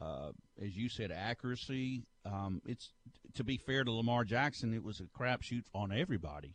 uh, 0.00 0.30
as 0.62 0.76
you 0.76 0.88
said, 0.88 1.10
accuracy. 1.12 2.04
Um, 2.24 2.62
it's 2.64 2.92
to 3.34 3.44
be 3.44 3.58
fair 3.58 3.84
to 3.84 3.92
Lamar 3.92 4.24
Jackson, 4.24 4.72
it 4.72 4.82
was 4.82 5.00
a 5.00 5.04
crapshoot 5.04 5.64
on 5.74 5.92
everybody. 5.92 6.54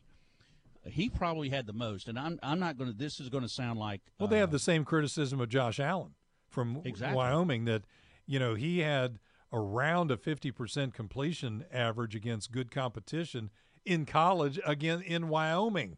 He 0.86 1.10
probably 1.10 1.50
had 1.50 1.68
the 1.68 1.74
most, 1.74 2.08
and 2.08 2.18
I'm 2.18 2.40
I'm 2.42 2.60
not 2.60 2.78
going 2.78 2.90
to. 2.90 2.98
This 2.98 3.20
is 3.20 3.28
going 3.30 3.44
to 3.44 3.50
sound 3.50 3.78
like 3.78 4.02
well, 4.18 4.30
they 4.30 4.40
have 4.40 4.52
the 4.52 4.58
same 4.58 4.86
criticism 4.86 5.42
of 5.42 5.50
Josh 5.50 5.80
Allen 5.80 6.14
from 6.48 6.82
Exactly. 6.86 7.18
Wyoming 7.18 7.66
that 7.66 7.84
you 8.26 8.40
know 8.40 8.56
he 8.56 8.80
had 8.80 9.20
around 9.52 10.12
a 10.12 10.16
50% 10.16 10.94
completion 10.94 11.66
average 11.74 12.16
against 12.16 12.52
good 12.52 12.70
competition 12.70 13.50
in 13.86 14.06
college 14.06 14.60
again 14.66 15.02
in 15.02 15.30
Wyoming 15.30 15.98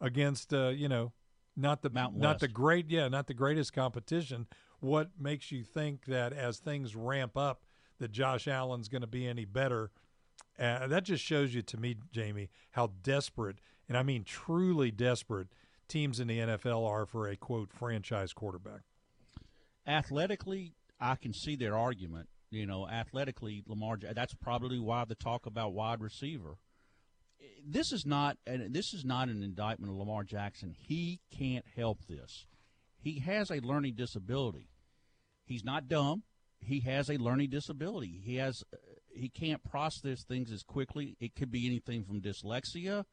against 0.00 0.52
uh, 0.52 0.68
you 0.68 0.88
know 0.88 1.12
not 1.56 1.82
the 1.82 1.90
Mountain 1.90 2.20
not 2.20 2.40
the 2.40 2.48
great 2.48 2.90
yeah 2.90 3.08
not 3.08 3.26
the 3.26 3.34
greatest 3.34 3.72
competition 3.72 4.46
what 4.80 5.10
makes 5.18 5.52
you 5.52 5.62
think 5.62 6.06
that 6.06 6.32
as 6.32 6.58
things 6.58 6.96
ramp 6.96 7.36
up 7.36 7.62
that 7.98 8.10
Josh 8.10 8.48
Allen's 8.48 8.88
going 8.88 9.02
to 9.02 9.06
be 9.06 9.26
any 9.26 9.44
better 9.44 9.90
uh, 10.58 10.86
that 10.86 11.04
just 11.04 11.24
shows 11.24 11.54
you 11.54 11.62
to 11.62 11.76
me 11.76 11.96
Jamie 12.12 12.50
how 12.72 12.90
desperate 13.02 13.56
and 13.88 13.96
I 13.96 14.02
mean 14.02 14.24
truly 14.24 14.90
desperate 14.90 15.48
teams 15.88 16.20
in 16.20 16.26
the 16.26 16.38
NFL 16.38 16.88
are 16.88 17.06
for 17.06 17.28
a 17.28 17.36
quote 17.36 17.70
franchise 17.72 18.32
quarterback 18.32 18.82
athletically, 19.86 20.74
I 21.00 21.16
can 21.16 21.32
see 21.32 21.56
their 21.56 21.76
argument. 21.76 22.28
You 22.50 22.66
know, 22.66 22.86
athletically, 22.86 23.62
Lamar. 23.66 23.98
That's 24.14 24.34
probably 24.34 24.78
why 24.78 25.04
the 25.06 25.14
talk 25.14 25.46
about 25.46 25.72
wide 25.72 26.02
receiver. 26.02 26.56
This 27.66 27.92
is 27.92 28.04
not, 28.04 28.38
and 28.46 28.74
this 28.74 28.92
is 28.92 29.04
not 29.04 29.28
an 29.28 29.42
indictment 29.42 29.92
of 29.92 29.98
Lamar 29.98 30.24
Jackson. 30.24 30.74
He 30.78 31.20
can't 31.30 31.64
help 31.76 32.06
this. 32.08 32.46
He 32.98 33.20
has 33.20 33.50
a 33.50 33.60
learning 33.60 33.94
disability. 33.94 34.68
He's 35.44 35.64
not 35.64 35.88
dumb. 35.88 36.22
He 36.60 36.80
has 36.80 37.10
a 37.10 37.16
learning 37.16 37.50
disability. 37.50 38.20
He 38.24 38.36
has, 38.36 38.62
uh, 38.72 38.76
he 39.14 39.28
can't 39.28 39.64
process 39.64 40.22
things 40.22 40.52
as 40.52 40.62
quickly. 40.62 41.16
It 41.20 41.34
could 41.34 41.50
be 41.50 41.66
anything 41.66 42.04
from 42.04 42.20
dyslexia 42.20 43.04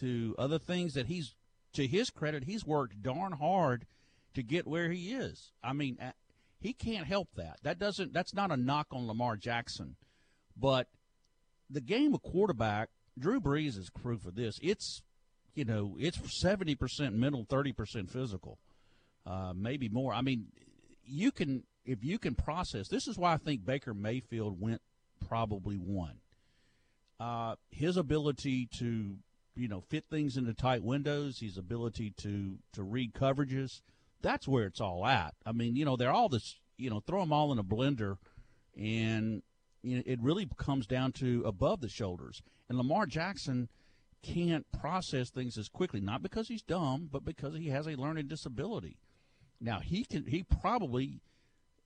to 0.00 0.34
other 0.38 0.58
things 0.58 0.94
that 0.94 1.06
he's, 1.06 1.34
to 1.72 1.86
his 1.86 2.10
credit, 2.10 2.44
he's 2.44 2.66
worked 2.66 3.02
darn 3.02 3.32
hard 3.32 3.86
to 4.34 4.42
get 4.42 4.66
where 4.66 4.90
he 4.90 5.12
is. 5.12 5.52
I 5.62 5.72
mean, 5.72 5.98
uh, 6.00 6.12
he 6.60 6.72
can't 6.72 7.06
help 7.06 7.28
that. 7.36 7.58
That 7.62 7.78
doesn't. 7.78 8.12
That's 8.12 8.34
not 8.34 8.52
a 8.52 8.56
knock 8.56 8.88
on 8.92 9.06
Lamar 9.06 9.36
Jackson, 9.36 9.96
but 10.56 10.88
the 11.68 11.80
game 11.80 12.14
of 12.14 12.22
quarterback, 12.22 12.90
Drew 13.18 13.40
Brees 13.40 13.78
is 13.78 13.90
proof 13.90 14.26
of 14.26 14.34
this. 14.34 14.58
It's, 14.62 15.02
you 15.54 15.64
know, 15.64 15.96
it's 15.98 16.18
seventy 16.40 16.74
percent 16.74 17.14
mental, 17.14 17.46
thirty 17.48 17.72
percent 17.72 18.10
physical, 18.10 18.58
uh, 19.26 19.52
maybe 19.54 19.88
more. 19.88 20.12
I 20.14 20.22
mean, 20.22 20.46
you 21.04 21.30
can 21.30 21.64
if 21.84 22.04
you 22.04 22.18
can 22.18 22.34
process. 22.34 22.88
This 22.88 23.06
is 23.06 23.18
why 23.18 23.34
I 23.34 23.36
think 23.36 23.64
Baker 23.64 23.94
Mayfield 23.94 24.60
went 24.60 24.80
probably 25.28 25.76
one. 25.76 26.16
Uh, 27.20 27.56
his 27.70 27.96
ability 27.96 28.68
to 28.78 29.16
you 29.54 29.68
know 29.68 29.82
fit 29.88 30.04
things 30.10 30.36
into 30.36 30.54
tight 30.54 30.82
windows, 30.82 31.38
his 31.40 31.58
ability 31.58 32.14
to 32.22 32.58
to 32.72 32.82
read 32.82 33.12
coverages, 33.12 33.80
that's 34.22 34.48
where 34.48 34.64
it's 34.64 34.80
all 34.80 35.04
at. 35.06 35.34
I 35.44 35.52
mean, 35.52 35.76
you 35.76 35.84
know, 35.84 35.96
they're 35.96 36.12
all 36.12 36.28
this, 36.28 36.56
you 36.78 36.88
know, 36.88 37.00
throw 37.00 37.20
them 37.20 37.32
all 37.32 37.52
in 37.52 37.58
a 37.58 37.64
blender, 37.64 38.16
and 38.76 39.42
it 39.84 40.20
really 40.20 40.48
comes 40.56 40.86
down 40.86 41.12
to 41.12 41.42
above 41.44 41.80
the 41.80 41.88
shoulders. 41.88 42.42
And 42.68 42.78
Lamar 42.78 43.06
Jackson 43.06 43.68
can't 44.22 44.70
process 44.72 45.30
things 45.30 45.58
as 45.58 45.68
quickly, 45.68 46.00
not 46.00 46.22
because 46.22 46.48
he's 46.48 46.62
dumb, 46.62 47.08
but 47.10 47.24
because 47.24 47.56
he 47.56 47.68
has 47.68 47.86
a 47.86 47.96
learning 47.96 48.28
disability. 48.28 48.98
Now 49.60 49.80
he 49.80 50.04
can, 50.04 50.26
he 50.26 50.44
probably, 50.44 51.20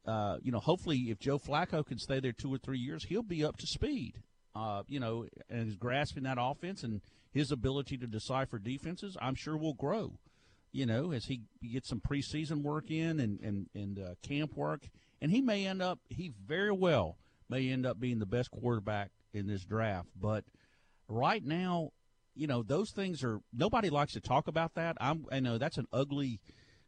uh, 0.06 0.36
you 0.42 0.52
know, 0.52 0.60
hopefully 0.60 1.10
if 1.10 1.18
Joe 1.18 1.38
Flacco 1.38 1.84
can 1.84 1.98
stay 1.98 2.20
there 2.20 2.32
two 2.32 2.52
or 2.52 2.58
three 2.58 2.78
years, 2.78 3.04
he'll 3.04 3.22
be 3.22 3.44
up 3.44 3.56
to 3.58 3.66
speed. 3.66 4.22
Uh, 4.54 4.82
you 4.88 4.98
know, 4.98 5.26
and 5.50 5.68
is 5.68 5.76
grasping 5.76 6.22
that 6.22 6.38
offense 6.40 6.82
and 6.82 7.02
his 7.30 7.52
ability 7.52 7.98
to 7.98 8.06
decipher 8.06 8.58
defenses, 8.58 9.14
I'm 9.20 9.34
sure 9.34 9.56
will 9.56 9.74
grow 9.74 10.18
you 10.76 10.84
know, 10.84 11.10
as 11.10 11.24
he 11.24 11.40
gets 11.72 11.88
some 11.88 12.00
preseason 12.00 12.62
work 12.62 12.90
in 12.90 13.18
and 13.18 13.40
and 13.40 13.66
and 13.74 13.98
uh, 13.98 14.14
camp 14.22 14.54
work, 14.54 14.90
and 15.22 15.30
he 15.30 15.40
may 15.40 15.66
end 15.66 15.80
up 15.80 16.00
he 16.10 16.32
very 16.46 16.70
well 16.70 17.16
may 17.48 17.68
end 17.68 17.86
up 17.86 17.98
being 17.98 18.18
the 18.18 18.26
best 18.26 18.50
quarterback 18.50 19.10
in 19.32 19.46
this 19.46 19.64
draft. 19.64 20.08
But 20.18 20.44
right 21.08 21.44
now, 21.44 21.90
you 22.34 22.46
know, 22.46 22.62
those 22.62 22.90
things 22.90 23.24
are 23.24 23.40
nobody 23.52 23.90
likes 23.90 24.12
to 24.14 24.20
talk 24.20 24.48
about 24.48 24.74
that. 24.74 24.96
I'm 25.00 25.26
I 25.30 25.40
know 25.40 25.58
that's 25.58 25.78
an 25.78 25.86
ugly. 25.92 26.40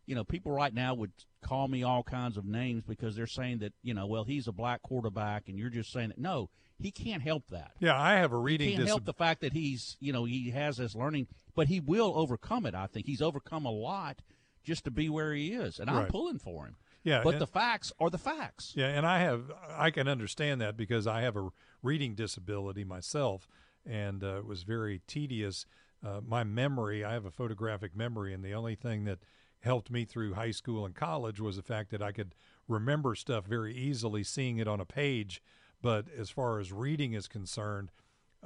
You 0.06 0.14
know, 0.14 0.24
people 0.24 0.52
right 0.52 0.72
now 0.72 0.94
would 0.94 1.12
call 1.42 1.68
me 1.68 1.82
all 1.82 2.02
kinds 2.02 2.38
of 2.38 2.46
names 2.46 2.82
because 2.88 3.14
they're 3.14 3.26
saying 3.26 3.58
that 3.58 3.74
you 3.82 3.92
know, 3.92 4.06
well, 4.06 4.24
he's 4.24 4.48
a 4.48 4.52
black 4.52 4.82
quarterback, 4.82 5.48
and 5.48 5.58
you're 5.58 5.68
just 5.70 5.92
saying 5.92 6.08
that. 6.08 6.18
No, 6.18 6.48
he 6.80 6.90
can't 6.90 7.22
help 7.22 7.48
that. 7.50 7.72
yeah 7.78 8.00
I 8.00 8.14
have 8.14 8.32
a 8.32 8.36
reading 8.36 8.70
He 8.70 8.76
can't 8.76 8.88
help 8.88 9.04
the 9.04 9.12
fact 9.12 9.40
that 9.40 9.52
he's, 9.52 9.96
you 10.00 10.12
know, 10.12 10.24
he 10.24 10.50
has 10.50 10.76
this 10.76 10.94
learning, 10.94 11.26
but 11.54 11.66
he 11.68 11.80
will 11.80 12.12
overcome 12.16 12.66
it. 12.66 12.74
I 12.74 12.86
think 12.86 13.06
he's 13.06 13.20
overcome 13.20 13.66
a 13.66 13.70
lot 13.70 14.22
just 14.64 14.84
to 14.84 14.90
be 14.90 15.08
where 15.08 15.32
he 15.32 15.52
is, 15.52 15.78
and 15.78 15.90
I'm 15.90 16.06
pulling 16.06 16.38
for 16.38 16.66
him. 16.66 16.76
Yeah, 17.02 17.22
but 17.22 17.34
and- 17.34 17.40
the 17.40 17.46
facts 17.46 17.92
are 17.98 18.10
the 18.10 18.18
facts. 18.18 18.74
Yeah, 18.76 18.88
and 18.88 19.06
I 19.06 19.20
have 19.20 19.50
I 19.70 19.90
can 19.90 20.08
understand 20.08 20.60
that 20.60 20.76
because 20.76 21.06
I 21.06 21.22
have 21.22 21.36
a 21.36 21.48
reading 21.82 22.14
disability 22.14 22.84
myself, 22.84 23.48
and 23.86 24.22
uh, 24.22 24.38
it 24.38 24.46
was 24.46 24.62
very 24.62 25.00
tedious. 25.06 25.66
Uh, 26.04 26.20
my 26.24 26.44
memory, 26.44 27.04
I 27.04 27.12
have 27.12 27.24
a 27.24 27.30
photographic 27.30 27.96
memory, 27.96 28.32
and 28.32 28.44
the 28.44 28.52
only 28.54 28.74
thing 28.74 29.04
that 29.04 29.18
helped 29.60 29.90
me 29.90 30.04
through 30.04 30.34
high 30.34 30.52
school 30.52 30.86
and 30.86 30.94
college 30.94 31.40
was 31.40 31.56
the 31.56 31.62
fact 31.62 31.90
that 31.90 32.02
I 32.02 32.12
could 32.12 32.34
remember 32.68 33.14
stuff 33.14 33.44
very 33.44 33.74
easily, 33.74 34.22
seeing 34.22 34.58
it 34.58 34.68
on 34.68 34.80
a 34.80 34.84
page. 34.84 35.42
But 35.82 36.06
as 36.16 36.30
far 36.30 36.60
as 36.60 36.72
reading 36.72 37.12
is 37.14 37.26
concerned, 37.28 37.90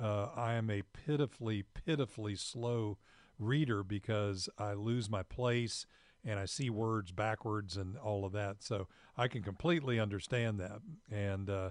uh, 0.00 0.28
I 0.34 0.54
am 0.54 0.70
a 0.70 0.82
pitifully, 0.82 1.64
pitifully 1.74 2.36
slow 2.36 2.98
reader 3.38 3.82
because 3.82 4.48
I 4.58 4.72
lose 4.72 5.10
my 5.10 5.22
place 5.22 5.86
and 6.24 6.38
I 6.38 6.44
see 6.44 6.70
words 6.70 7.10
backwards 7.12 7.76
and 7.76 7.96
all 7.98 8.24
of 8.24 8.32
that. 8.32 8.62
So 8.62 8.88
I 9.16 9.28
can 9.28 9.42
completely 9.42 9.98
understand 9.98 10.60
that. 10.60 10.80
And 11.10 11.50
uh, 11.50 11.70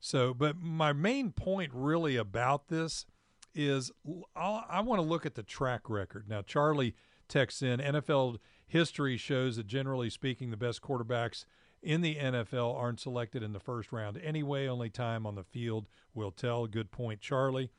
so, 0.00 0.32
but 0.34 0.56
my 0.56 0.92
main 0.92 1.32
point 1.32 1.72
really 1.74 2.16
about 2.16 2.68
this 2.68 3.06
is 3.54 3.90
I'll- 4.36 4.64
I 4.68 4.80
want 4.80 5.00
to 5.00 5.06
look 5.06 5.26
at 5.26 5.34
the 5.34 5.42
track 5.42 5.88
record. 5.88 6.28
Now, 6.28 6.42
Charlie 6.42 6.94
texts 7.28 7.62
in 7.62 7.80
NFL 7.80 8.38
history 8.66 9.16
shows 9.16 9.56
that 9.56 9.66
generally 9.66 10.10
speaking, 10.10 10.50
the 10.50 10.56
best 10.56 10.82
quarterbacks 10.82 11.44
in 11.82 12.00
the 12.00 12.16
NFL 12.16 12.74
aren't 12.76 13.00
selected 13.00 13.42
in 13.42 13.52
the 13.52 13.60
first 13.60 13.92
round 13.92 14.18
anyway. 14.18 14.66
Only 14.66 14.90
time 14.90 15.26
on 15.26 15.34
the 15.34 15.44
field 15.44 15.86
will 16.14 16.30
tell. 16.30 16.66
Good 16.66 16.90
point, 16.90 17.20
Charlie. 17.20 17.70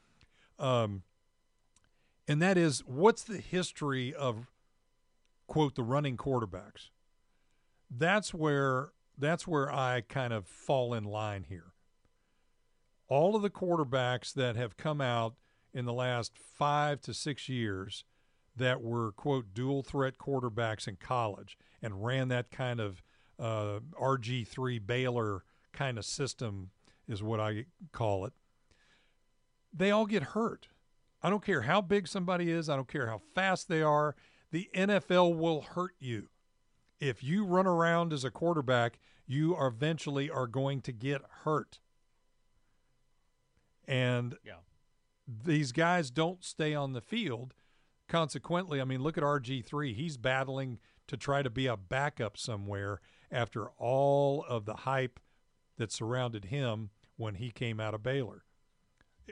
Um, 0.58 1.04
and 2.28 2.42
that 2.42 2.58
is 2.58 2.84
what's 2.86 3.24
the 3.24 3.38
history 3.38 4.14
of 4.14 4.48
quote 5.50 5.76
the 5.76 5.84
running 5.84 6.16
quarterbacks 6.16 6.90
that's 7.90 8.34
where 8.34 8.92
that's 9.18 9.48
where 9.48 9.72
i 9.72 10.02
kind 10.02 10.32
of 10.32 10.48
fall 10.48 10.94
in 10.94 11.04
line 11.04 11.46
here 11.50 11.74
all 13.08 13.36
of 13.36 13.42
the 13.42 13.50
quarterbacks 13.50 14.34
that 14.34 14.56
have 14.56 14.78
come 14.78 15.02
out 15.02 15.34
in 15.74 15.86
the 15.86 15.94
last 15.94 16.38
five 16.38 17.02
to 17.02 17.14
six 17.14 17.50
years 17.50 18.04
that 18.56 18.82
were 18.82 19.12
quote 19.14 19.54
dual 19.54 19.82
threat 19.82 20.18
quarterbacks 20.18 20.88
in 20.88 20.96
college 20.96 21.58
and 21.82 22.06
ran 22.06 22.28
that 22.28 22.52
kind 22.52 22.80
of 22.80 23.02
uh, 23.40 23.80
RG3 24.00 24.86
Baylor 24.86 25.44
kind 25.72 25.98
of 25.98 26.06
system 26.06 26.72
is 27.08 27.24
what 27.24 27.40
I 27.40 27.66
call 27.92 28.26
it. 28.26 28.34
They 29.74 29.92
all 29.92 30.06
get 30.06 30.24
hurt. 30.24 30.68
I 31.24 31.30
don't 31.30 31.44
care 31.44 31.62
how 31.62 31.82
big 31.82 32.08
somebody 32.08 32.52
is. 32.52 32.70
I 32.70 32.76
don't 32.76 32.88
care 32.88 33.08
how 33.08 33.22
fast 33.34 33.68
they 33.68 33.82
are. 33.82 34.16
The 34.52 34.70
NFL 34.74 35.38
will 35.38 35.62
hurt 35.62 35.96
you. 36.00 36.30
If 37.00 37.24
you 37.24 37.46
run 37.46 37.68
around 37.68 38.12
as 38.12 38.24
a 38.24 38.32
quarterback, 38.32 39.00
you 39.26 39.56
are 39.56 39.68
eventually 39.68 40.30
are 40.30 40.48
going 40.48 40.82
to 40.82 40.92
get 40.92 41.22
hurt. 41.44 41.80
And 43.88 44.36
yeah. 44.46 44.54
these 45.28 45.72
guys 45.72 46.12
don't 46.12 46.44
stay 46.44 46.74
on 46.74 46.94
the 46.94 47.02
field. 47.02 47.54
Consequently, 48.08 48.82
I 48.82 48.86
mean, 48.86 49.02
look 49.02 49.18
at 49.18 49.24
RG3. 49.24 49.96
He's 49.96 50.18
battling 50.18 50.80
to 51.08 51.16
try 51.16 51.42
to 51.42 51.50
be 51.50 51.68
a 51.68 51.78
backup 51.78 52.38
somewhere 52.38 53.02
after 53.32 53.70
all 53.78 54.44
of 54.48 54.66
the 54.66 54.78
hype 54.78 55.20
that 55.78 55.92
surrounded 55.92 56.46
him 56.46 56.90
when 57.18 57.36
he 57.36 57.52
came 57.52 57.80
out 57.80 57.94
of 57.94 58.04
Baylor. 58.04 58.44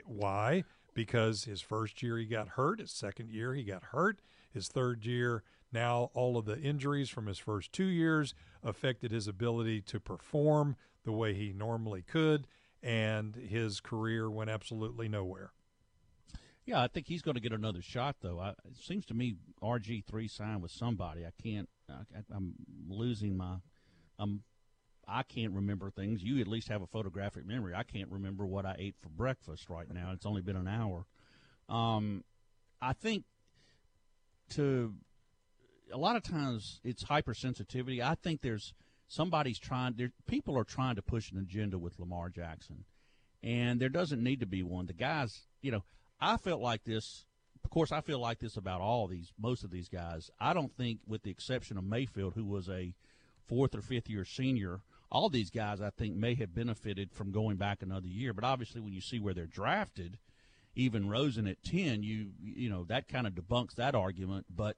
Why? 0.04 0.64
Because 0.94 1.44
his 1.44 1.60
first 1.60 2.02
year 2.02 2.18
he 2.18 2.24
got 2.24 2.50
hurt, 2.50 2.80
his 2.80 2.90
second 2.90 3.30
year 3.30 3.54
he 3.54 3.62
got 3.62 3.84
hurt, 3.84 4.20
his 4.52 4.68
third 4.68 5.04
year, 5.04 5.42
now 5.72 6.10
all 6.14 6.36
of 6.36 6.44
the 6.44 6.58
injuries 6.58 7.10
from 7.10 7.26
his 7.26 7.38
first 7.38 7.72
two 7.72 7.84
years 7.84 8.34
affected 8.62 9.10
his 9.10 9.28
ability 9.28 9.80
to 9.82 10.00
perform 10.00 10.76
the 11.04 11.12
way 11.12 11.34
he 11.34 11.52
normally 11.52 12.02
could, 12.02 12.46
and 12.82 13.34
his 13.34 13.80
career 13.80 14.30
went 14.30 14.50
absolutely 14.50 15.08
nowhere. 15.08 15.52
Yeah, 16.68 16.82
I 16.82 16.88
think 16.88 17.06
he's 17.06 17.22
going 17.22 17.34
to 17.36 17.40
get 17.40 17.52
another 17.52 17.80
shot, 17.80 18.16
though. 18.20 18.38
I, 18.38 18.50
it 18.50 18.76
seems 18.78 19.06
to 19.06 19.14
me 19.14 19.36
RG 19.62 20.04
three 20.04 20.28
signed 20.28 20.60
with 20.60 20.70
somebody. 20.70 21.24
I 21.24 21.30
can't. 21.42 21.66
I, 21.90 22.02
I'm 22.30 22.52
losing 22.88 23.38
my. 23.38 23.56
I'm. 24.18 24.42
I 25.10 25.22
can't 25.22 25.54
remember 25.54 25.90
things. 25.90 26.22
You 26.22 26.42
at 26.42 26.46
least 26.46 26.68
have 26.68 26.82
a 26.82 26.86
photographic 26.86 27.46
memory. 27.46 27.74
I 27.74 27.84
can't 27.84 28.10
remember 28.10 28.44
what 28.44 28.66
I 28.66 28.76
ate 28.78 28.96
for 29.00 29.08
breakfast 29.08 29.70
right 29.70 29.90
now. 29.90 30.10
It's 30.12 30.26
only 30.26 30.42
been 30.42 30.56
an 30.56 30.68
hour. 30.68 31.06
Um, 31.70 32.22
I 32.82 32.92
think 32.92 33.24
to 34.50 34.94
a 35.92 35.96
lot 35.96 36.16
of 36.16 36.22
times 36.22 36.80
it's 36.84 37.04
hypersensitivity. 37.04 38.00
I 38.00 38.14
think 38.14 38.40
there's 38.40 38.74
somebody's 39.08 39.58
trying. 39.58 39.94
There, 39.96 40.12
people 40.26 40.56
are 40.58 40.64
trying 40.64 40.96
to 40.96 41.02
push 41.02 41.30
an 41.30 41.38
agenda 41.38 41.78
with 41.78 41.98
Lamar 41.98 42.28
Jackson, 42.28 42.84
and 43.42 43.80
there 43.80 43.88
doesn't 43.88 44.22
need 44.22 44.40
to 44.40 44.46
be 44.46 44.62
one. 44.62 44.86
The 44.86 44.92
guys, 44.92 45.42
you 45.62 45.70
know, 45.70 45.84
I 46.20 46.36
felt 46.36 46.60
like 46.60 46.84
this. 46.84 47.24
Of 47.64 47.70
course, 47.70 47.92
I 47.92 48.00
feel 48.00 48.20
like 48.20 48.38
this 48.38 48.56
about 48.56 48.80
all 48.80 49.08
these, 49.08 49.32
most 49.38 49.64
of 49.64 49.70
these 49.70 49.88
guys. 49.88 50.30
I 50.40 50.54
don't 50.54 50.74
think, 50.76 51.00
with 51.06 51.22
the 51.22 51.30
exception 51.30 51.76
of 51.76 51.84
Mayfield, 51.84 52.34
who 52.34 52.46
was 52.46 52.68
a 52.68 52.94
fourth 53.46 53.74
or 53.74 53.82
fifth 53.82 54.08
year 54.08 54.24
senior, 54.24 54.80
all 55.10 55.28
these 55.28 55.50
guys 55.50 55.80
I 55.80 55.90
think 55.90 56.14
may 56.14 56.34
have 56.36 56.54
benefited 56.54 57.12
from 57.12 57.32
going 57.32 57.56
back 57.56 57.82
another 57.82 58.06
year. 58.06 58.32
But 58.32 58.44
obviously, 58.44 58.80
when 58.80 58.92
you 58.92 59.00
see 59.00 59.18
where 59.18 59.34
they're 59.34 59.46
drafted, 59.46 60.18
even 60.78 61.08
Rosen 61.08 61.46
at 61.46 61.62
ten, 61.62 62.02
you 62.02 62.28
you 62.42 62.70
know 62.70 62.84
that 62.84 63.08
kind 63.08 63.26
of 63.26 63.34
debunks 63.34 63.74
that 63.74 63.94
argument. 63.94 64.46
But 64.54 64.76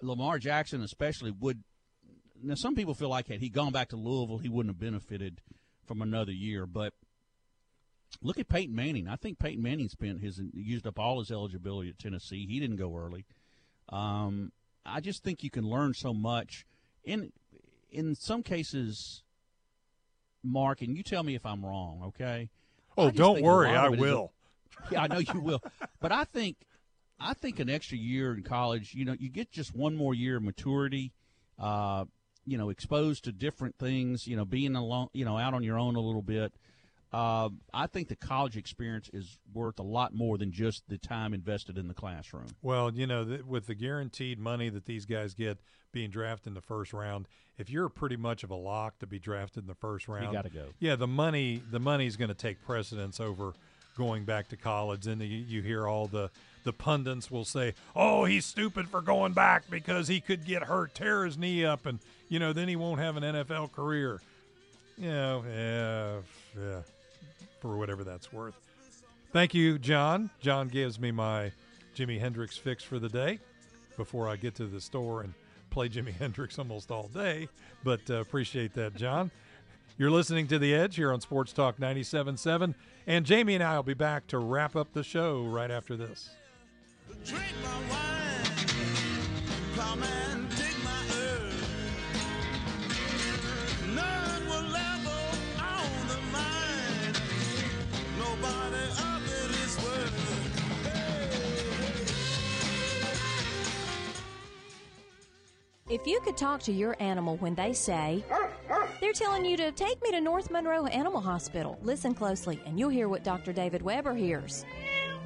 Lamar 0.00 0.38
Jackson, 0.38 0.82
especially, 0.82 1.30
would 1.30 1.62
now 2.42 2.54
some 2.54 2.74
people 2.74 2.94
feel 2.94 3.08
like 3.08 3.28
had 3.28 3.40
he 3.40 3.48
gone 3.48 3.72
back 3.72 3.88
to 3.90 3.96
Louisville, 3.96 4.38
he 4.38 4.48
wouldn't 4.48 4.74
have 4.74 4.80
benefited 4.80 5.40
from 5.86 6.02
another 6.02 6.32
year. 6.32 6.66
But 6.66 6.94
look 8.22 8.38
at 8.38 8.48
Peyton 8.48 8.74
Manning. 8.74 9.08
I 9.08 9.16
think 9.16 9.38
Peyton 9.38 9.62
Manning 9.62 9.88
spent 9.88 10.20
his 10.20 10.40
used 10.54 10.86
up 10.86 10.98
all 10.98 11.18
his 11.18 11.30
eligibility 11.30 11.90
at 11.90 11.98
Tennessee. 11.98 12.46
He 12.48 12.60
didn't 12.60 12.76
go 12.76 12.96
early. 12.96 13.26
Um, 13.88 14.52
I 14.84 15.00
just 15.00 15.22
think 15.22 15.42
you 15.42 15.50
can 15.50 15.68
learn 15.68 15.94
so 15.94 16.14
much. 16.14 16.64
In 17.04 17.32
in 17.90 18.14
some 18.14 18.42
cases, 18.42 19.22
Mark, 20.42 20.82
and 20.82 20.96
you 20.96 21.02
tell 21.02 21.22
me 21.22 21.34
if 21.34 21.44
I'm 21.46 21.64
wrong, 21.64 22.02
okay? 22.08 22.50
Oh, 22.98 23.10
don't 23.10 23.42
worry, 23.42 23.70
I 23.70 23.88
will. 23.88 24.32
Yeah, 24.90 25.02
I 25.02 25.06
know 25.08 25.18
you 25.18 25.40
will. 25.40 25.62
But 26.00 26.12
I 26.12 26.24
think 26.24 26.56
I 27.18 27.34
think 27.34 27.58
an 27.58 27.68
extra 27.68 27.96
year 27.98 28.34
in 28.34 28.42
college, 28.42 28.94
you 28.94 29.04
know, 29.04 29.16
you 29.18 29.28
get 29.28 29.50
just 29.50 29.74
one 29.74 29.96
more 29.96 30.14
year 30.14 30.36
of 30.36 30.42
maturity. 30.42 31.12
Uh, 31.58 32.04
you 32.44 32.56
know, 32.56 32.68
exposed 32.68 33.24
to 33.24 33.32
different 33.32 33.76
things. 33.78 34.26
You 34.26 34.36
know, 34.36 34.44
being 34.44 34.76
alone, 34.76 35.08
you 35.12 35.24
know, 35.24 35.36
out 35.36 35.54
on 35.54 35.62
your 35.62 35.78
own 35.78 35.96
a 35.96 36.00
little 36.00 36.22
bit. 36.22 36.52
Uh, 37.12 37.48
I 37.72 37.86
think 37.86 38.08
the 38.08 38.16
college 38.16 38.56
experience 38.56 39.08
is 39.12 39.38
worth 39.54 39.78
a 39.78 39.82
lot 39.82 40.12
more 40.12 40.36
than 40.36 40.52
just 40.52 40.82
the 40.88 40.98
time 40.98 41.32
invested 41.32 41.78
in 41.78 41.88
the 41.88 41.94
classroom. 41.94 42.48
Well, 42.62 42.92
you 42.92 43.06
know, 43.06 43.24
th- 43.24 43.44
with 43.44 43.66
the 43.66 43.74
guaranteed 43.74 44.38
money 44.38 44.68
that 44.68 44.84
these 44.86 45.06
guys 45.06 45.32
get 45.32 45.58
being 45.92 46.10
drafted 46.10 46.48
in 46.48 46.54
the 46.54 46.60
first 46.60 46.92
round, 46.92 47.26
if 47.58 47.70
you're 47.70 47.88
pretty 47.88 48.16
much 48.16 48.44
of 48.44 48.50
a 48.50 48.56
lock 48.56 48.98
to 48.98 49.06
be 49.06 49.18
drafted 49.18 49.64
in 49.64 49.66
the 49.68 49.74
first 49.74 50.08
round, 50.08 50.26
you 50.26 50.32
got 50.32 50.42
to 50.44 50.50
go. 50.50 50.66
Yeah, 50.78 50.96
the 50.96 51.06
money 51.06 51.62
the 51.70 51.80
money 51.80 52.06
is 52.06 52.16
going 52.16 52.28
to 52.28 52.34
take 52.34 52.60
precedence 52.62 53.18
over 53.18 53.54
going 53.96 54.24
back 54.24 54.48
to 54.48 54.56
college. 54.56 55.06
And 55.06 55.20
the, 55.20 55.26
you 55.26 55.62
hear 55.62 55.86
all 55.86 56.06
the 56.06 56.30
the 56.64 56.72
pundits 56.72 57.30
will 57.30 57.44
say, 57.44 57.74
"Oh, 57.94 58.24
he's 58.24 58.44
stupid 58.44 58.88
for 58.88 59.00
going 59.00 59.32
back 59.32 59.70
because 59.70 60.08
he 60.08 60.20
could 60.20 60.44
get 60.44 60.64
hurt, 60.64 60.94
tear 60.94 61.24
his 61.24 61.38
knee 61.38 61.64
up, 61.64 61.86
and 61.86 62.00
you 62.28 62.38
know 62.38 62.52
then 62.52 62.68
he 62.68 62.76
won't 62.76 63.00
have 63.00 63.16
an 63.16 63.22
NFL 63.22 63.72
career." 63.72 64.20
You 64.98 65.10
know, 65.10 65.44
yeah, 65.48 66.60
yeah, 66.60 66.80
for 67.60 67.76
whatever 67.76 68.02
that's 68.02 68.32
worth. 68.32 68.54
Thank 69.32 69.54
you, 69.54 69.78
John. 69.78 70.30
John 70.40 70.68
gives 70.68 70.98
me 70.98 71.10
my 71.10 71.52
Jimi 71.94 72.18
Hendrix 72.18 72.56
fix 72.56 72.82
for 72.82 72.98
the 72.98 73.08
day 73.08 73.38
before 73.96 74.28
I 74.28 74.36
get 74.36 74.54
to 74.56 74.66
the 74.66 74.80
store 74.80 75.22
and 75.22 75.34
play 75.70 75.88
Jimi 75.88 76.12
Hendrix 76.12 76.58
almost 76.58 76.90
all 76.90 77.08
day. 77.08 77.48
But 77.84 78.00
uh, 78.10 78.14
appreciate 78.14 78.74
that, 78.74 78.94
John. 78.94 79.30
You're 79.98 80.10
listening 80.10 80.46
to 80.48 80.58
The 80.58 80.74
Edge 80.74 80.96
here 80.96 81.10
on 81.10 81.22
Sports 81.22 81.54
Talk 81.54 81.78
97.7. 81.78 82.74
And 83.06 83.24
Jamie 83.24 83.54
and 83.54 83.64
I 83.64 83.76
will 83.76 83.82
be 83.82 83.94
back 83.94 84.26
to 84.26 84.38
wrap 84.38 84.76
up 84.76 84.92
the 84.92 85.02
show 85.02 85.42
right 85.44 85.70
after 85.70 85.96
this. 85.96 86.28
Drink 87.24 87.44
my 87.62 87.78
wine, 87.88 88.66
plowman, 89.74 90.48
dig 90.50 90.76
my 90.84 91.02
earth. 91.16 91.68
None 93.94 94.46
will 94.46 94.68
level 94.68 95.12
on 95.58 96.08
the 96.08 96.20
mine. 96.30 97.14
Nobody 98.18 98.84
of 99.00 99.22
it 99.24 99.50
is 99.64 99.78
worth. 99.82 100.12
If 105.88 106.06
you 106.06 106.20
could 106.20 106.36
talk 106.36 106.60
to 106.64 106.72
your 106.72 106.96
animal 107.00 107.36
when 107.36 107.54
they 107.54 107.72
say, 107.72 108.24
they're 109.00 109.12
telling 109.12 109.44
you 109.44 109.56
to 109.56 109.72
take 109.72 110.00
me 110.02 110.10
to 110.10 110.20
North 110.20 110.50
Monroe 110.50 110.86
Animal 110.86 111.20
Hospital. 111.20 111.78
Listen 111.82 112.14
closely, 112.14 112.60
and 112.66 112.78
you'll 112.78 112.90
hear 112.90 113.08
what 113.08 113.24
Dr. 113.24 113.52
David 113.52 113.82
Weber 113.82 114.14
hears. 114.14 114.64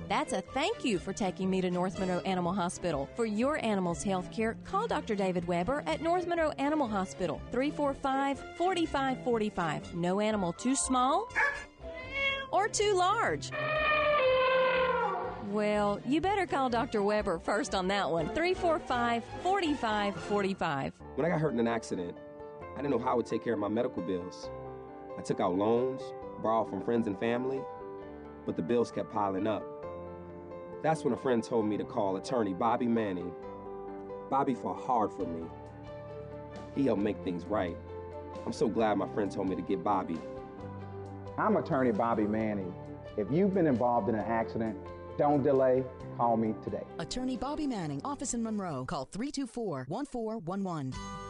That's 0.09 0.33
a 0.33 0.41
thank 0.41 0.85
you 0.85 0.99
for 0.99 1.13
taking 1.13 1.49
me 1.49 1.61
to 1.61 1.71
North 1.71 2.01
Monroe 2.01 2.19
Animal 2.21 2.53
Hospital. 2.53 3.09
For 3.15 3.27
your 3.27 3.65
animal's 3.65 4.03
health 4.03 4.33
care, 4.33 4.57
call 4.65 4.89
Dr. 4.89 5.15
David 5.15 5.47
Weber 5.47 5.85
at 5.87 6.03
North 6.03 6.27
Monroe 6.27 6.51
Animal 6.59 6.89
Hospital, 6.89 7.41
345 7.53 8.41
4545. 8.57 9.95
No 9.95 10.19
animal 10.19 10.53
too 10.53 10.75
small 10.75 11.29
or 12.51 12.67
too 12.67 12.93
large. 12.95 13.53
Well, 15.51 16.01
you 16.05 16.21
better 16.21 16.47
call 16.47 16.69
Dr. 16.71 17.03
Weber 17.03 17.39
first 17.39 17.75
on 17.75 17.87
that 17.89 18.11
one, 18.11 18.27
345 18.35 19.23
4545. 19.43 20.93
When 21.15 21.25
I 21.25 21.29
got 21.29 21.41
hurt 21.41 21.53
in 21.53 21.61
an 21.61 21.69
accident, 21.69 22.17
I 22.81 22.83
didn't 22.83 22.97
know 22.97 23.05
how 23.05 23.13
I 23.13 23.15
would 23.15 23.27
take 23.27 23.45
care 23.45 23.53
of 23.53 23.59
my 23.59 23.69
medical 23.69 24.03
bills. 24.03 24.49
I 25.19 25.21
took 25.21 25.39
out 25.39 25.55
loans, 25.55 26.01
borrowed 26.43 26.71
from 26.71 26.81
friends 26.81 27.07
and 27.09 27.21
family, 27.21 27.61
but 28.47 28.57
the 28.57 28.63
bills 28.63 28.91
kept 28.91 29.13
piling 29.13 29.47
up. 29.47 29.63
That's 30.83 31.05
when 31.05 31.13
a 31.13 31.17
friend 31.19 31.45
told 31.45 31.67
me 31.67 31.77
to 31.77 31.85
call 31.85 32.17
attorney 32.17 32.55
Bobby 32.55 32.87
Manning. 32.87 33.33
Bobby 34.31 34.55
fought 34.55 34.81
hard 34.81 35.13
for 35.13 35.27
me. 35.27 35.43
He 36.75 36.87
helped 36.87 37.03
make 37.03 37.23
things 37.23 37.45
right. 37.45 37.77
I'm 38.47 38.53
so 38.55 38.67
glad 38.67 38.97
my 38.97 39.09
friend 39.09 39.31
told 39.31 39.51
me 39.51 39.57
to 39.57 39.63
get 39.63 39.85
Bobby. 39.85 40.17
I'm 41.37 41.59
attorney 41.59 41.93
Bobby 41.93 42.25
Manning. 42.25 42.75
If 43.19 43.31
you've 43.31 43.53
been 43.53 43.67
involved 43.67 44.09
in 44.09 44.15
an 44.15 44.25
accident, 44.25 44.75
don't 45.19 45.43
delay. 45.43 45.85
Call 46.17 46.39
me 46.39 46.55
today. 46.65 46.85
Attorney 46.99 47.37
Bobby 47.37 47.67
Manning, 47.67 48.01
office 48.07 48.33
in 48.33 48.43
Monroe. 48.43 48.87
Call 48.87 49.05
324 49.05 49.85
1411. 49.87 51.30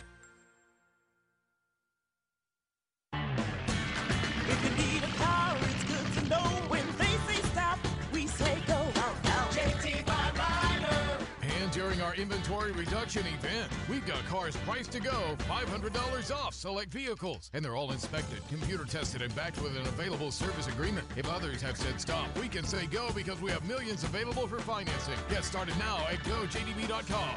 Inventory 12.21 12.71
reduction 12.71 13.23
event, 13.25 13.71
we've 13.89 14.05
got 14.05 14.23
cars 14.27 14.55
priced 14.57 14.91
to 14.91 14.99
go 14.99 15.35
$500 15.49 16.35
off 16.35 16.53
select 16.53 16.93
vehicles. 16.93 17.49
And 17.53 17.65
they're 17.65 17.75
all 17.75 17.91
inspected, 17.91 18.39
computer 18.47 18.85
tested, 18.85 19.23
and 19.23 19.33
backed 19.35 19.61
with 19.61 19.75
an 19.75 19.81
available 19.87 20.31
service 20.31 20.67
agreement. 20.67 21.07
If 21.17 21.27
others 21.27 21.61
have 21.63 21.77
said 21.77 21.99
stop, 21.99 22.27
we 22.39 22.47
can 22.47 22.63
say 22.63 22.85
go 22.85 23.09
because 23.13 23.41
we 23.41 23.49
have 23.51 23.67
millions 23.67 24.03
available 24.03 24.47
for 24.47 24.59
financing. 24.59 25.15
Get 25.29 25.43
started 25.43 25.77
now 25.79 26.05
at 26.09 26.19
gojdb.com. 26.19 27.35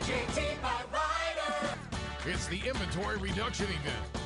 JT 0.00 0.62
Rider. 0.62 1.78
It's 2.26 2.46
the 2.48 2.60
inventory 2.68 3.16
reduction 3.16 3.66
event. 3.66 4.18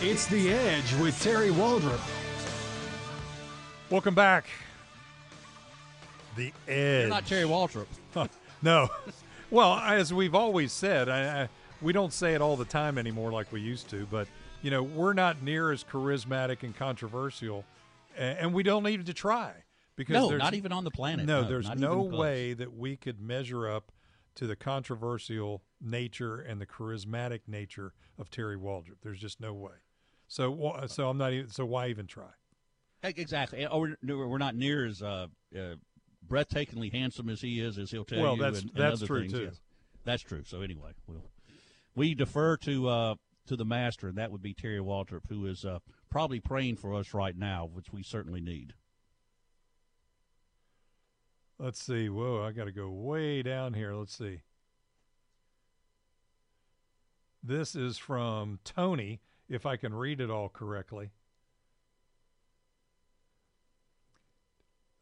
It's 0.00 0.26
The 0.26 0.52
Edge 0.52 0.94
with 0.94 1.20
Terry 1.22 1.50
Waldrop. 1.50 2.00
Welcome 3.90 4.14
back. 4.14 4.46
The 6.34 6.52
Edge. 6.66 7.02
You're 7.02 7.08
not 7.08 7.26
Terry 7.26 7.44
Waltrip. 7.44 7.86
no. 8.62 8.88
Well, 9.50 9.74
as 9.74 10.14
we've 10.14 10.34
always 10.34 10.72
said, 10.72 11.10
I, 11.10 11.42
I, 11.42 11.48
we 11.82 11.92
don't 11.92 12.12
say 12.12 12.34
it 12.34 12.40
all 12.40 12.56
the 12.56 12.64
time 12.64 12.96
anymore 12.96 13.30
like 13.30 13.52
we 13.52 13.60
used 13.60 13.90
to, 13.90 14.06
but 14.10 14.26
you 14.62 14.70
know, 14.70 14.82
we're 14.82 15.12
not 15.12 15.42
near 15.42 15.72
as 15.72 15.84
charismatic 15.84 16.62
and 16.62 16.74
controversial, 16.74 17.66
and, 18.16 18.38
and 18.38 18.54
we 18.54 18.62
don't 18.62 18.82
need 18.82 19.04
to 19.04 19.14
try 19.14 19.52
because 19.96 20.30
No, 20.30 20.36
not 20.36 20.54
even 20.54 20.72
on 20.72 20.84
the 20.84 20.90
planet. 20.90 21.26
No, 21.26 21.42
No, 21.42 21.48
there's 21.48 21.68
no 21.74 22.02
way 22.02 22.54
that 22.54 22.72
we 22.76 22.96
could 22.96 23.20
measure 23.20 23.68
up 23.68 23.92
to 24.36 24.46
the 24.46 24.56
controversial 24.56 25.62
nature 25.80 26.40
and 26.40 26.60
the 26.60 26.66
charismatic 26.66 27.40
nature 27.46 27.92
of 28.18 28.30
Terry 28.30 28.56
Waldrop. 28.56 28.96
There's 29.02 29.20
just 29.20 29.40
no 29.40 29.52
way. 29.52 29.72
So, 30.28 30.84
so 30.86 31.08
I'm 31.10 31.18
not 31.18 31.32
even. 31.34 31.50
So 31.50 31.66
why 31.66 31.88
even 31.88 32.06
try? 32.06 32.30
Exactly. 33.02 33.66
Or 33.66 33.96
we're, 34.02 34.26
we're 34.28 34.38
not 34.38 34.54
near 34.54 34.86
as 34.86 35.02
uh, 35.02 35.26
uh, 35.54 35.74
breathtakingly 36.26 36.90
handsome 36.92 37.28
as 37.28 37.40
he 37.40 37.60
is, 37.60 37.78
as 37.78 37.90
he'll 37.90 38.04
tell 38.04 38.22
Well, 38.22 38.36
you. 38.36 38.42
that's- 38.42 38.62
and, 38.62 38.70
and 38.70 38.78
that's 38.80 39.02
true, 39.02 39.20
things, 39.22 39.32
too. 39.32 39.42
yes. 39.44 39.60
That's 40.04 40.22
true. 40.22 40.42
So 40.44 40.62
anyway, 40.62 40.92
we'll, 41.06 41.22
we 41.94 42.14
defer 42.14 42.56
to 42.58 42.88
uh, 42.88 43.14
to 43.46 43.56
the 43.56 43.64
master, 43.64 44.08
and 44.08 44.16
that 44.18 44.30
would 44.32 44.42
be 44.42 44.54
Terry 44.54 44.78
Waltrip, 44.78 45.22
who 45.28 45.46
is 45.46 45.64
uh, 45.64 45.80
probably 46.10 46.40
praying 46.40 46.76
for 46.76 46.94
us 46.94 47.12
right 47.12 47.36
now, 47.36 47.68
which 47.72 47.92
we 47.92 48.02
certainly 48.02 48.40
need. 48.40 48.72
Let's 51.62 51.80
see. 51.80 52.08
Whoa, 52.08 52.42
I 52.42 52.50
got 52.50 52.64
to 52.64 52.72
go 52.72 52.90
way 52.90 53.40
down 53.40 53.72
here. 53.74 53.94
Let's 53.94 54.18
see. 54.18 54.40
This 57.40 57.76
is 57.76 57.98
from 57.98 58.58
Tony, 58.64 59.20
if 59.48 59.64
I 59.64 59.76
can 59.76 59.94
read 59.94 60.20
it 60.20 60.28
all 60.28 60.48
correctly. 60.48 61.10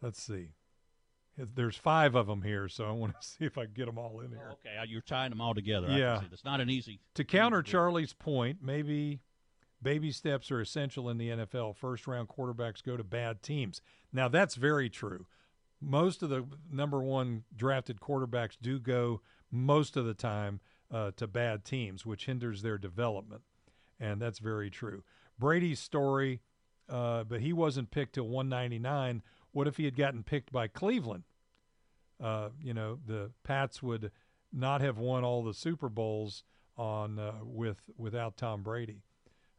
Let's 0.03 0.23
see. 0.23 0.51
There's 1.39 1.77
five 1.77 2.15
of 2.15 2.27
them 2.27 2.43
here, 2.43 2.69
so 2.69 2.85
I 2.85 2.91
want 2.91 3.19
to 3.19 3.27
see 3.27 3.47
if 3.47 3.57
I 3.57 3.65
can 3.65 3.73
get 3.73 3.87
them 3.87 3.97
all 3.97 4.21
in 4.21 4.29
here. 4.29 4.51
Okay, 4.53 4.77
uh, 4.79 4.85
you're 4.85 5.01
tying 5.01 5.31
them 5.31 5.41
all 5.41 5.55
together. 5.55 5.89
Yeah. 5.89 6.21
see. 6.21 6.27
It's 6.31 6.45
not 6.45 6.61
an 6.61 6.69
easy. 6.69 7.01
To 7.15 7.25
counter 7.25 7.63
Charlie's 7.63 8.13
point, 8.13 8.59
maybe 8.63 9.21
baby 9.83 10.13
steps 10.13 10.51
are 10.51 10.61
essential 10.61 11.09
in 11.09 11.17
the 11.17 11.31
NFL. 11.31 11.77
First 11.77 12.07
round 12.07 12.29
quarterbacks 12.29 12.83
go 12.83 12.99
to 12.99 13.05
bad 13.05 13.43
teams. 13.43 13.81
Now, 14.13 14.29
that's 14.29 14.57
very 14.57 14.91
true. 14.91 15.25
Most 15.81 16.23
of 16.23 16.29
the 16.29 16.45
number 16.71 17.03
one 17.03 17.45
drafted 17.57 18.01
quarterbacks 18.01 18.57
do 18.61 18.79
go 18.79 19.21
most 19.51 19.97
of 19.97 20.05
the 20.05 20.15
time 20.15 20.61
uh, 20.91 21.13
to 21.17 21.27
bad 21.27 21.65
teams, 21.65 22.05
which 22.05 22.27
hinders 22.27 22.63
their 22.63 22.79
development. 22.79 23.43
And 23.99 24.21
that's 24.21 24.39
very 24.39 24.71
true. 24.71 25.03
Brady's 25.39 25.81
story, 25.81 26.41
uh, 26.89 27.25
but 27.25 27.41
he 27.41 27.53
wasn't 27.53 27.91
picked 27.91 28.15
till 28.15 28.29
199. 28.29 29.23
What 29.53 29.67
if 29.67 29.77
he 29.77 29.85
had 29.85 29.97
gotten 29.97 30.23
picked 30.23 30.53
by 30.53 30.69
Cleveland? 30.69 31.25
Uh, 32.23 32.51
you 32.63 32.75
know, 32.75 32.99
the 33.07 33.31
Pats 33.45 33.83
would 33.83 34.11
not 34.53 34.81
have 34.81 34.99
won 34.99 35.25
all 35.25 35.43
the 35.43 35.55
Super 35.55 35.89
Bowls 35.89 36.45
on 36.77 37.19
uh, 37.19 37.33
with 37.43 37.79
without 37.97 38.37
Tom 38.37 38.63
Brady. 38.63 39.03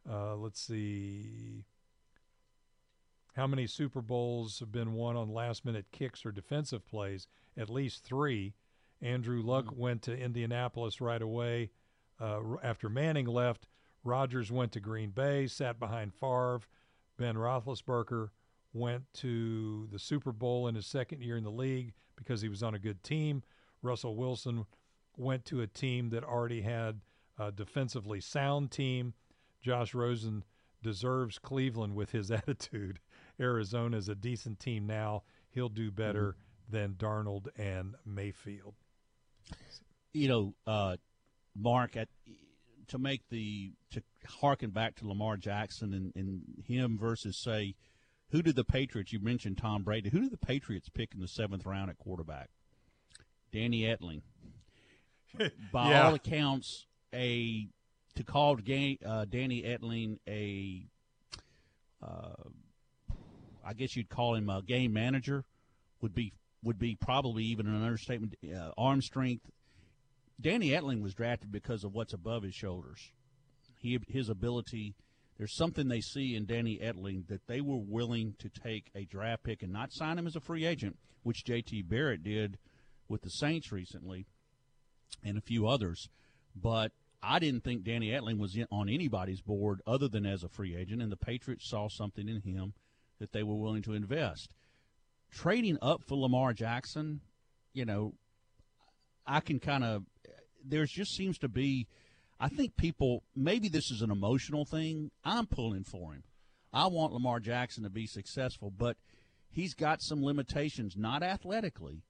Uh, 0.08 0.36
let's 0.36 0.60
see. 0.60 1.64
How 3.34 3.46
many 3.46 3.66
Super 3.66 4.02
Bowls 4.02 4.60
have 4.60 4.70
been 4.70 4.92
won 4.92 5.16
on 5.16 5.32
last 5.32 5.64
minute 5.64 5.86
kicks 5.90 6.26
or 6.26 6.32
defensive 6.32 6.86
plays? 6.86 7.28
At 7.56 7.70
least 7.70 8.04
three. 8.04 8.54
Andrew 9.00 9.42
Luck 9.42 9.72
went 9.74 10.02
to 10.02 10.16
Indianapolis 10.16 11.00
right 11.00 11.22
away 11.22 11.70
uh, 12.20 12.40
after 12.62 12.88
Manning 12.88 13.26
left. 13.26 13.66
Rodgers 14.04 14.52
went 14.52 14.72
to 14.72 14.80
Green 14.80 15.10
Bay, 15.10 15.46
sat 15.46 15.78
behind 15.78 16.12
Favre. 16.14 16.60
Ben 17.16 17.36
Roethlisberger 17.36 18.28
went 18.72 19.04
to 19.14 19.88
the 19.90 19.98
Super 19.98 20.32
Bowl 20.32 20.66
in 20.66 20.74
his 20.74 20.86
second 20.86 21.22
year 21.22 21.36
in 21.36 21.44
the 21.44 21.50
league 21.50 21.92
because 22.16 22.42
he 22.42 22.48
was 22.48 22.62
on 22.62 22.74
a 22.74 22.78
good 22.78 23.02
team. 23.02 23.42
Russell 23.82 24.16
Wilson 24.16 24.66
went 25.16 25.44
to 25.46 25.60
a 25.60 25.66
team 25.66 26.10
that 26.10 26.24
already 26.24 26.62
had 26.62 27.00
a 27.38 27.50
defensively 27.50 28.20
sound 28.20 28.70
team. 28.70 29.14
Josh 29.62 29.94
Rosen 29.94 30.44
deserves 30.82 31.38
Cleveland 31.38 31.94
with 31.94 32.10
his 32.12 32.30
attitude. 32.30 33.00
Arizona's 33.40 34.08
a 34.08 34.14
decent 34.14 34.60
team 34.60 34.86
now. 34.86 35.22
He'll 35.50 35.68
do 35.68 35.90
better 35.90 36.36
than 36.68 36.94
Darnold 36.94 37.48
and 37.56 37.94
Mayfield. 38.06 38.74
you 40.12 40.28
know, 40.28 40.54
uh, 40.66 40.96
Mark, 41.56 41.96
at, 41.96 42.08
to 42.88 42.98
make 42.98 43.28
the 43.28 43.72
to 43.90 44.02
harken 44.40 44.70
back 44.70 44.96
to 44.96 45.06
Lamar 45.08 45.36
Jackson 45.36 45.92
and, 45.92 46.12
and 46.16 46.42
him 46.66 46.98
versus 46.98 47.38
say, 47.42 47.74
who 48.30 48.40
did 48.42 48.56
the 48.56 48.64
Patriots? 48.64 49.12
You 49.12 49.20
mentioned 49.20 49.58
Tom 49.58 49.82
Brady. 49.82 50.08
Who 50.10 50.20
did 50.20 50.30
the 50.30 50.38
Patriots 50.38 50.88
pick 50.88 51.12
in 51.14 51.20
the 51.20 51.28
seventh 51.28 51.66
round 51.66 51.90
at 51.90 51.98
quarterback? 51.98 52.48
Danny 53.52 53.82
Etling. 53.82 54.22
By 55.72 55.90
Yeah. 55.90 56.06
all 56.06 56.14
accounts, 56.14 56.86
a 57.14 57.68
to 58.16 58.24
call 58.24 58.54
uh, 58.54 59.24
Danny 59.24 59.62
Etling 59.62 60.18
a, 60.28 60.86
uh, 62.02 62.48
I 63.64 63.72
guess 63.74 63.96
you'd 63.96 64.08
call 64.08 64.34
him 64.34 64.48
a 64.48 64.62
game 64.62 64.92
manager, 64.92 65.44
would 66.00 66.14
be 66.14 66.32
would 66.62 66.78
be 66.78 66.94
probably 66.94 67.44
even 67.44 67.66
an 67.66 67.82
understatement. 67.82 68.36
Uh, 68.44 68.70
arm 68.78 69.02
strength. 69.02 69.50
Danny 70.40 70.70
Etling 70.70 71.02
was 71.02 71.14
drafted 71.14 71.52
because 71.52 71.84
of 71.84 71.92
what's 71.92 72.12
above 72.12 72.42
his 72.42 72.54
shoulders. 72.54 73.10
He 73.76 73.98
his 74.08 74.28
ability. 74.28 74.94
There's 75.38 75.54
something 75.54 75.88
they 75.88 76.00
see 76.00 76.36
in 76.36 76.46
Danny 76.46 76.78
Etling 76.78 77.26
that 77.28 77.46
they 77.46 77.60
were 77.60 77.78
willing 77.78 78.34
to 78.38 78.48
take 78.48 78.90
a 78.94 79.04
draft 79.04 79.42
pick 79.42 79.62
and 79.62 79.72
not 79.72 79.92
sign 79.92 80.18
him 80.18 80.26
as 80.26 80.36
a 80.36 80.40
free 80.40 80.64
agent, 80.64 80.98
which 81.22 81.44
J.T. 81.44 81.82
Barrett 81.82 82.22
did 82.22 82.58
with 83.08 83.22
the 83.22 83.30
Saints 83.30 83.72
recently, 83.72 84.26
and 85.24 85.36
a 85.36 85.42
few 85.42 85.66
others. 85.66 86.08
But 86.54 86.92
I 87.22 87.38
didn't 87.38 87.62
think 87.62 87.84
Danny 87.84 88.08
Etling 88.08 88.38
was 88.38 88.56
in, 88.56 88.66
on 88.70 88.88
anybody's 88.88 89.40
board 89.40 89.80
other 89.86 90.08
than 90.08 90.26
as 90.26 90.42
a 90.42 90.48
free 90.48 90.74
agent, 90.76 91.00
and 91.00 91.12
the 91.12 91.16
Patriots 91.16 91.68
saw 91.68 91.88
something 91.88 92.28
in 92.28 92.40
him 92.40 92.74
that 93.20 93.32
they 93.32 93.42
were 93.42 93.54
willing 93.54 93.82
to 93.82 93.94
invest. 93.94 94.54
trading 95.30 95.78
up 95.80 96.02
for 96.02 96.16
Lamar 96.16 96.52
Jackson, 96.52 97.20
you 97.72 97.84
know, 97.84 98.14
I 99.26 99.40
can 99.40 99.60
kind 99.60 99.84
of 99.84 100.02
there 100.64 100.84
just 100.84 101.14
seems 101.14 101.38
to 101.38 101.48
be. 101.48 101.86
I 102.40 102.48
think 102.48 102.76
people 102.76 103.22
maybe 103.36 103.68
this 103.68 103.90
is 103.90 104.02
an 104.02 104.10
emotional 104.10 104.64
thing. 104.64 105.10
I'm 105.24 105.46
pulling 105.46 105.84
for 105.84 106.12
him. 106.12 106.24
I 106.72 106.86
want 106.88 107.12
Lamar 107.12 107.38
Jackson 107.38 107.84
to 107.84 107.90
be 107.90 108.06
successful, 108.06 108.72
but 108.76 108.96
he's 109.50 109.74
got 109.74 110.02
some 110.02 110.24
limitations, 110.24 110.96
not 110.96 111.22
athletically, 111.22 112.02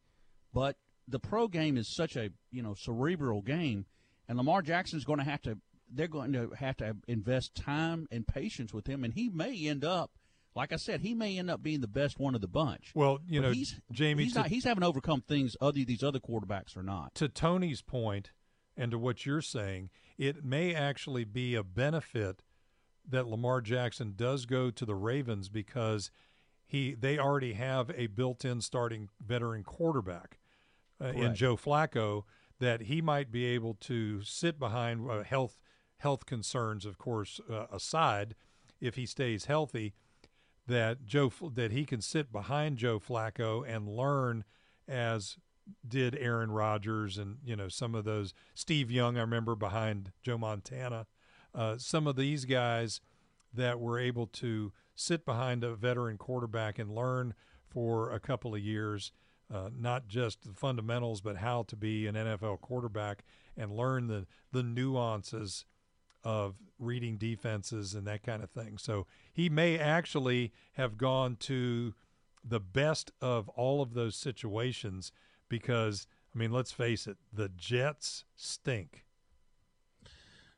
but 0.55 0.77
the 1.07 1.19
pro 1.19 1.49
game 1.49 1.77
is 1.77 1.95
such 1.95 2.17
a 2.17 2.31
you 2.51 2.63
know 2.63 2.75
cerebral 2.75 3.43
game, 3.43 3.85
and 4.29 4.39
Lamar 4.39 4.63
Jackson's 4.63 5.05
going 5.05 5.19
to 5.19 5.25
have 5.25 5.43
to. 5.43 5.59
They're 5.95 6.09
going 6.09 6.33
to 6.33 6.51
have 6.59 6.79
to 6.79 6.97
invest 7.07 7.55
time 7.55 8.07
and 8.11 8.27
patience 8.27 8.73
with 8.73 8.87
him, 8.87 9.05
and 9.05 9.13
he 9.13 9.29
may 9.29 9.69
end 9.69 9.85
up 9.85 10.11
like 10.55 10.73
I 10.73 10.77
said, 10.77 11.01
he 11.01 11.15
may 11.15 11.39
end 11.39 11.51
up 11.51 11.63
being 11.63 11.81
the 11.81 11.89
best 11.89 12.19
one 12.19 12.35
of 12.35 12.41
the 12.41 12.49
bunch. 12.49 12.93
Well, 12.95 13.21
you 13.27 13.41
But 13.41 13.49
know, 13.49 13.53
he's 13.55 13.81
Jamie, 13.91 14.25
he's, 14.25 14.35
to- 14.35 14.41
not, 14.41 14.49
he's 14.49 14.65
having 14.65 14.85
overcome 14.85 15.23
things 15.23 15.57
other 15.61 15.83
these 15.85 16.03
other 16.03 16.21
quarterbacks 16.21 16.77
are 16.77 16.83
not. 16.83 17.15
to 17.17 17.29
Tony's 17.29 17.83
point 17.83 18.33
and 18.77 18.91
to 18.91 18.99
what 18.99 19.25
you're 19.27 19.43
saying, 19.43 19.91
it 20.19 20.45
may 20.45 20.75
actually 20.75 21.25
be 21.25 21.55
a 21.55 21.63
benefit 21.63 22.43
that 23.09 23.27
Lamar 23.27 23.61
Jackson 23.61 24.15
does 24.17 24.47
go 24.47 24.71
to 24.71 24.85
the 24.85 24.95
Ravens 24.95 25.49
because 25.49 26.11
he 26.67 26.95
they 26.95 27.19
already 27.19 27.55
have 27.55 27.91
a 27.97 28.07
built-in 28.07 28.61
starting 28.61 29.09
veteran 29.21 29.63
quarterback 29.65 30.39
uh, 31.01 31.09
in 31.09 31.35
Joe 31.35 31.57
Flacco 31.57 32.25
that 32.63 32.83
he 32.83 33.03
might 33.03 33.33
be 33.33 33.45
able 33.45 33.75
to 33.75 34.23
sit 34.23 34.57
behind 34.57 35.11
uh, 35.11 35.25
health 35.25 35.59
health 35.99 36.27
concerns, 36.27 36.87
of 36.87 36.97
course, 36.97 37.41
uh, 37.51 37.67
aside, 37.73 38.37
if 38.81 38.95
he 38.95 39.05
stays 39.05 39.47
healthy, 39.47 39.95
that 40.69 41.05
Joe 41.05 41.33
that 41.55 41.73
he 41.73 41.85
can 41.85 42.01
sit 42.01 42.31
behind 42.31 42.77
Joe 42.77 43.01
Flacco 43.01 43.69
and 43.69 43.89
learn 43.89 44.45
as 44.87 45.39
did 45.87 46.17
Aaron 46.21 46.53
Rodgers 46.53 47.19
and 47.19 47.39
you 47.45 47.57
know 47.57 47.69
some 47.69 47.97
of 47.97 48.05
those 48.05 48.33
Steve 48.55 48.93
Young 48.93 49.17
I 49.17 49.23
remember 49.23 49.57
behind 49.57 50.13
Joe 50.23 50.39
Montana. 50.39 51.09
Uh, 51.53 51.79
some 51.79 52.07
of 52.07 52.15
these 52.15 52.45
guys 52.45 53.01
that 53.53 53.81
were 53.81 53.99
able 53.99 54.29
to 54.29 54.73
sit 54.95 55.27
behind 55.27 55.65
a 55.65 55.75
veteran 55.75 56.17
quarterback 56.17 56.79
and 56.79 56.95
learn 56.95 57.35
for 57.69 58.13
a 58.13 58.21
couple 58.21 58.55
of 58.55 58.61
years 58.61 59.11
uh, 59.53 59.69
not 59.79 60.09
just 60.09 60.43
the 60.43 60.55
fundamentals 60.55 61.21
but 61.21 61.37
how 61.37 61.63
to 61.65 61.77
be 61.77 62.07
an 62.07 62.15
NFL 62.15 62.61
quarterback 62.61 63.25
and 63.57 63.77
learn 63.77 64.07
the 64.07 64.27
the 64.53 64.63
nuances 64.63 65.65
of 66.25 66.55
reading 66.79 67.17
defenses 67.17 67.95
and 67.95 68.07
that 68.07 68.23
kind 68.23 68.43
of 68.43 68.51
thing. 68.51 68.79
So 68.79 69.07
he 69.33 69.49
may 69.49 69.79
actually 69.79 70.53
have 70.75 70.97
gone 70.97 71.37
to 71.41 71.95
the 72.45 72.61
best 72.61 73.13
of 73.21 73.49
all 73.51 73.83
of 73.83 73.95
those 73.95 74.17
situations 74.17 75.13
because 75.49 76.07
I 76.35 76.39
mean, 76.39 76.51
let's 76.51 76.73
face 76.73 77.07
it, 77.07 77.19
the 77.33 77.49
Jets 77.49 78.25
stink. 78.35 79.05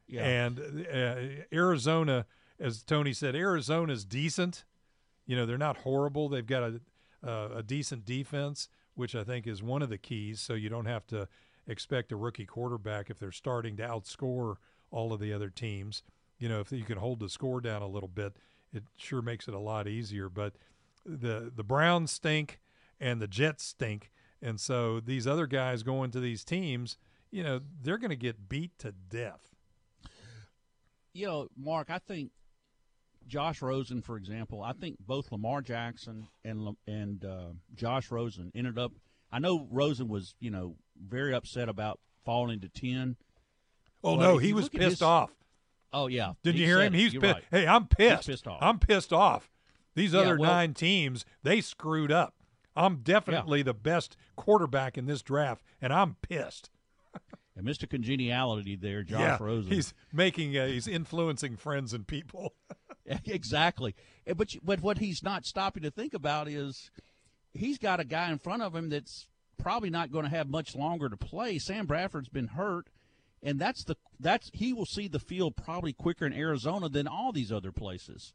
Yeah. 0.06 0.24
And 0.24 0.86
uh, 0.92 1.16
Arizona, 1.52 2.26
as 2.60 2.82
Tony 2.82 3.12
said, 3.12 3.34
Arizona's 3.34 4.04
decent. 4.04 4.64
You 5.26 5.36
know, 5.36 5.46
they're 5.46 5.58
not 5.58 5.78
horrible. 5.78 6.28
They've 6.28 6.46
got 6.46 6.62
a 6.62 6.80
uh, 7.26 7.48
a 7.56 7.62
decent 7.62 8.04
defense, 8.04 8.68
which 8.94 9.14
I 9.14 9.24
think 9.24 9.46
is 9.46 9.62
one 9.62 9.82
of 9.82 9.88
the 9.88 9.98
keys. 9.98 10.40
So 10.40 10.54
you 10.54 10.68
don't 10.68 10.86
have 10.86 11.06
to 11.08 11.28
expect 11.66 12.12
a 12.12 12.16
rookie 12.16 12.46
quarterback 12.46 13.10
if 13.10 13.18
they're 13.18 13.32
starting 13.32 13.76
to 13.76 13.82
outscore 13.86 14.56
all 14.90 15.12
of 15.12 15.20
the 15.20 15.32
other 15.32 15.50
teams. 15.50 16.02
You 16.38 16.48
know, 16.48 16.60
if 16.60 16.72
you 16.72 16.84
can 16.84 16.98
hold 16.98 17.20
the 17.20 17.28
score 17.28 17.60
down 17.60 17.82
a 17.82 17.88
little 17.88 18.08
bit, 18.08 18.36
it 18.72 18.84
sure 18.96 19.22
makes 19.22 19.48
it 19.48 19.54
a 19.54 19.58
lot 19.58 19.88
easier. 19.88 20.28
But 20.28 20.54
the 21.04 21.52
the 21.54 21.64
Browns 21.64 22.10
stink 22.10 22.60
and 23.00 23.20
the 23.20 23.28
Jets 23.28 23.64
stink, 23.64 24.10
and 24.42 24.60
so 24.60 25.00
these 25.00 25.26
other 25.26 25.46
guys 25.46 25.82
going 25.82 26.10
to 26.12 26.20
these 26.20 26.44
teams, 26.44 26.96
you 27.30 27.42
know, 27.42 27.60
they're 27.82 27.98
going 27.98 28.10
to 28.10 28.16
get 28.16 28.48
beat 28.48 28.78
to 28.78 28.92
death. 28.92 29.54
You 31.12 31.26
know, 31.26 31.48
Mark, 31.56 31.90
I 31.90 31.98
think 31.98 32.32
Josh 33.26 33.62
Rosen, 33.62 34.02
for 34.02 34.16
example, 34.16 34.62
I 34.62 34.72
think 34.72 34.96
both 35.00 35.30
Lamar 35.32 35.62
Jackson 35.62 36.26
and 36.44 36.76
and 36.86 37.24
uh, 37.24 37.48
Josh 37.74 38.10
Rosen 38.10 38.50
ended 38.54 38.78
up. 38.78 38.92
I 39.32 39.38
know 39.38 39.66
Rosen 39.70 40.08
was, 40.08 40.34
you 40.40 40.50
know, 40.50 40.76
very 41.02 41.34
upset 41.34 41.68
about 41.68 41.98
falling 42.24 42.60
to 42.60 42.68
ten. 42.68 43.16
Oh 44.02 44.16
no, 44.16 44.38
he 44.38 44.52
was 44.52 44.68
pissed 44.68 44.84
his- 44.84 45.02
off. 45.02 45.30
Oh 45.92 46.08
yeah, 46.08 46.32
Did 46.42 46.56
he 46.56 46.62
you 46.62 46.66
hear 46.66 46.80
him? 46.80 46.92
it. 46.94 46.98
He's 46.98 47.12
You're 47.12 47.22
pissed. 47.22 47.34
right. 47.34 47.44
Hey, 47.50 47.66
I'm 47.66 47.82
He's 47.82 48.08
pissed. 48.08 48.26
pissed 48.28 48.46
off. 48.48 48.58
I'm 48.60 48.78
pissed 48.80 49.12
off. 49.12 49.48
These 49.94 50.12
Yeah, 50.12 50.20
other 50.20 50.36
well- 50.38 50.50
nine 50.50 50.74
teams, 50.74 51.24
they 51.44 51.60
screwed 51.60 52.10
up. 52.10 52.34
I'm 52.76 52.96
definitely 52.98 53.62
the 53.62 53.74
best 53.74 54.16
quarterback 54.34 54.98
in 54.98 55.06
this 55.06 55.22
draft, 55.22 55.64
and 55.80 55.92
I'm 55.92 56.16
pissed. 56.22 56.70
And 57.56 57.64
Mr. 57.64 57.88
Congeniality 57.88 58.74
there, 58.74 59.04
Josh 59.04 59.20
yeah, 59.20 59.36
Rosen. 59.38 59.70
he's 59.72 59.94
making, 60.12 60.58
uh, 60.58 60.66
he's 60.66 60.88
influencing 60.88 61.56
friends 61.56 61.92
and 61.94 62.04
people. 62.04 62.52
exactly. 63.26 63.94
But 64.36 64.50
but 64.62 64.80
what 64.80 64.98
he's 64.98 65.22
not 65.22 65.44
stopping 65.44 65.82
to 65.82 65.90
think 65.90 66.14
about 66.14 66.48
is 66.48 66.90
he's 67.52 67.78
got 67.78 68.00
a 68.00 68.04
guy 68.04 68.30
in 68.30 68.38
front 68.38 68.62
of 68.62 68.74
him 68.74 68.88
that's 68.88 69.26
probably 69.58 69.90
not 69.90 70.10
going 70.10 70.24
to 70.24 70.30
have 70.30 70.48
much 70.48 70.74
longer 70.74 71.08
to 71.08 71.16
play. 71.16 71.58
Sam 71.58 71.86
Bradford's 71.86 72.28
been 72.28 72.48
hurt, 72.48 72.88
and 73.42 73.58
that's 73.58 73.84
the 73.84 73.96
that's 74.18 74.50
he 74.54 74.72
will 74.72 74.86
see 74.86 75.08
the 75.08 75.18
field 75.18 75.56
probably 75.56 75.92
quicker 75.92 76.26
in 76.26 76.32
Arizona 76.32 76.88
than 76.88 77.06
all 77.06 77.32
these 77.32 77.52
other 77.52 77.72
places. 77.72 78.32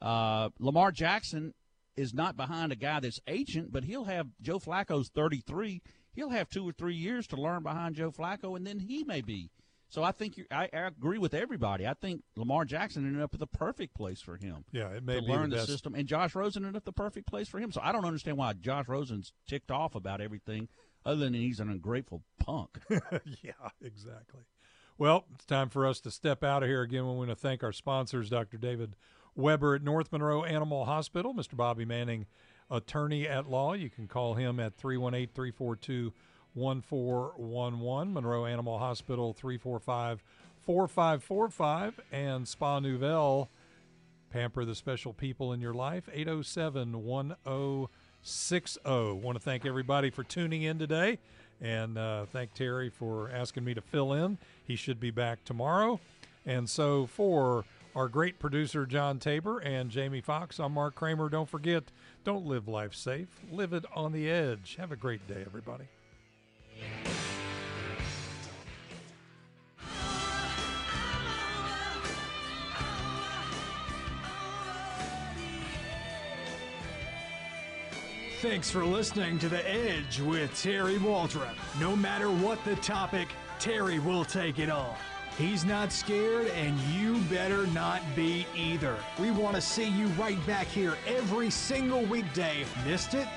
Uh, 0.00 0.50
Lamar 0.58 0.92
Jackson 0.92 1.54
is 1.96 2.14
not 2.14 2.36
behind 2.36 2.72
a 2.72 2.76
guy 2.76 3.00
that's 3.00 3.20
ancient, 3.26 3.72
but 3.72 3.84
he'll 3.84 4.04
have 4.04 4.28
Joe 4.40 4.58
Flacco's 4.58 5.10
33. 5.10 5.82
He'll 6.12 6.30
have 6.30 6.48
two 6.48 6.68
or 6.68 6.72
three 6.72 6.94
years 6.94 7.26
to 7.28 7.36
learn 7.36 7.62
behind 7.62 7.96
Joe 7.96 8.10
Flacco, 8.10 8.56
and 8.56 8.66
then 8.66 8.80
he 8.80 9.04
may 9.04 9.20
be. 9.20 9.50
So 9.90 10.04
I 10.04 10.12
think 10.12 10.38
you 10.38 10.46
I, 10.52 10.68
I 10.72 10.86
agree 10.86 11.18
with 11.18 11.34
everybody. 11.34 11.86
I 11.86 11.94
think 11.94 12.22
Lamar 12.36 12.64
Jackson 12.64 13.04
ended 13.04 13.20
up 13.22 13.34
at 13.34 13.40
the 13.40 13.46
perfect 13.46 13.94
place 13.94 14.20
for 14.20 14.36
him. 14.36 14.64
Yeah, 14.70 14.88
it 14.90 15.04
may 15.04 15.16
to 15.16 15.20
be 15.20 15.26
the 15.26 15.32
learn 15.32 15.50
the, 15.50 15.56
best. 15.56 15.68
system, 15.68 15.96
and 15.96 16.06
Josh 16.06 16.34
Rosen 16.34 16.64
ended 16.64 16.76
up 16.76 16.84
the 16.84 16.92
perfect 16.92 17.26
place 17.26 17.48
for 17.48 17.58
him. 17.58 17.72
So 17.72 17.80
I 17.82 17.90
don't 17.90 18.04
understand 18.04 18.38
why 18.38 18.52
Josh 18.52 18.86
Rosen's 18.86 19.32
ticked 19.48 19.72
off 19.72 19.96
about 19.96 20.20
everything, 20.20 20.68
other 21.04 21.16
than 21.16 21.34
he's 21.34 21.58
an 21.58 21.68
ungrateful 21.68 22.22
punk. 22.38 22.78
yeah, 22.88 23.52
exactly. 23.82 24.42
Well, 24.96 25.24
it's 25.34 25.44
time 25.44 25.70
for 25.70 25.86
us 25.86 25.98
to 26.02 26.10
step 26.10 26.44
out 26.44 26.62
of 26.62 26.68
here 26.68 26.82
again. 26.82 27.06
We 27.08 27.14
want 27.14 27.30
to 27.30 27.34
thank 27.34 27.64
our 27.64 27.72
sponsors, 27.72 28.30
Dr. 28.30 28.58
David 28.58 28.94
Weber 29.34 29.74
at 29.74 29.82
North 29.82 30.12
Monroe 30.12 30.44
Animal 30.44 30.84
Hospital, 30.84 31.34
Mr. 31.34 31.56
Bobby 31.56 31.84
Manning, 31.84 32.26
attorney 32.70 33.26
at 33.26 33.50
law. 33.50 33.72
You 33.72 33.90
can 33.90 34.06
call 34.06 34.34
him 34.34 34.60
at 34.60 34.76
318 34.76 35.34
342 35.34 36.12
1411. 36.54 38.12
Monroe 38.12 38.46
Animal 38.46 38.78
Hospital 38.78 39.32
345 39.32 40.22
4545. 40.64 42.00
And 42.12 42.46
Spa 42.46 42.80
Nouvelle, 42.80 43.48
pamper 44.30 44.64
the 44.64 44.74
special 44.74 45.12
people 45.12 45.52
in 45.52 45.60
your 45.60 45.74
life, 45.74 46.08
807 46.12 47.04
1060. 47.04 48.80
Want 48.84 49.36
to 49.36 49.40
thank 49.42 49.64
everybody 49.66 50.10
for 50.10 50.24
tuning 50.24 50.62
in 50.62 50.78
today 50.78 51.18
and 51.60 51.98
uh, 51.98 52.26
thank 52.26 52.54
Terry 52.54 52.88
for 52.88 53.30
asking 53.30 53.64
me 53.64 53.74
to 53.74 53.80
fill 53.80 54.12
in. 54.12 54.38
He 54.64 54.76
should 54.76 54.98
be 54.98 55.10
back 55.10 55.44
tomorrow. 55.44 56.00
And 56.46 56.68
so 56.68 57.06
for 57.06 57.64
our 57.94 58.08
great 58.08 58.38
producer, 58.38 58.86
John 58.86 59.18
Tabor 59.18 59.58
and 59.58 59.90
Jamie 59.90 60.20
Fox, 60.20 60.58
I'm 60.58 60.72
Mark 60.72 60.94
Kramer. 60.94 61.28
Don't 61.28 61.48
forget, 61.48 61.84
don't 62.24 62.46
live 62.46 62.66
life 62.66 62.94
safe, 62.94 63.28
live 63.50 63.72
it 63.72 63.84
on 63.94 64.12
the 64.12 64.30
edge. 64.30 64.76
Have 64.78 64.92
a 64.92 64.96
great 64.96 65.26
day, 65.28 65.42
everybody. 65.44 65.84
Thanks 78.40 78.70
for 78.70 78.86
listening 78.86 79.38
to 79.40 79.50
The 79.50 79.68
Edge 79.70 80.18
with 80.22 80.58
Terry 80.62 80.96
Waldrop. 80.96 81.54
No 81.78 81.94
matter 81.94 82.30
what 82.30 82.64
the 82.64 82.74
topic, 82.76 83.28
Terry 83.58 83.98
will 83.98 84.24
take 84.24 84.58
it 84.58 84.70
on. 84.70 84.94
He's 85.36 85.66
not 85.66 85.92
scared, 85.92 86.46
and 86.48 86.80
you 86.80 87.18
better 87.30 87.66
not 87.68 88.00
be 88.16 88.46
either. 88.56 88.96
We 89.18 89.30
want 89.30 89.56
to 89.56 89.60
see 89.60 89.88
you 89.88 90.06
right 90.18 90.38
back 90.46 90.66
here 90.66 90.96
every 91.06 91.50
single 91.50 92.02
weekday. 92.04 92.64
Missed 92.86 93.12
it? 93.12 93.28